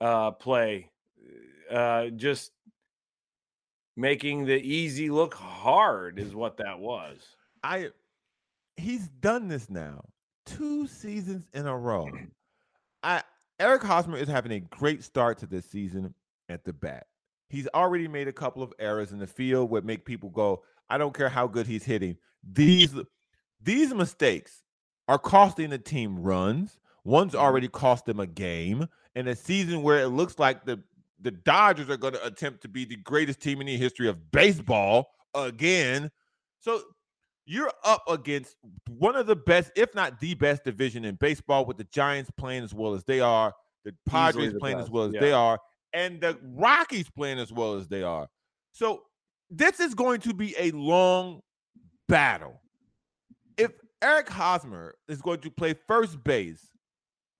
uh, 0.00 0.30
play. 0.30 0.90
Uh, 1.70 2.08
just 2.08 2.52
making 3.96 4.44
the 4.44 4.56
easy 4.56 5.10
look 5.10 5.34
hard 5.34 6.18
is 6.18 6.34
what 6.34 6.58
that 6.58 6.78
was. 6.78 7.20
I 7.62 7.90
he's 8.76 9.08
done 9.08 9.48
this 9.48 9.70
now 9.70 10.04
two 10.46 10.86
seasons 10.86 11.46
in 11.52 11.66
a 11.66 11.76
row. 11.76 12.08
I 13.02 13.22
Eric 13.60 13.82
Hosmer 13.82 14.16
is 14.16 14.28
having 14.28 14.52
a 14.52 14.60
great 14.60 15.04
start 15.04 15.38
to 15.38 15.46
this 15.46 15.64
season 15.66 16.14
at 16.48 16.64
the 16.64 16.72
bat. 16.72 17.06
He's 17.48 17.68
already 17.74 18.08
made 18.08 18.28
a 18.28 18.32
couple 18.32 18.62
of 18.62 18.72
errors 18.78 19.12
in 19.12 19.18
the 19.18 19.26
field 19.26 19.70
what 19.70 19.84
make 19.84 20.04
people 20.04 20.30
go, 20.30 20.62
I 20.88 20.98
don't 20.98 21.14
care 21.14 21.28
how 21.28 21.46
good 21.46 21.66
he's 21.66 21.84
hitting. 21.84 22.16
These 22.42 22.94
these 23.62 23.94
mistakes 23.94 24.62
are 25.08 25.18
costing 25.18 25.70
the 25.70 25.78
team 25.78 26.22
runs. 26.22 26.78
One's 27.04 27.32
mm-hmm. 27.32 27.40
already 27.40 27.68
cost 27.68 28.06
them 28.06 28.20
a 28.20 28.26
game 28.26 28.88
in 29.14 29.28
a 29.28 29.36
season 29.36 29.82
where 29.82 30.00
it 30.00 30.08
looks 30.08 30.38
like 30.38 30.64
the 30.64 30.82
the 31.20 31.30
Dodgers 31.30 31.88
are 31.88 31.96
going 31.96 32.14
to 32.14 32.26
attempt 32.26 32.60
to 32.62 32.68
be 32.68 32.84
the 32.84 32.96
greatest 32.96 33.40
team 33.40 33.60
in 33.60 33.66
the 33.66 33.76
history 33.76 34.08
of 34.08 34.30
baseball 34.30 35.10
again. 35.34 36.10
So 36.60 36.82
you're 37.46 37.72
up 37.84 38.02
against 38.08 38.56
one 38.88 39.16
of 39.16 39.26
the 39.26 39.36
best, 39.36 39.70
if 39.76 39.94
not 39.94 40.20
the 40.20 40.34
best 40.34 40.64
division 40.64 41.04
in 41.04 41.16
baseball, 41.16 41.64
with 41.64 41.76
the 41.76 41.84
Giants 41.84 42.30
playing 42.36 42.64
as 42.64 42.72
well 42.72 42.94
as 42.94 43.04
they 43.04 43.20
are, 43.20 43.52
the 43.84 43.94
Padres 44.06 44.52
the 44.52 44.58
playing 44.58 44.78
best. 44.78 44.86
as 44.86 44.90
well 44.90 45.04
as 45.04 45.12
yeah. 45.12 45.20
they 45.20 45.32
are, 45.32 45.58
and 45.92 46.20
the 46.20 46.38
Rockies 46.42 47.08
playing 47.10 47.38
as 47.38 47.52
well 47.52 47.74
as 47.74 47.88
they 47.88 48.02
are. 48.02 48.28
So 48.72 49.02
this 49.50 49.80
is 49.80 49.94
going 49.94 50.20
to 50.22 50.34
be 50.34 50.54
a 50.58 50.70
long 50.72 51.40
battle. 52.08 52.60
If 53.56 53.72
Eric 54.02 54.28
Hosmer 54.28 54.94
is 55.08 55.20
going 55.20 55.40
to 55.40 55.50
play 55.50 55.74
first 55.86 56.22
base 56.24 56.66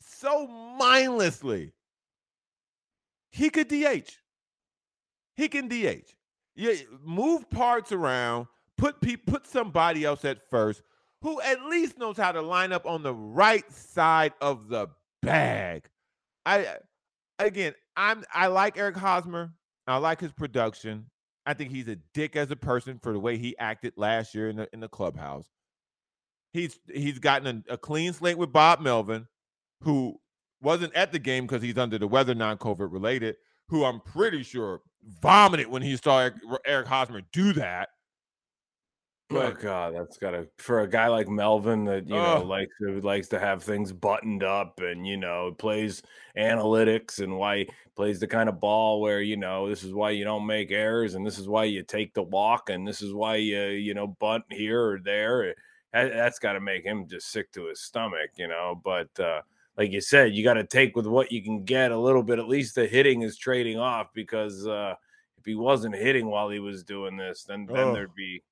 so 0.00 0.46
mindlessly, 0.46 1.72
he 3.32 3.50
could 3.50 3.68
DH. 3.68 4.10
He 5.36 5.48
can 5.48 5.68
DH. 5.68 6.14
Yeah, 6.54 6.74
move 7.02 7.50
parts 7.50 7.90
around, 7.90 8.46
put 8.76 9.00
pe- 9.00 9.16
put 9.16 9.46
somebody 9.46 10.04
else 10.04 10.24
at 10.24 10.38
first 10.50 10.82
who 11.24 11.40
at 11.40 11.62
least 11.64 11.98
knows 11.98 12.18
how 12.18 12.30
to 12.30 12.42
line 12.42 12.70
up 12.70 12.84
on 12.84 13.02
the 13.02 13.14
right 13.14 13.70
side 13.72 14.34
of 14.42 14.68
the 14.68 14.88
bag. 15.22 15.88
I 16.44 16.76
again, 17.38 17.74
I'm 17.96 18.24
I 18.32 18.48
like 18.48 18.76
Eric 18.76 18.96
Hosmer. 18.96 19.54
I 19.86 19.96
like 19.96 20.20
his 20.20 20.32
production. 20.32 21.06
I 21.46 21.54
think 21.54 21.70
he's 21.70 21.88
a 21.88 21.96
dick 22.12 22.36
as 22.36 22.50
a 22.50 22.56
person 22.56 22.98
for 23.02 23.12
the 23.12 23.18
way 23.18 23.38
he 23.38 23.56
acted 23.58 23.94
last 23.96 24.34
year 24.34 24.50
in 24.50 24.56
the 24.56 24.68
in 24.74 24.80
the 24.80 24.88
clubhouse. 24.88 25.46
He's 26.52 26.78
he's 26.92 27.18
gotten 27.18 27.64
a, 27.68 27.74
a 27.74 27.78
clean 27.78 28.12
slate 28.12 28.36
with 28.36 28.52
Bob 28.52 28.80
Melvin, 28.80 29.26
who 29.82 30.20
wasn't 30.60 30.94
at 30.94 31.10
the 31.10 31.18
game 31.18 31.46
because 31.46 31.62
he's 31.62 31.78
under 31.78 31.98
the 31.98 32.06
weather, 32.06 32.34
non-COVID 32.34 32.92
related. 32.92 33.36
Who 33.68 33.84
I'm 33.84 34.00
pretty 34.00 34.42
sure 34.42 34.82
vomited 35.22 35.68
when 35.68 35.80
he 35.80 35.96
saw 35.96 36.20
Eric, 36.20 36.34
Eric 36.66 36.86
Hosmer 36.86 37.22
do 37.32 37.54
that. 37.54 37.88
Oh, 39.30 39.36
but, 39.36 39.56
oh 39.56 39.62
God, 39.62 39.94
that's 39.94 40.18
gotta 40.18 40.46
for 40.58 40.80
a 40.80 40.88
guy 40.88 41.08
like 41.08 41.28
Melvin 41.28 41.84
that 41.84 42.06
you 42.06 42.14
know 42.14 42.42
likes 42.42 42.72
to 42.82 43.00
likes 43.00 43.28
to 43.28 43.38
have 43.38 43.62
things 43.62 43.90
buttoned 43.90 44.42
up 44.42 44.80
and 44.80 45.06
you 45.06 45.16
know 45.16 45.54
plays 45.58 46.02
analytics 46.36 47.20
and 47.20 47.36
why 47.36 47.66
plays 47.96 48.20
the 48.20 48.26
kind 48.26 48.50
of 48.50 48.60
ball 48.60 49.00
where 49.00 49.22
you 49.22 49.38
know 49.38 49.68
this 49.68 49.82
is 49.82 49.94
why 49.94 50.10
you 50.10 50.24
don't 50.24 50.46
make 50.46 50.70
errors 50.70 51.14
and 51.14 51.26
this 51.26 51.38
is 51.38 51.48
why 51.48 51.64
you 51.64 51.82
take 51.82 52.12
the 52.12 52.22
walk 52.22 52.68
and 52.68 52.86
this 52.86 53.00
is 53.00 53.14
why 53.14 53.36
you 53.36 53.62
you 53.68 53.94
know 53.94 54.08
bunt 54.08 54.44
here 54.50 54.90
or 54.90 55.00
there. 55.00 55.54
That, 55.94 56.12
has 56.12 56.38
got 56.38 56.52
to 56.54 56.60
make 56.60 56.84
him 56.84 57.06
just 57.08 57.30
sick 57.30 57.50
to 57.52 57.68
his 57.68 57.80
stomach, 57.80 58.30
you 58.36 58.48
know. 58.48 58.80
But 58.84 59.18
uh, 59.18 59.40
like 59.78 59.92
you 59.92 60.00
said, 60.00 60.34
you 60.34 60.44
got 60.44 60.54
to 60.54 60.64
take 60.64 60.96
with 60.96 61.06
what 61.06 61.32
you 61.32 61.42
can 61.42 61.64
get 61.64 61.92
a 61.92 61.98
little 61.98 62.22
bit. 62.22 62.38
At 62.38 62.48
least 62.48 62.74
the 62.74 62.86
hitting 62.86 63.22
is 63.22 63.38
trading 63.38 63.78
off 63.78 64.08
because 64.12 64.66
uh, 64.66 64.94
if 65.38 65.44
he 65.44 65.54
wasn't 65.54 65.94
hitting 65.94 66.26
while 66.26 66.50
he 66.50 66.58
was 66.58 66.82
doing 66.82 67.16
this, 67.16 67.44
then 67.44 67.66
then 67.72 67.92
there'd 67.92 68.14
be 68.14 68.42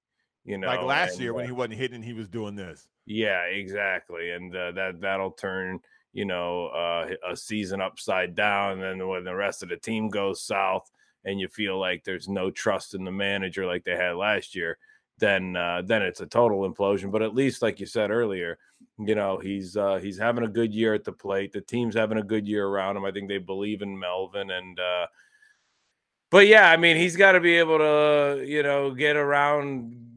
You 0.45 0.59
know, 0.59 0.67
like 0.67 0.83
last 0.83 1.13
and, 1.13 1.21
year 1.21 1.35
when 1.35 1.45
uh, 1.45 1.49
he 1.49 1.53
wasn't 1.53 1.75
hitting, 1.75 2.03
he 2.03 2.13
was 2.13 2.29
doing 2.29 2.57
this. 2.57 2.89
Yeah, 3.07 3.43
exactly, 3.43 4.31
and 4.31 4.55
uh, 4.55 4.73
that 4.73 5.01
that'll 5.01 5.33
turn 5.33 5.81
you 6.13 6.25
know 6.25 6.67
uh, 6.67 7.09
a 7.31 7.37
season 7.37 7.81
upside 7.81 8.35
down. 8.35 8.83
And 8.83 9.01
then 9.01 9.09
when 9.09 9.25
the 9.25 9.35
rest 9.35 9.63
of 9.63 9.69
the 9.69 9.77
team 9.77 10.09
goes 10.09 10.43
south, 10.43 10.91
and 11.25 11.39
you 11.39 11.49
feel 11.49 11.79
like 11.79 12.05
there's 12.05 12.29
no 12.29 12.51
trust 12.51 12.95
in 12.95 13.05
the 13.05 13.13
manager 13.13 13.67
like 13.67 13.85
they 13.85 13.97
had 13.97 14.17
last 14.17 14.55
year, 14.55 14.79
then 15.19 15.57
uh, 15.57 15.83
then 15.85 16.03
it's 16.03 16.21
a 16.21 16.27
total 16.27 16.69
implosion. 16.69 17.13
But 17.13 17.23
at 17.23 17.35
least, 17.35 17.63
like 17.63 17.79
you 17.79 17.87
said 17.87 18.11
earlier, 18.11 18.59
you 18.99 19.15
know 19.15 19.39
he's 19.39 19.77
uh, 19.77 20.01
he's 20.03 20.19
having 20.19 20.45
a 20.45 20.49
good 20.49 20.75
year 20.75 20.95
at 20.95 21.05
the 21.05 21.13
plate. 21.13 21.53
The 21.53 21.61
team's 21.61 21.95
having 21.95 22.19
a 22.19 22.23
good 22.23 22.47
year 22.47 22.67
around 22.67 22.97
him. 22.97 23.05
I 23.05 23.13
think 23.13 23.29
they 23.29 23.39
believe 23.39 23.83
in 23.83 23.99
Melvin, 23.99 24.51
and 24.51 24.79
uh, 24.81 25.07
but 26.31 26.49
yeah, 26.49 26.71
I 26.71 26.77
mean 26.77 26.97
he's 26.97 27.17
got 27.17 27.33
to 27.33 27.41
be 27.41 27.57
able 27.57 27.79
to 27.79 28.45
you 28.45 28.65
know 28.65 28.91
get 28.91 29.17
around 29.17 30.12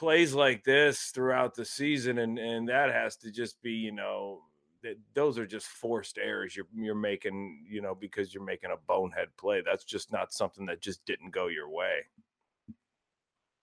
plays 0.00 0.32
like 0.32 0.64
this 0.64 1.10
throughout 1.14 1.54
the 1.54 1.64
season, 1.64 2.18
and 2.18 2.38
and 2.38 2.68
that 2.70 2.90
has 2.90 3.16
to 3.16 3.30
just 3.30 3.60
be 3.60 3.72
you 3.72 3.92
know 3.92 4.40
that 4.82 4.96
those 5.12 5.38
are 5.38 5.46
just 5.46 5.66
forced 5.66 6.16
errors 6.16 6.56
you're 6.56 6.66
you're 6.74 6.94
making 6.94 7.66
you 7.68 7.82
know 7.82 7.94
because 7.94 8.32
you're 8.32 8.42
making 8.42 8.70
a 8.70 8.76
bonehead 8.88 9.28
play. 9.36 9.62
That's 9.64 9.84
just 9.84 10.10
not 10.10 10.32
something 10.32 10.64
that 10.66 10.80
just 10.80 11.04
didn't 11.04 11.32
go 11.32 11.48
your 11.48 11.68
way. 11.68 12.06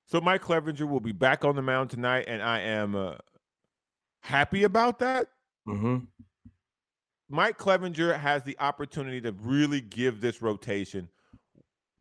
So 0.06 0.21
Mike 0.21 0.43
Clevinger 0.43 0.88
will 0.88 1.00
be 1.00 1.12
back 1.12 1.43
on 1.43 1.56
the 1.56 1.62
mound 1.63 1.89
tonight, 1.89 2.26
and 2.28 2.41
I 2.41 2.60
am 2.62 2.95
uh, 2.95 3.15
happy 4.21 4.63
about 4.63 5.00
that. 5.00 5.28
Mm-hmm. 5.67 5.97
Mike 7.30 7.58
Clevinger 7.58 8.17
has 8.17 8.43
the 8.43 8.58
opportunity 8.60 9.19
to 9.21 9.32
really 9.32 9.82
give 9.82 10.21
this 10.21 10.41
rotation 10.41 11.10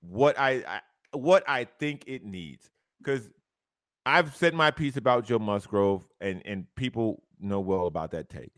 what 0.03 0.38
I, 0.38 0.62
I 0.68 0.81
what 1.16 1.42
I 1.49 1.64
think 1.64 2.05
it 2.07 2.22
needs. 2.22 2.70
Because 2.99 3.31
I've 4.06 4.36
said 4.36 4.54
my 4.54 4.70
piece 4.70 4.96
about 4.96 5.26
Joe 5.26 5.40
Musgrove, 5.40 6.06
and 6.20 6.40
and 6.46 6.66
people 6.76 7.24
know 7.40 7.60
well 7.60 7.86
about 7.86 8.12
that 8.12 8.30
take. 8.30 8.52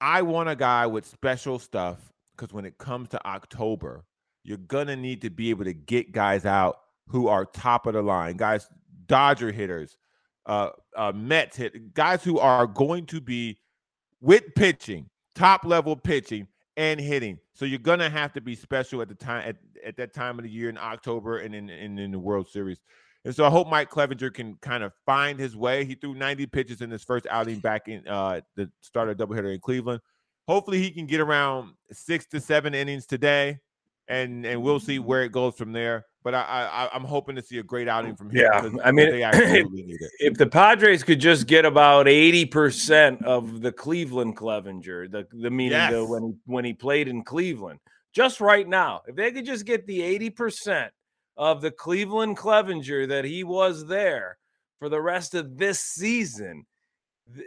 I 0.00 0.22
want 0.22 0.48
a 0.48 0.56
guy 0.56 0.86
with 0.86 1.06
special 1.06 1.60
stuff 1.60 2.12
because 2.36 2.52
when 2.52 2.64
it 2.64 2.76
comes 2.76 3.08
to 3.10 3.24
October, 3.24 4.04
you're 4.42 4.58
gonna 4.58 4.96
need 4.96 5.22
to 5.22 5.30
be 5.30 5.50
able 5.50 5.64
to 5.64 5.72
get 5.72 6.10
guys 6.10 6.44
out 6.44 6.80
who 7.08 7.28
are 7.28 7.44
top 7.44 7.86
of 7.86 7.94
the 7.94 8.02
line, 8.02 8.36
guys, 8.36 8.68
Dodger 9.06 9.52
hitters, 9.52 9.96
uh, 10.46 10.70
uh, 10.96 11.12
Mets 11.14 11.56
hit 11.56 11.94
guys 11.94 12.24
who 12.24 12.40
are 12.40 12.66
going 12.66 13.06
to 13.06 13.20
be 13.20 13.56
with 14.20 14.42
pitching, 14.56 15.08
top 15.36 15.64
level 15.64 15.94
pitching 15.94 16.48
and 16.76 16.98
hitting. 17.00 17.38
So 17.54 17.64
you're 17.64 17.78
gonna 17.78 18.10
have 18.10 18.32
to 18.32 18.40
be 18.40 18.56
special 18.56 19.00
at 19.02 19.08
the 19.08 19.14
time 19.14 19.48
at, 19.48 19.56
at 19.84 19.96
that 19.98 20.12
time 20.12 20.36
of 20.40 20.42
the 20.42 20.50
year 20.50 20.68
in 20.68 20.78
October 20.78 21.38
and 21.38 21.54
in, 21.54 21.70
in, 21.70 21.96
in 21.96 22.10
the 22.10 22.18
World 22.18 22.48
Series. 22.48 22.80
And 23.26 23.34
so 23.34 23.44
I 23.44 23.50
hope 23.50 23.68
Mike 23.68 23.90
Clevinger 23.90 24.32
can 24.32 24.54
kind 24.62 24.84
of 24.84 24.92
find 25.04 25.36
his 25.36 25.56
way. 25.56 25.84
He 25.84 25.96
threw 25.96 26.14
90 26.14 26.46
pitches 26.46 26.80
in 26.80 26.90
his 26.92 27.02
first 27.02 27.26
outing 27.28 27.58
back 27.58 27.88
in 27.88 28.06
uh, 28.06 28.40
the 28.54 28.70
start 28.82 29.08
of 29.08 29.16
doubleheader 29.16 29.52
in 29.52 29.58
Cleveland. 29.58 30.00
Hopefully 30.46 30.80
he 30.80 30.92
can 30.92 31.06
get 31.06 31.18
around 31.18 31.72
six 31.90 32.24
to 32.26 32.40
seven 32.40 32.72
innings 32.72 33.04
today, 33.04 33.58
and 34.06 34.46
and 34.46 34.62
we'll 34.62 34.78
see 34.78 35.00
where 35.00 35.24
it 35.24 35.32
goes 35.32 35.56
from 35.56 35.72
there. 35.72 36.06
But 36.22 36.36
I, 36.36 36.40
I 36.40 36.88
I'm 36.94 37.02
hoping 37.02 37.34
to 37.34 37.42
see 37.42 37.58
a 37.58 37.64
great 37.64 37.88
outing 37.88 38.14
from 38.14 38.30
him. 38.30 38.36
Yeah, 38.36 38.70
I 38.84 38.92
mean, 38.92 39.10
they 39.10 39.22
absolutely 39.24 39.82
need 39.82 40.00
it. 40.00 40.10
If 40.20 40.34
the 40.38 40.46
Padres 40.46 41.02
could 41.02 41.18
just 41.18 41.48
get 41.48 41.64
about 41.64 42.06
eighty 42.06 42.44
percent 42.44 43.24
of 43.24 43.60
the 43.60 43.72
Cleveland 43.72 44.36
Clevinger, 44.36 45.10
the 45.10 45.26
the 45.32 45.50
meaning 45.50 45.72
Yes. 45.72 45.92
the, 45.92 46.04
when 46.04 46.38
when 46.46 46.64
he 46.64 46.72
played 46.72 47.08
in 47.08 47.24
Cleveland, 47.24 47.80
just 48.12 48.40
right 48.40 48.68
now, 48.68 49.02
if 49.08 49.16
they 49.16 49.32
could 49.32 49.46
just 49.46 49.64
get 49.64 49.84
the 49.88 50.00
eighty 50.00 50.30
percent 50.30 50.92
of 51.36 51.60
the 51.60 51.70
Cleveland 51.70 52.36
Clevinger 52.36 53.08
that 53.08 53.24
he 53.24 53.44
was 53.44 53.86
there 53.86 54.38
for 54.78 54.88
the 54.88 55.00
rest 55.00 55.34
of 55.34 55.58
this 55.58 55.80
season, 55.80 56.66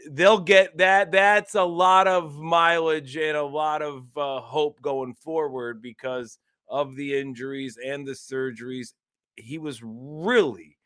they'll 0.09 0.39
get 0.39 0.77
that. 0.77 1.11
That's 1.11 1.55
a 1.55 1.63
lot 1.63 2.07
of 2.07 2.35
mileage 2.35 3.15
and 3.15 3.37
a 3.37 3.43
lot 3.43 3.81
of 3.81 4.05
uh, 4.17 4.41
hope 4.41 4.81
going 4.81 5.13
forward 5.15 5.81
because 5.81 6.37
of 6.67 6.95
the 6.95 7.19
injuries 7.19 7.77
and 7.83 8.05
the 8.05 8.11
surgeries. 8.11 8.93
He 9.35 9.57
was 9.57 9.81
really 9.83 10.77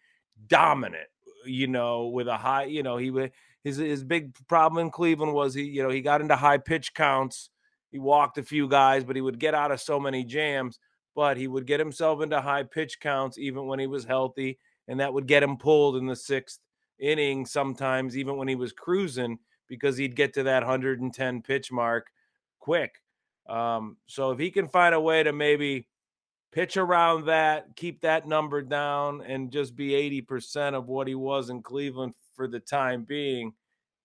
dominant, 0.47 1.07
you 1.45 1.67
know, 1.67 2.07
with 2.07 2.27
a 2.27 2.37
high, 2.37 2.65
you 2.65 2.83
know, 2.83 2.97
he 2.97 3.11
wa- 3.11 3.29
his 3.63 3.77
his 3.77 4.03
big 4.03 4.33
problem 4.47 4.85
in 4.85 4.91
Cleveland 4.91 5.33
was 5.33 5.53
he, 5.53 5.63
you 5.63 5.81
know, 5.83 5.89
he 5.89 6.01
got 6.01 6.21
into 6.21 6.35
high 6.35 6.57
pitch 6.57 6.93
counts. 6.93 7.49
He 7.91 7.99
walked 7.99 8.37
a 8.37 8.43
few 8.43 8.67
guys, 8.67 9.03
but 9.03 9.15
he 9.15 9.21
would 9.21 9.39
get 9.39 9.53
out 9.53 9.71
of 9.71 9.79
so 9.81 9.99
many 9.99 10.23
jams. 10.23 10.79
But 11.15 11.37
he 11.37 11.47
would 11.47 11.67
get 11.67 11.79
himself 11.79 12.21
into 12.21 12.41
high 12.41 12.63
pitch 12.63 12.99
counts 12.99 13.37
even 13.37 13.67
when 13.67 13.79
he 13.79 13.87
was 13.87 14.05
healthy, 14.05 14.57
and 14.87 14.99
that 14.99 15.13
would 15.13 15.27
get 15.27 15.43
him 15.43 15.57
pulled 15.57 15.95
in 15.95 16.07
the 16.07 16.15
sixth 16.15 16.59
inning 16.99 17.45
sometimes, 17.45 18.17
even 18.17 18.37
when 18.37 18.47
he 18.47 18.55
was 18.55 18.71
cruising, 18.71 19.37
because 19.67 19.97
he'd 19.97 20.15
get 20.15 20.33
to 20.33 20.43
that 20.43 20.63
110 20.63 21.41
pitch 21.41 21.71
mark 21.71 22.07
quick. 22.59 22.95
Um, 23.47 23.97
so 24.07 24.31
if 24.31 24.39
he 24.39 24.49
can 24.49 24.67
find 24.67 24.95
a 24.95 25.01
way 25.01 25.23
to 25.23 25.33
maybe 25.33 25.87
pitch 26.51 26.77
around 26.77 27.25
that, 27.25 27.75
keep 27.75 28.01
that 28.01 28.27
number 28.27 28.61
down, 28.61 29.21
and 29.21 29.51
just 29.51 29.75
be 29.75 29.89
80% 30.21 30.75
of 30.75 30.87
what 30.87 31.07
he 31.07 31.15
was 31.15 31.49
in 31.49 31.61
Cleveland 31.61 32.13
for 32.35 32.47
the 32.47 32.59
time 32.59 33.03
being, 33.03 33.53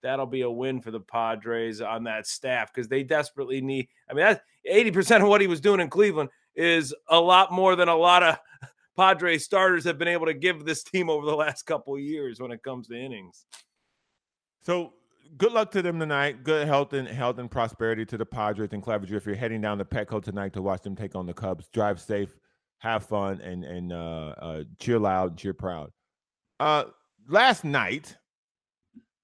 that'll 0.03 0.27
be 0.27 0.43
a 0.43 0.51
win 0.51 0.81
for 0.81 0.91
the 0.91 1.01
Padres 1.01 1.81
on 1.81 2.05
that 2.05 2.27
staff 2.27 2.73
because 2.73 2.89
they 2.89 3.03
desperately 3.03 3.61
need. 3.61 3.89
I 4.11 4.15
mean, 4.15 4.25
that's 4.25 4.41
80% 4.71 5.23
of 5.23 5.29
what 5.29 5.41
he 5.41 5.47
was 5.47 5.61
doing 5.61 5.81
in 5.81 5.91
Cleveland 5.91 6.31
is 6.59 6.93
a 7.09 7.19
lot 7.19 7.53
more 7.53 7.77
than 7.77 7.89
a 7.89 7.97
lot 7.97 8.23
of 8.23 8.39
Padres 8.97 9.45
starters 9.45 9.85
have 9.85 9.97
been 9.97 10.09
able 10.09 10.27
to 10.27 10.35
give 10.35 10.65
this 10.65 10.83
team 10.83 11.09
over 11.09 11.25
the 11.25 11.37
last 11.37 11.63
couple 11.63 11.95
of 11.95 12.01
years 12.01 12.41
when 12.41 12.51
it 12.51 12.63
comes 12.65 12.89
to 12.89 12.99
innings. 12.99 13.47
So 14.65 14.93
good 15.37 15.53
luck 15.53 15.71
to 15.71 15.83
them 15.83 16.01
tonight. 16.01 16.43
Good 16.43 16.67
health 16.67 16.93
and 16.93 17.07
health 17.07 17.39
and 17.39 17.49
prosperity 17.49 18.05
to 18.07 18.19
the 18.19 18.27
Padres 18.27 18.71
and 18.73 18.83
Clevinger. 18.83 19.13
If 19.13 19.25
you're 19.25 19.37
heading 19.37 19.61
down 19.61 19.79
to 19.79 19.85
Petco 19.85 20.23
tonight 20.23 20.53
to 20.55 20.63
watch 20.63 20.83
them 20.83 20.97
take 20.97 21.15
on 21.15 21.27
the 21.27 21.33
Cubs, 21.33 21.69
drive 21.73 22.01
safe, 22.01 22.37
have 22.79 23.05
fun, 23.05 23.41
and 23.41 23.65
and 23.65 23.93
uh, 23.93 24.35
uh, 24.41 24.65
cheer 24.81 24.99
loud, 24.99 25.39
cheer 25.39 25.55
proud. 25.55 25.93
Uh, 26.59 26.85
last 27.29 27.65
night, 27.65 28.17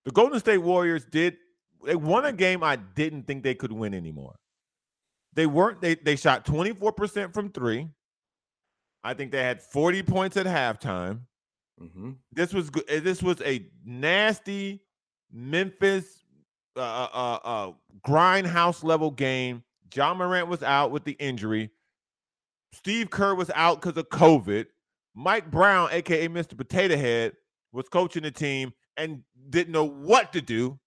the 0.05 0.13
Golden 0.13 0.39
State 0.39 0.59
Warriors 0.59 1.05
did 1.05 1.37
they 1.85 1.97
won 1.97 2.25
a 2.25 2.33
game 2.33 2.63
I 2.63 2.77
didn't 2.77 3.27
think 3.27 3.43
they 3.43 3.55
could 3.55 3.73
win 3.73 3.93
anymore. 3.93 4.37
They 5.35 5.47
weren't. 5.47 5.81
They 5.81 5.95
they 5.97 6.17
shot 6.17 6.45
24% 6.45 7.35
from 7.35 7.51
three. 7.51 7.89
I 9.03 9.15
think 9.15 9.33
they 9.33 9.43
had 9.43 9.61
40 9.61 10.03
points 10.05 10.37
at 10.37 10.47
halftime. 10.47 11.21
Mm-hmm. 11.81 12.13
This 12.33 12.53
was 12.55 12.71
good. 12.71 12.85
This 12.87 13.23
was 13.23 13.41
a 13.43 13.67
nasty 13.85 14.81
Memphis 15.33 16.25
uh, 16.77 17.09
uh, 17.13 17.39
uh, 17.45 17.73
grindhouse 18.07 18.83
level 18.83 19.11
game. 19.11 19.63
Ja 19.95 20.15
Morant 20.15 20.49
was 20.49 20.63
out 20.63 20.91
with 20.91 21.05
the 21.05 21.13
injury. 21.13 21.71
Steve 22.73 23.11
Kerr 23.11 23.35
was 23.35 23.51
out 23.55 23.81
because 23.81 23.97
of 23.97 24.09
COVID. 24.09 24.67
Mike 25.15 25.51
Brown, 25.51 25.89
aka 25.93 26.29
Mr. 26.29 26.57
Potato 26.57 26.97
Head, 26.97 27.35
was 27.73 27.89
coaching 27.89 28.23
the 28.23 28.31
team 28.31 28.73
and 28.97 29.23
didn't 29.51 29.73
know 29.73 29.85
what 29.85 30.33
to 30.33 30.41
do. 30.41 30.79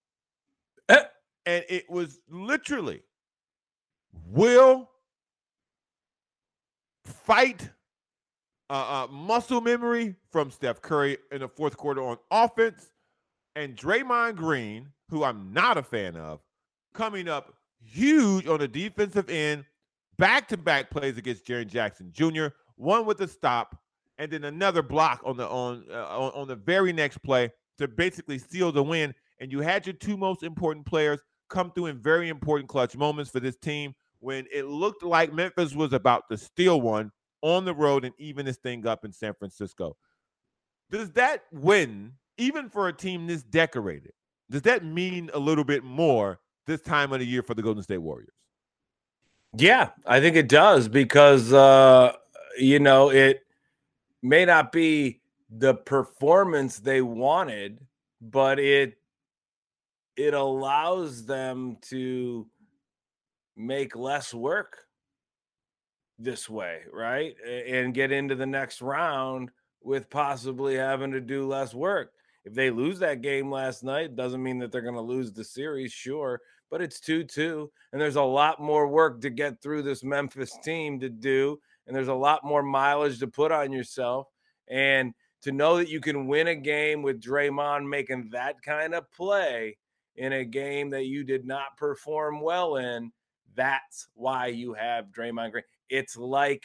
Eh. 0.89 1.03
And 1.45 1.63
it 1.69 1.89
was 1.89 2.19
literally 2.29 3.01
will 4.29 4.89
fight 7.05 7.69
uh, 8.69 8.73
uh, 8.73 9.07
muscle 9.11 9.61
memory 9.61 10.15
from 10.31 10.51
Steph 10.51 10.81
Curry 10.81 11.17
in 11.31 11.39
the 11.39 11.47
fourth 11.47 11.77
quarter 11.77 12.01
on 12.01 12.17
offense, 12.31 12.91
and 13.55 13.75
Draymond 13.75 14.35
Green, 14.35 14.87
who 15.09 15.23
I'm 15.23 15.53
not 15.53 15.77
a 15.77 15.83
fan 15.83 16.15
of, 16.15 16.41
coming 16.93 17.29
up 17.29 17.53
huge 17.83 18.47
on 18.47 18.59
the 18.59 18.67
defensive 18.67 19.29
end, 19.29 19.65
back 20.17 20.47
to 20.49 20.57
back 20.57 20.89
plays 20.89 21.17
against 21.17 21.45
Jaren 21.45 21.67
Jackson 21.67 22.11
Jr. 22.11 22.47
One 22.75 23.05
with 23.05 23.21
a 23.21 23.27
stop, 23.27 23.77
and 24.17 24.31
then 24.31 24.43
another 24.43 24.81
block 24.81 25.21
on 25.25 25.37
the 25.37 25.47
on, 25.47 25.85
uh, 25.89 26.07
on 26.07 26.31
on 26.33 26.47
the 26.47 26.55
very 26.55 26.91
next 26.91 27.19
play 27.19 27.51
to 27.77 27.87
basically 27.87 28.37
seal 28.37 28.71
the 28.71 28.83
win. 28.83 29.13
And 29.39 29.51
you 29.51 29.61
had 29.61 29.85
your 29.85 29.93
two 29.93 30.17
most 30.17 30.43
important 30.43 30.85
players 30.85 31.19
come 31.49 31.71
through 31.71 31.85
in 31.87 31.99
very 31.99 32.29
important 32.29 32.67
clutch 32.67 32.97
moments 32.97 33.31
for 33.31 33.39
this 33.39 33.55
team 33.55 33.93
when 34.19 34.45
it 34.51 34.65
looked 34.65 35.03
like 35.03 35.33
Memphis 35.33 35.75
was 35.75 35.93
about 35.93 36.23
to 36.29 36.37
steal 36.37 36.81
one 36.81 37.11
on 37.41 37.65
the 37.65 37.73
road 37.73 38.05
and 38.05 38.13
even 38.17 38.45
this 38.45 38.57
thing 38.57 38.85
up 38.87 39.05
in 39.05 39.11
San 39.11 39.33
Francisco. 39.33 39.95
Does 40.89 41.11
that 41.11 41.43
win, 41.51 42.13
even 42.37 42.69
for 42.69 42.87
a 42.87 42.93
team 42.93 43.27
this 43.27 43.43
decorated, 43.43 44.13
does 44.49 44.61
that 44.63 44.83
mean 44.83 45.29
a 45.33 45.39
little 45.39 45.63
bit 45.63 45.83
more 45.83 46.39
this 46.65 46.81
time 46.81 47.11
of 47.13 47.19
the 47.19 47.25
year 47.25 47.43
for 47.43 47.53
the 47.53 47.61
Golden 47.61 47.83
State 47.83 47.97
Warriors? 47.97 48.33
Yeah, 49.55 49.89
I 50.05 50.19
think 50.19 50.35
it 50.35 50.49
does 50.49 50.87
because 50.87 51.53
uh, 51.53 52.13
you 52.57 52.79
know 52.79 53.09
it 53.09 53.41
may 54.21 54.45
not 54.45 54.71
be 54.71 55.21
the 55.49 55.73
performance 55.73 56.79
they 56.79 57.01
wanted, 57.01 57.85
but 58.21 58.59
it 58.59 58.97
it 60.15 60.33
allows 60.33 61.25
them 61.25 61.77
to 61.83 62.47
make 63.57 63.95
less 63.95 64.33
work 64.33 64.77
this 66.19 66.49
way, 66.49 66.81
right? 66.91 67.35
And 67.45 67.93
get 67.93 68.11
into 68.11 68.35
the 68.35 68.45
next 68.45 68.81
round 68.81 69.51
with 69.81 70.09
possibly 70.09 70.75
having 70.75 71.11
to 71.11 71.21
do 71.21 71.47
less 71.47 71.73
work. 71.73 72.13
If 72.45 72.53
they 72.53 72.69
lose 72.69 72.99
that 72.99 73.21
game 73.21 73.51
last 73.51 73.83
night, 73.83 74.15
doesn't 74.15 74.41
mean 74.41 74.59
that 74.59 74.71
they're 74.71 74.81
going 74.81 74.95
to 74.95 75.01
lose 75.01 75.33
the 75.33 75.43
series, 75.43 75.91
sure, 75.91 76.39
but 76.71 76.81
it's 76.81 76.99
2 76.99 77.23
2. 77.25 77.69
And 77.91 78.01
there's 78.01 78.15
a 78.15 78.21
lot 78.21 78.61
more 78.61 78.87
work 78.87 79.21
to 79.21 79.29
get 79.29 79.61
through 79.61 79.83
this 79.83 80.03
Memphis 80.03 80.57
team 80.63 80.99
to 80.99 81.09
do. 81.09 81.59
And 81.85 81.95
there's 81.95 82.07
a 82.07 82.13
lot 82.13 82.43
more 82.43 82.63
mileage 82.63 83.19
to 83.19 83.27
put 83.27 83.51
on 83.51 83.71
yourself. 83.71 84.27
And 84.69 85.13
to 85.41 85.51
know 85.51 85.77
that 85.77 85.89
you 85.89 85.99
can 85.99 86.27
win 86.27 86.47
a 86.47 86.55
game 86.55 87.01
with 87.01 87.21
Draymond 87.21 87.87
making 87.87 88.29
that 88.31 88.61
kind 88.61 88.93
of 88.93 89.09
play 89.11 89.77
in 90.15 90.33
a 90.33 90.43
game 90.43 90.89
that 90.89 91.05
you 91.05 91.23
did 91.23 91.45
not 91.45 91.77
perform 91.77 92.41
well 92.41 92.77
in, 92.77 93.11
that's 93.57 94.07
why 94.13 94.47
you 94.47 94.73
have 94.73 95.07
Draymond 95.07 95.51
Green. 95.51 95.63
It's 95.89 96.15
like 96.15 96.63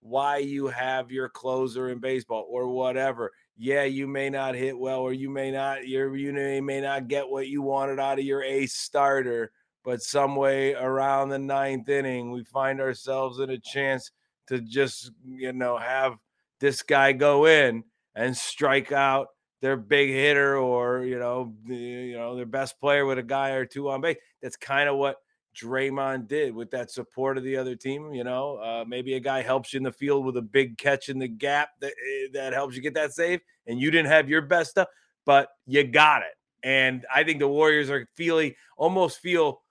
why 0.00 0.38
you 0.38 0.68
have 0.68 1.10
your 1.10 1.28
closer 1.28 1.90
in 1.90 1.98
baseball 1.98 2.46
or 2.48 2.68
whatever. 2.68 3.32
Yeah, 3.56 3.84
you 3.84 4.06
may 4.06 4.30
not 4.30 4.54
hit 4.54 4.78
well, 4.78 5.00
or 5.00 5.12
you 5.12 5.28
may 5.28 5.50
not 5.50 5.86
you 5.86 6.14
you 6.14 6.62
may 6.62 6.80
not 6.80 7.08
get 7.08 7.28
what 7.28 7.48
you 7.48 7.60
wanted 7.60 7.98
out 7.98 8.20
of 8.20 8.24
your 8.24 8.42
ace 8.42 8.74
starter, 8.74 9.50
but 9.84 10.00
some 10.00 10.36
way 10.36 10.74
around 10.74 11.28
the 11.28 11.38
ninth 11.38 11.88
inning, 11.88 12.30
we 12.30 12.44
find 12.44 12.80
ourselves 12.80 13.40
in 13.40 13.50
a 13.50 13.58
chance 13.58 14.12
to 14.46 14.60
just 14.60 15.10
you 15.26 15.52
know 15.52 15.76
have 15.76 16.14
this 16.60 16.82
guy 16.82 17.12
go 17.12 17.46
in 17.46 17.82
and 18.14 18.36
strike 18.36 18.92
out 18.92 19.28
their 19.60 19.76
big 19.76 20.10
hitter 20.10 20.56
or 20.56 21.04
you 21.04 21.18
know 21.18 21.52
the, 21.66 21.74
you 21.74 22.16
know 22.16 22.36
their 22.36 22.46
best 22.46 22.78
player 22.78 23.04
with 23.04 23.18
a 23.18 23.24
guy 23.24 23.50
or 23.50 23.66
two 23.66 23.90
on 23.90 24.00
base. 24.00 24.18
That's 24.40 24.56
kind 24.56 24.88
of 24.88 24.96
what 24.96 25.16
Draymond 25.60 26.28
did 26.28 26.54
with 26.54 26.70
that 26.70 26.90
support 26.90 27.38
of 27.38 27.44
the 27.44 27.56
other 27.56 27.76
team. 27.76 28.12
You 28.12 28.24
know, 28.24 28.56
uh, 28.56 28.84
maybe 28.86 29.14
a 29.14 29.20
guy 29.20 29.42
helps 29.42 29.72
you 29.72 29.78
in 29.78 29.82
the 29.82 29.92
field 29.92 30.24
with 30.24 30.36
a 30.36 30.42
big 30.42 30.78
catch 30.78 31.08
in 31.08 31.18
the 31.18 31.28
gap 31.28 31.70
that 31.80 31.92
eh, 31.92 32.28
that 32.34 32.52
helps 32.52 32.76
you 32.76 32.82
get 32.82 32.94
that 32.94 33.12
save, 33.12 33.40
and 33.66 33.80
you 33.80 33.90
didn't 33.90 34.10
have 34.10 34.28
your 34.28 34.42
best 34.42 34.70
stuff, 34.70 34.88
but 35.24 35.48
you 35.66 35.84
got 35.84 36.22
it. 36.22 36.34
And 36.62 37.06
I 37.14 37.24
think 37.24 37.38
the 37.38 37.48
Warriors 37.48 37.90
are 37.90 38.08
feeling 38.16 38.54
almost 38.76 39.20
feel 39.20 39.62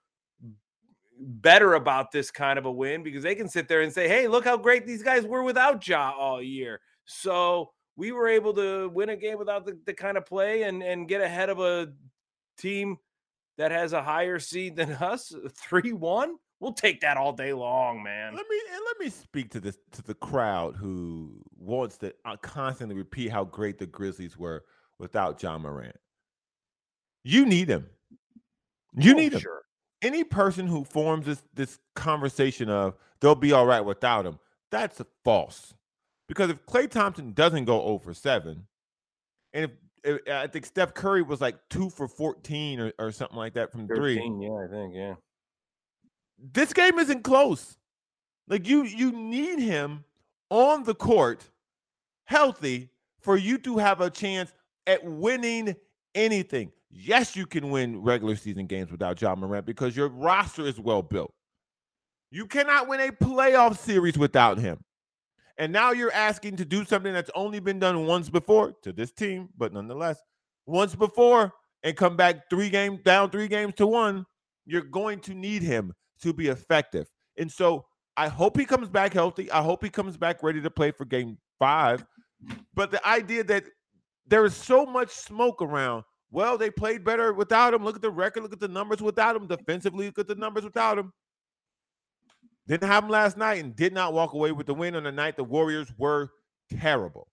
better 1.20 1.74
about 1.74 2.12
this 2.12 2.30
kind 2.30 2.58
of 2.58 2.66
a 2.66 2.72
win 2.72 3.02
because 3.02 3.22
they 3.22 3.34
can 3.34 3.48
sit 3.48 3.68
there 3.68 3.82
and 3.82 3.92
say, 3.92 4.08
"Hey, 4.08 4.28
look 4.28 4.44
how 4.44 4.56
great 4.56 4.86
these 4.86 5.02
guys 5.02 5.24
were 5.24 5.42
without 5.42 5.86
Ja 5.86 6.12
all 6.16 6.42
year." 6.42 6.80
So 7.04 7.72
we 7.96 8.12
were 8.12 8.28
able 8.28 8.54
to 8.54 8.88
win 8.90 9.08
a 9.08 9.16
game 9.16 9.38
without 9.38 9.66
the, 9.66 9.78
the 9.84 9.94
kind 9.94 10.16
of 10.16 10.24
play 10.26 10.62
and 10.62 10.82
and 10.82 11.08
get 11.08 11.20
ahead 11.20 11.48
of 11.48 11.58
a 11.60 11.92
team 12.56 12.98
that 13.58 13.72
has 13.72 13.92
a 13.92 14.02
higher 14.02 14.38
seed 14.38 14.76
than 14.76 14.92
us, 14.92 15.34
three 15.50 15.92
one. 15.92 16.36
We'll 16.60 16.72
take 16.72 17.02
that 17.02 17.16
all 17.16 17.32
day 17.32 17.52
long, 17.52 18.02
man. 18.02 18.34
Let 18.34 18.46
me 18.48 18.60
and 18.72 18.80
let 18.86 18.98
me 18.98 19.10
speak 19.10 19.50
to 19.50 19.60
this 19.60 19.78
to 19.92 20.02
the 20.02 20.14
crowd 20.14 20.76
who 20.76 21.42
wants 21.56 21.98
to 21.98 22.14
uh, 22.24 22.36
constantly 22.36 22.96
repeat 22.96 23.30
how 23.30 23.44
great 23.44 23.78
the 23.78 23.86
Grizzlies 23.86 24.36
were 24.36 24.64
without 24.98 25.40
Ja 25.42 25.58
Morant. 25.58 25.96
You 27.22 27.46
need 27.46 27.68
him. 27.68 27.86
You 28.96 29.12
oh, 29.12 29.16
need 29.16 29.34
him. 29.34 29.40
Sure. 29.40 29.62
Any 30.02 30.24
person 30.24 30.66
who 30.66 30.84
forms 30.84 31.26
this 31.26 31.42
this 31.54 31.78
conversation 31.94 32.70
of 32.70 32.94
they'll 33.20 33.34
be 33.34 33.52
all 33.52 33.66
right 33.66 33.80
without 33.80 34.26
him, 34.26 34.38
that's 34.70 35.00
false. 35.24 35.74
Because 36.28 36.50
if 36.50 36.64
Klay 36.66 36.90
Thompson 36.90 37.32
doesn't 37.32 37.64
go 37.64 37.82
over 37.82 38.12
7, 38.12 38.66
and 39.54 39.64
if 39.64 39.70
Eh, 40.04 40.18
eh, 40.26 40.42
I 40.42 40.46
think 40.46 40.66
Steph 40.66 40.94
Curry 40.94 41.22
was 41.22 41.40
like 41.40 41.56
two 41.68 41.90
for 41.90 42.08
14 42.08 42.80
or, 42.80 42.92
or 42.98 43.12
something 43.12 43.36
like 43.36 43.54
that 43.54 43.72
from 43.72 43.86
13, 43.86 43.96
three. 43.96 44.14
Yeah, 44.14 44.64
I 44.64 44.68
think, 44.70 44.94
yeah. 44.94 45.14
This 46.38 46.72
game 46.72 46.98
isn't 46.98 47.24
close. 47.24 47.76
Like 48.48 48.66
you 48.66 48.84
you 48.84 49.12
need 49.12 49.58
him 49.58 50.04
on 50.50 50.84
the 50.84 50.94
court 50.94 51.50
healthy 52.24 52.90
for 53.20 53.36
you 53.36 53.58
to 53.58 53.78
have 53.78 54.00
a 54.00 54.08
chance 54.08 54.52
at 54.86 55.04
winning 55.04 55.76
anything. 56.14 56.72
Yes, 56.90 57.36
you 57.36 57.46
can 57.46 57.70
win 57.70 58.02
regular 58.02 58.36
season 58.36 58.66
games 58.66 58.90
without 58.90 59.20
Ja 59.20 59.34
Morant 59.34 59.66
because 59.66 59.96
your 59.96 60.08
roster 60.08 60.62
is 60.62 60.80
well 60.80 61.02
built. 61.02 61.32
You 62.30 62.46
cannot 62.46 62.88
win 62.88 63.00
a 63.00 63.12
playoff 63.12 63.76
series 63.76 64.16
without 64.16 64.58
him. 64.58 64.78
And 65.58 65.72
now 65.72 65.90
you're 65.90 66.12
asking 66.12 66.56
to 66.56 66.64
do 66.64 66.84
something 66.84 67.12
that's 67.12 67.30
only 67.34 67.58
been 67.58 67.80
done 67.80 68.06
once 68.06 68.30
before 68.30 68.74
to 68.82 68.92
this 68.92 69.10
team, 69.10 69.48
but 69.56 69.72
nonetheless, 69.72 70.22
once 70.66 70.94
before 70.94 71.52
and 71.82 71.96
come 71.96 72.16
back 72.16 72.48
three 72.48 72.70
games 72.70 73.00
down, 73.04 73.30
three 73.30 73.48
games 73.48 73.74
to 73.76 73.86
one. 73.86 74.24
You're 74.66 74.82
going 74.82 75.20
to 75.20 75.34
need 75.34 75.62
him 75.62 75.92
to 76.22 76.32
be 76.32 76.48
effective. 76.48 77.06
And 77.38 77.50
so 77.50 77.86
I 78.16 78.28
hope 78.28 78.58
he 78.58 78.64
comes 78.64 78.88
back 78.88 79.12
healthy. 79.14 79.50
I 79.50 79.62
hope 79.62 79.82
he 79.82 79.90
comes 79.90 80.16
back 80.16 80.42
ready 80.42 80.60
to 80.60 80.70
play 80.70 80.90
for 80.90 81.04
game 81.04 81.38
five. 81.58 82.04
But 82.74 82.90
the 82.90 83.04
idea 83.06 83.42
that 83.44 83.64
there 84.26 84.44
is 84.44 84.54
so 84.54 84.84
much 84.84 85.10
smoke 85.10 85.62
around, 85.62 86.04
well, 86.30 86.58
they 86.58 86.70
played 86.70 87.04
better 87.04 87.32
without 87.32 87.74
him. 87.74 87.84
Look 87.84 87.96
at 87.96 88.02
the 88.02 88.10
record, 88.10 88.42
look 88.42 88.52
at 88.52 88.60
the 88.60 88.68
numbers 88.68 89.00
without 89.00 89.34
him. 89.34 89.46
Defensively, 89.46 90.06
look 90.06 90.18
at 90.18 90.28
the 90.28 90.34
numbers 90.34 90.64
without 90.64 90.98
him. 90.98 91.12
Didn't 92.68 92.86
have 92.86 93.04
them 93.04 93.10
last 93.10 93.36
night 93.36 93.64
and 93.64 93.74
did 93.74 93.94
not 93.94 94.12
walk 94.12 94.34
away 94.34 94.52
with 94.52 94.66
the 94.66 94.74
win 94.74 94.94
on 94.94 95.04
the 95.04 95.12
night 95.12 95.36
the 95.36 95.44
Warriors 95.44 95.88
were 95.96 96.30
terrible. 96.78 97.28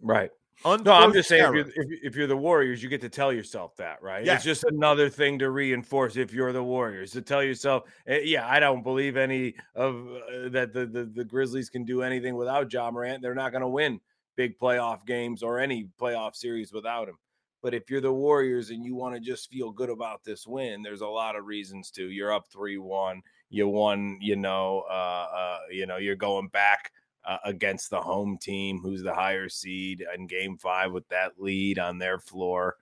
Right. 0.00 0.30
no, 0.64 0.92
I'm 0.92 1.12
just 1.12 1.28
saying 1.28 1.44
if 1.44 1.54
you're, 1.54 1.68
if, 1.68 2.04
if 2.04 2.16
you're, 2.16 2.28
the 2.28 2.36
Warriors, 2.36 2.82
you 2.82 2.88
get 2.88 3.00
to 3.00 3.08
tell 3.08 3.32
yourself 3.32 3.76
that, 3.76 4.00
right? 4.02 4.24
Yes. 4.24 4.36
It's 4.36 4.44
just 4.44 4.64
another 4.64 5.08
thing 5.08 5.38
to 5.40 5.50
reinforce 5.50 6.16
if 6.16 6.32
you're 6.32 6.52
the 6.52 6.62
Warriors 6.62 7.10
to 7.12 7.22
tell 7.22 7.42
yourself, 7.42 7.84
eh, 8.06 8.20
yeah, 8.22 8.48
I 8.48 8.60
don't 8.60 8.82
believe 8.84 9.16
any 9.16 9.54
of 9.74 9.96
uh, 9.96 10.48
that 10.50 10.72
the, 10.72 10.86
the, 10.86 11.04
the 11.04 11.24
Grizzlies 11.24 11.70
can 11.70 11.84
do 11.84 12.02
anything 12.02 12.36
without 12.36 12.72
Ja 12.72 12.90
Morant. 12.90 13.20
They're 13.20 13.34
not 13.34 13.50
going 13.50 13.62
to 13.62 13.68
win 13.68 14.00
big 14.36 14.58
playoff 14.58 15.04
games 15.04 15.42
or 15.42 15.58
any 15.58 15.88
playoff 16.00 16.36
series 16.36 16.72
without 16.72 17.08
him. 17.08 17.18
But 17.62 17.74
if 17.74 17.90
you're 17.90 18.00
the 18.00 18.12
Warriors 18.12 18.70
and 18.70 18.84
you 18.84 18.94
want 18.94 19.16
to 19.16 19.20
just 19.20 19.50
feel 19.50 19.72
good 19.72 19.90
about 19.90 20.22
this 20.24 20.46
win, 20.46 20.82
there's 20.82 21.00
a 21.00 21.08
lot 21.08 21.34
of 21.34 21.46
reasons 21.46 21.90
to. 21.92 22.08
You're 22.08 22.32
up 22.32 22.46
3 22.52 22.78
1 22.78 23.20
you 23.50 23.68
won, 23.68 24.18
you 24.20 24.36
know, 24.36 24.84
uh, 24.90 25.26
uh, 25.34 25.58
you 25.70 25.86
know, 25.86 25.96
you're 25.96 26.16
going 26.16 26.48
back 26.48 26.92
uh, 27.24 27.38
against 27.44 27.90
the 27.90 28.00
home 28.00 28.38
team, 28.38 28.80
who's 28.82 29.02
the 29.02 29.14
higher 29.14 29.48
seed 29.48 30.04
in 30.16 30.26
Game 30.26 30.56
Five 30.58 30.92
with 30.92 31.08
that 31.08 31.32
lead 31.38 31.78
on 31.78 31.98
their 31.98 32.18
floor, 32.18 32.76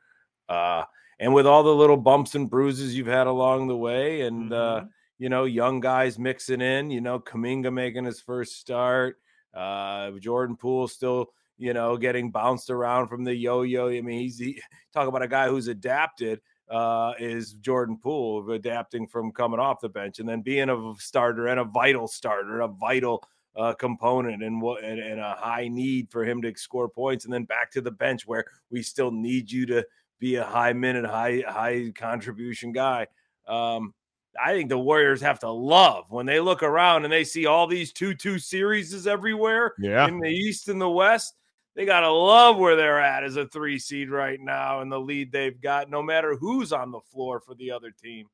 uh, 0.49 0.85
and 1.19 1.33
with 1.33 1.47
all 1.47 1.63
the 1.63 1.75
little 1.75 1.97
bumps 1.97 2.35
and 2.35 2.51
bruises 2.51 2.97
you've 2.97 3.07
had 3.07 3.27
along 3.27 3.69
the 3.69 3.77
way, 3.77 4.23
and 4.23 4.53
uh, 4.53 4.81
mm-hmm. 4.81 4.87
you 5.19 5.29
know, 5.29 5.45
young 5.45 5.81
guys 5.81 6.19
mixing 6.19 6.61
in, 6.61 6.91
you 6.91 7.01
know, 7.01 7.19
Kuminga 7.19 7.73
making 7.73 8.05
his 8.05 8.21
first 8.21 8.59
start, 8.59 9.19
uh, 9.55 10.11
Jordan 10.21 10.57
Poole 10.57 10.89
still. 10.89 11.31
You 11.59 11.73
know, 11.73 11.97
getting 11.97 12.31
bounced 12.31 12.69
around 12.69 13.09
from 13.09 13.25
the 13.25 13.35
yo-yo. 13.35 13.89
I 13.89 14.03
mean, 14.03 14.21
he's 14.21 14.39
he, 14.39 14.61
talk 14.93 15.09
about 15.09 15.23
a 15.23 15.27
guy 15.27 15.49
who's 15.49 15.69
adapted 15.69 16.43
uh, 16.71 17.13
is 17.19 17.55
Jordan 17.55 17.97
Poole 17.97 18.51
adapting 18.51 19.07
from 19.07 19.33
coming 19.33 19.61
off 19.61 19.81
the 19.81 19.89
bench 19.89 20.19
and 20.19 20.29
then 20.29 20.41
being 20.41 20.69
a 20.69 20.93
starter 20.99 21.49
and 21.49 21.61
a 21.61 21.65
vital 21.65 22.09
starter, 22.09 22.61
a 22.61 22.69
vital 22.69 23.23
uh, 23.57 23.73
component 23.75 24.43
and 24.43 24.61
what 24.61 24.85
and, 24.85 24.99
and, 25.01 25.19
a 25.21 25.35
high 25.39 25.69
need 25.69 26.11
for 26.11 26.25
him 26.25 26.43
to 26.43 26.53
score 26.57 26.89
points, 26.89 27.25
and 27.25 27.33
then 27.33 27.45
back 27.45 27.71
to 27.71 27.81
the 27.81 27.91
bench 27.91 28.27
where 28.27 28.45
we 28.71 28.83
still 28.83 29.11
need 29.11 29.51
you 29.51 29.65
to 29.65 29.85
be 30.19 30.37
a 30.37 30.45
high 30.45 30.73
minute, 30.73 31.07
high 31.07 31.43
high 31.49 31.91
contribution 31.95 32.73
guy. 32.73 33.07
Um, 33.47 33.95
I 34.43 34.53
think 34.53 34.69
the 34.69 34.79
Warriors 34.79 35.23
have 35.23 35.39
to 35.41 35.51
love 35.51 36.05
when 36.11 36.27
they 36.27 36.41
look 36.41 36.63
around 36.63 37.05
and 37.05 37.13
they 37.13 37.25
see 37.25 37.47
all 37.47 37.67
these 37.67 37.93
two 37.93 38.15
two 38.15 38.39
series 38.39 39.07
everywhere 39.07 39.73
yeah. 39.79 40.07
in 40.07 40.21
the 40.21 40.29
East 40.29 40.69
and 40.69 40.81
the 40.81 40.91
West 40.91 41.35
they 41.77 41.85
got 41.85 42.01
to 42.01 42.11
love 42.11 42.57
where 42.57 42.75
they're 42.75 43.01
at 43.01 43.23
as 43.23 43.37
a 43.37 43.47
three 43.47 43.79
seed 43.79 44.11
right 44.11 44.41
now 44.41 44.81
and 44.81 44.91
the 44.91 44.99
lead 44.99 45.31
they've 45.31 45.61
got, 45.61 45.91
no 45.91 46.03
matter 46.03 46.35
who's 46.35 46.73
on 46.73 46.91
the 46.91 47.01
floor 47.01 47.39
for 47.39 47.55
the 47.55 47.71
other 47.71 47.91
team. 47.91 48.27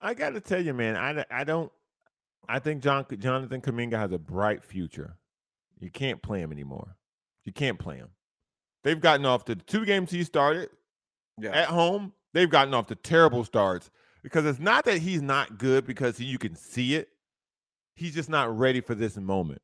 I 0.00 0.12
got 0.12 0.30
to 0.30 0.40
tell 0.40 0.62
you, 0.62 0.74
man, 0.74 0.94
I, 0.94 1.24
I 1.30 1.44
don't, 1.44 1.72
I 2.48 2.58
think 2.58 2.82
John 2.82 3.06
Jonathan 3.18 3.62
Kuminga 3.62 3.94
has 3.94 4.12
a 4.12 4.18
bright 4.18 4.62
future. 4.62 5.16
You 5.80 5.90
can't 5.90 6.22
play 6.22 6.40
him 6.40 6.52
anymore. 6.52 6.96
You 7.44 7.52
can't 7.52 7.78
play 7.78 7.96
him. 7.96 8.10
They've 8.84 9.00
gotten 9.00 9.24
off 9.24 9.46
the 9.46 9.56
two 9.56 9.84
games 9.84 10.10
he 10.10 10.22
started 10.22 10.68
yeah. 11.40 11.50
at 11.50 11.68
home. 11.68 12.12
They've 12.34 12.48
gotten 12.48 12.74
off 12.74 12.86
the 12.86 12.94
terrible 12.94 13.42
starts 13.44 13.90
because 14.22 14.44
it's 14.44 14.60
not 14.60 14.84
that 14.84 14.98
he's 14.98 15.22
not 15.22 15.58
good 15.58 15.86
because 15.86 16.20
you 16.20 16.38
can 16.38 16.54
see 16.54 16.94
it. 16.94 17.08
He's 17.94 18.14
just 18.14 18.28
not 18.28 18.56
ready 18.56 18.82
for 18.82 18.94
this 18.94 19.16
moment. 19.16 19.62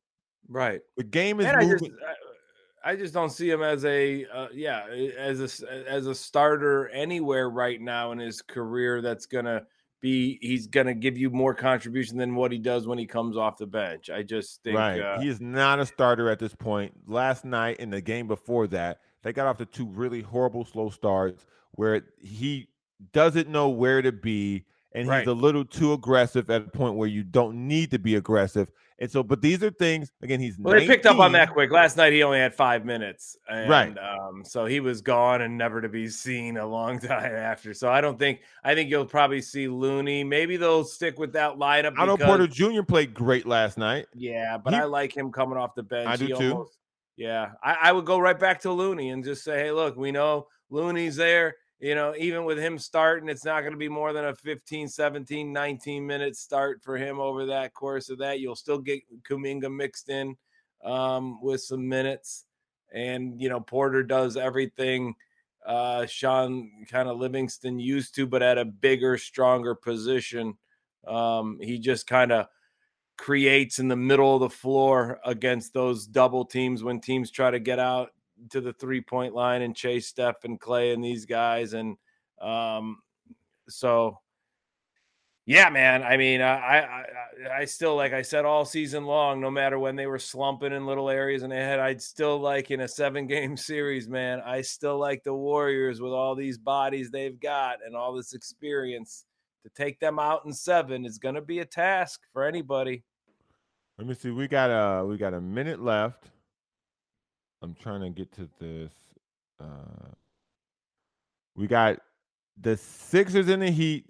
Right. 0.49 0.81
The 0.97 1.03
game 1.03 1.39
is 1.39 1.45
moving. 1.45 1.91
Just, 1.91 1.91
I 2.83 2.95
just 2.95 3.13
don't 3.13 3.29
see 3.29 3.49
him 3.49 3.63
as 3.63 3.85
a 3.85 4.25
uh, 4.25 4.47
yeah 4.53 4.85
as 5.17 5.39
a 5.63 5.89
as 5.89 6.07
a 6.07 6.15
starter 6.15 6.89
anywhere 6.89 7.49
right 7.49 7.79
now 7.79 8.11
in 8.11 8.19
his 8.19 8.41
career. 8.41 9.01
That's 9.01 9.25
gonna 9.25 9.63
be 10.01 10.37
he's 10.41 10.67
gonna 10.67 10.93
give 10.93 11.17
you 11.17 11.29
more 11.29 11.53
contribution 11.53 12.17
than 12.17 12.35
what 12.35 12.51
he 12.51 12.57
does 12.57 12.85
when 12.85 12.97
he 12.97 13.05
comes 13.05 13.37
off 13.37 13.57
the 13.57 13.65
bench. 13.65 14.09
I 14.09 14.23
just 14.23 14.61
think 14.63 14.77
right. 14.77 14.99
Uh, 14.99 15.19
he 15.19 15.29
is 15.29 15.39
not 15.39 15.79
a 15.79 15.85
starter 15.85 16.29
at 16.29 16.39
this 16.39 16.53
point. 16.53 16.93
Last 17.07 17.45
night 17.45 17.77
in 17.77 17.89
the 17.89 18.01
game 18.01 18.27
before 18.27 18.67
that, 18.67 18.99
they 19.21 19.31
got 19.31 19.47
off 19.47 19.57
to 19.59 19.65
two 19.65 19.85
really 19.85 20.21
horrible 20.21 20.65
slow 20.65 20.89
starts 20.89 21.45
where 21.71 22.01
he 22.19 22.67
doesn't 23.13 23.47
know 23.47 23.69
where 23.69 24.01
to 24.01 24.11
be 24.11 24.65
and 24.95 25.07
Right. 25.07 25.19
he's 25.19 25.27
a 25.27 25.33
little 25.33 25.65
too 25.65 25.93
aggressive 25.93 26.49
at 26.49 26.61
a 26.61 26.69
point 26.69 26.95
where 26.95 27.07
you 27.09 27.23
don't 27.23 27.67
need 27.67 27.91
to 27.91 27.99
be 27.99 28.15
aggressive. 28.15 28.71
And 28.99 29.11
so, 29.11 29.23
but 29.23 29.41
these 29.41 29.61
are 29.63 29.71
things 29.71 30.11
again. 30.21 30.39
He's 30.39 30.57
Well, 30.57 30.75
they 30.75 30.85
picked 30.87 31.05
up 31.07 31.17
on 31.19 31.31
that 31.33 31.51
quick. 31.51 31.71
Last 31.71 31.97
night 31.97 32.13
he 32.13 32.21
only 32.23 32.37
had 32.37 32.53
five 32.53 32.85
minutes, 32.85 33.35
and, 33.49 33.69
Right. 33.69 33.97
Um, 33.97 34.43
so 34.45 34.65
he 34.65 34.79
was 34.79 35.01
gone 35.01 35.41
and 35.41 35.57
never 35.57 35.81
to 35.81 35.89
be 35.89 36.07
seen 36.07 36.57
a 36.57 36.65
long 36.65 36.99
time 36.99 37.33
after. 37.35 37.73
So 37.73 37.89
I 37.89 38.01
don't 38.01 38.17
think 38.19 38.41
I 38.63 38.75
think 38.75 38.89
you'll 38.91 39.05
probably 39.07 39.41
see 39.41 39.67
Looney. 39.67 40.23
Maybe 40.23 40.57
they'll 40.57 40.83
stick 40.85 41.17
with 41.19 41.33
that 41.33 41.53
lineup. 41.57 41.95
I 41.97 42.05
know 42.05 42.15
Porter 42.17 42.47
Jr. 42.47 42.83
played 42.83 43.13
great 43.13 43.45
last 43.47 43.77
night. 43.79 44.05
Yeah, 44.13 44.57
but 44.57 44.73
He- 44.73 44.79
I 44.79 44.83
like 44.83 45.15
him 45.17 45.31
coming 45.31 45.57
off 45.57 45.73
the 45.75 45.83
bench. 45.83 46.07
I 46.07 46.15
do 46.15 46.27
He 46.27 46.33
too. 46.35 46.51
almost- 46.51 46.77
yeah, 47.17 47.51
I, 47.63 47.77
I 47.83 47.91
would 47.91 48.05
go 48.05 48.19
right 48.19 48.39
back 48.39 48.61
to 48.61 48.71
Looney 48.71 49.09
and 49.09 49.23
just 49.23 49.43
say, 49.43 49.59
hey, 49.59 49.71
look, 49.71 49.95
we 49.97 50.11
know 50.11 50.47
Looney's 50.69 51.15
there. 51.15 51.55
You 51.83 51.95
know, 51.95 52.15
even 52.17 52.45
with 52.45 52.57
him 52.59 52.79
starting, 52.79 53.27
it's 53.27 53.43
not 53.43 53.59
going 53.59 53.73
to 53.73 53.77
be 53.77 53.89
more 53.89 54.13
than 54.13 54.23
a 54.23 54.33
15, 54.33 54.87
17, 54.87 55.51
19 55.51 56.07
minute 56.07 56.37
start 56.37 56.81
for 56.81 56.95
him 56.95 57.19
over 57.19 57.45
that 57.47 57.73
course 57.73 58.09
of 58.09 58.19
that. 58.19 58.39
You'll 58.39 58.55
still 58.55 58.77
get 58.77 59.01
Kuminga 59.29 59.69
mixed 59.69 60.07
in 60.07 60.37
um, 60.85 61.43
with 61.43 61.59
some 61.59 61.89
minutes. 61.89 62.45
And, 62.93 63.41
you 63.41 63.49
know, 63.49 63.59
Porter 63.59 64.01
does 64.01 64.37
everything 64.37 65.13
uh, 65.65 66.05
Shaun 66.05 66.71
kind 66.89 67.09
of 67.09 67.17
Livingston 67.17 67.79
used 67.79 68.15
to, 68.15 68.27
but 68.27 68.41
at 68.41 68.57
a 68.57 68.63
bigger, 68.63 69.17
stronger 69.17 69.75
position. 69.75 70.53
Um, 71.05 71.59
he 71.61 71.79
just 71.79 72.07
kind 72.07 72.31
of 72.31 72.47
creates 73.17 73.79
in 73.79 73.89
the 73.89 73.97
middle 73.97 74.35
of 74.35 74.39
the 74.39 74.49
floor 74.49 75.19
against 75.25 75.73
those 75.73 76.07
double 76.07 76.45
teams 76.45 76.81
when 76.81 77.01
teams 77.01 77.29
try 77.29 77.51
to 77.51 77.59
get 77.59 77.77
out 77.77 78.11
to 78.51 78.61
the 78.61 78.73
three 78.73 79.01
point 79.01 79.33
line 79.33 79.61
and 79.61 79.75
chase 79.75 80.07
Steph 80.07 80.43
and 80.43 80.59
Klay 80.59 80.93
and 80.93 81.03
these 81.03 81.25
guys. 81.25 81.73
And 81.73 81.97
um, 82.41 82.99
so, 83.69 84.19
yeah, 85.45 85.69
man. 85.69 86.03
I 86.03 86.17
mean, 86.17 86.41
I, 86.41 86.79
I, 86.79 87.05
I, 87.59 87.65
still, 87.65 87.95
like 87.95 88.13
I 88.13 88.21
said, 88.21 88.45
all 88.45 88.63
season 88.63 89.05
long, 89.05 89.41
no 89.41 89.51
matter 89.51 89.77
when 89.77 89.95
they 89.95 90.07
were 90.07 90.19
slumping 90.19 90.71
in 90.71 90.85
little 90.85 91.09
areas 91.09 91.43
and 91.43 91.51
their 91.51 91.65
head, 91.65 91.79
I'd 91.79 92.01
still 92.01 92.39
like 92.39 92.71
in 92.71 92.81
a 92.81 92.87
seven 92.87 93.27
game 93.27 93.57
series, 93.57 94.07
man. 94.07 94.41
I 94.45 94.61
still 94.61 94.97
like 94.97 95.23
the 95.23 95.33
Warriors 95.33 96.01
with 96.01 96.13
all 96.13 96.35
these 96.35 96.57
bodies 96.57 97.11
they've 97.11 97.39
got 97.39 97.79
and 97.85 97.95
all 97.95 98.13
this 98.13 98.33
experience 98.33 99.25
to 99.63 99.69
take 99.69 99.99
them 99.99 100.19
out 100.19 100.45
in 100.45 100.53
seven 100.53 101.05
is 101.05 101.17
going 101.17 101.35
to 101.35 101.41
be 101.41 101.59
a 101.59 101.65
task 101.65 102.21
for 102.31 102.43
anybody. 102.43 103.03
Let 103.97 104.07
me 104.07 104.13
see. 104.15 104.31
We 104.31 104.47
got 104.47 104.69
a 104.69 105.05
we 105.05 105.17
got 105.17 105.33
a 105.33 105.41
minute 105.41 105.81
left. 105.81 106.29
I'm 107.63 107.75
trying 107.75 108.01
to 108.01 108.09
get 108.09 108.31
to 108.33 108.49
this. 108.59 108.91
Uh, 109.57 110.11
we 111.55 111.65
got 111.65 111.99
the 112.59 112.75
Sixers 112.75 113.47
in 113.47 113.61
the 113.61 113.71
Heat, 113.71 114.05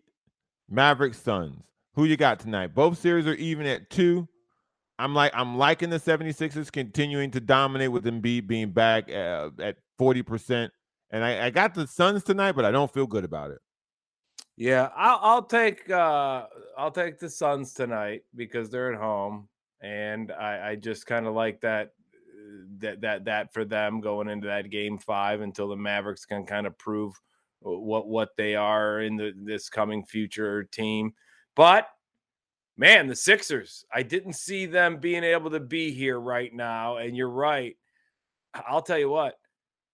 Mavericks 0.67 1.21
Suns. 1.21 1.61
Who 1.93 2.05
you 2.05 2.17
got 2.17 2.39
tonight? 2.39 2.73
Both 2.73 2.97
series 2.97 3.27
are 3.27 3.35
even 3.35 3.67
at 3.67 3.91
two. 3.91 4.27
I'm 4.97 5.13
like 5.13 5.31
I'm 5.35 5.57
liking 5.57 5.91
the 5.91 5.99
76ers 5.99 6.71
continuing 6.71 7.29
to 7.31 7.39
dominate 7.39 7.91
with 7.91 8.05
Embiid 8.05 8.47
being 8.47 8.71
back 8.71 9.11
uh, 9.11 9.51
at 9.59 9.77
40%. 9.99 10.69
And 11.11 11.23
I, 11.23 11.45
I 11.45 11.49
got 11.51 11.75
the 11.75 11.85
Suns 11.85 12.23
tonight, 12.23 12.53
but 12.53 12.65
I 12.65 12.71
don't 12.71 12.91
feel 12.91 13.05
good 13.05 13.23
about 13.23 13.51
it. 13.51 13.59
Yeah, 14.57 14.89
I'll, 14.95 15.19
I'll 15.21 15.43
take 15.43 15.87
uh, 15.91 16.45
I'll 16.75 16.91
take 16.91 17.19
the 17.19 17.29
Suns 17.29 17.73
tonight 17.73 18.23
because 18.35 18.71
they're 18.71 18.91
at 18.91 18.99
home, 18.99 19.47
and 19.81 20.31
I, 20.31 20.69
I 20.69 20.75
just 20.75 21.05
kind 21.05 21.27
of 21.27 21.33
like 21.35 21.61
that 21.61 21.91
that 22.79 23.01
that 23.01 23.25
that 23.25 23.53
for 23.53 23.65
them 23.65 24.01
going 24.01 24.29
into 24.29 24.47
that 24.47 24.69
game 24.69 24.97
five 24.97 25.41
until 25.41 25.67
the 25.67 25.75
Mavericks 25.75 26.25
can 26.25 26.45
kind 26.45 26.67
of 26.67 26.77
prove 26.77 27.13
what 27.61 28.07
what 28.07 28.29
they 28.37 28.55
are 28.55 29.01
in 29.01 29.15
the 29.15 29.33
this 29.35 29.69
coming 29.69 30.03
future 30.05 30.63
team. 30.63 31.13
But 31.55 31.87
man, 32.77 33.07
the 33.07 33.15
Sixers, 33.15 33.85
I 33.93 34.03
didn't 34.03 34.33
see 34.33 34.65
them 34.65 34.97
being 34.97 35.23
able 35.23 35.51
to 35.51 35.59
be 35.59 35.91
here 35.91 36.19
right 36.19 36.53
now, 36.53 36.97
and 36.97 37.15
you're 37.15 37.29
right. 37.29 37.75
I'll 38.67 38.81
tell 38.81 38.99
you 38.99 39.09
what, 39.09 39.35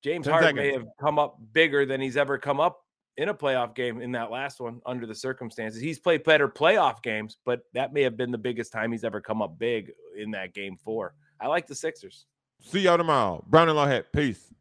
James 0.04 0.26
10 0.26 0.34
Harden 0.34 0.56
may 0.56 0.74
have 0.74 0.88
come 1.00 1.20
up 1.20 1.38
bigger 1.54 1.86
than 1.86 2.02
he's 2.02 2.18
ever 2.18 2.38
come 2.38 2.60
up 2.60 2.80
in 3.18 3.30
a 3.30 3.34
playoff 3.34 3.76
game 3.76 4.02
in 4.02 4.14
that 4.14 4.32
last 4.32 4.62
one 4.62 4.80
under 4.86 5.06
the 5.06 5.16
circumstances. 5.16 5.82
He's 5.82 6.00
played 6.00 6.24
better 6.24 6.47
playoff 6.47 7.02
games, 7.04 7.38
but 7.45 7.62
that 7.74 7.93
may 7.93 8.02
have 8.02 8.16
been 8.16 8.32
the 8.32 8.38
biggest 8.38 8.72
time 8.72 8.91
he's 8.91 9.04
ever 9.04 9.20
come 9.20 9.41
up 9.41 9.60
big 9.60 9.91
in 10.18 10.32
that 10.32 10.54
game 10.54 10.78
four. 10.78 11.14
I 11.41 11.47
like 11.47 11.68
the 11.68 11.76
Sixers. 11.76 12.26
See 12.62 12.82
y'all 12.82 12.97
tomorrow. 12.97 13.43
Brown 13.47 13.70
and 13.70 13.78
Lawhead. 13.78 14.05
Peace. 14.14 14.53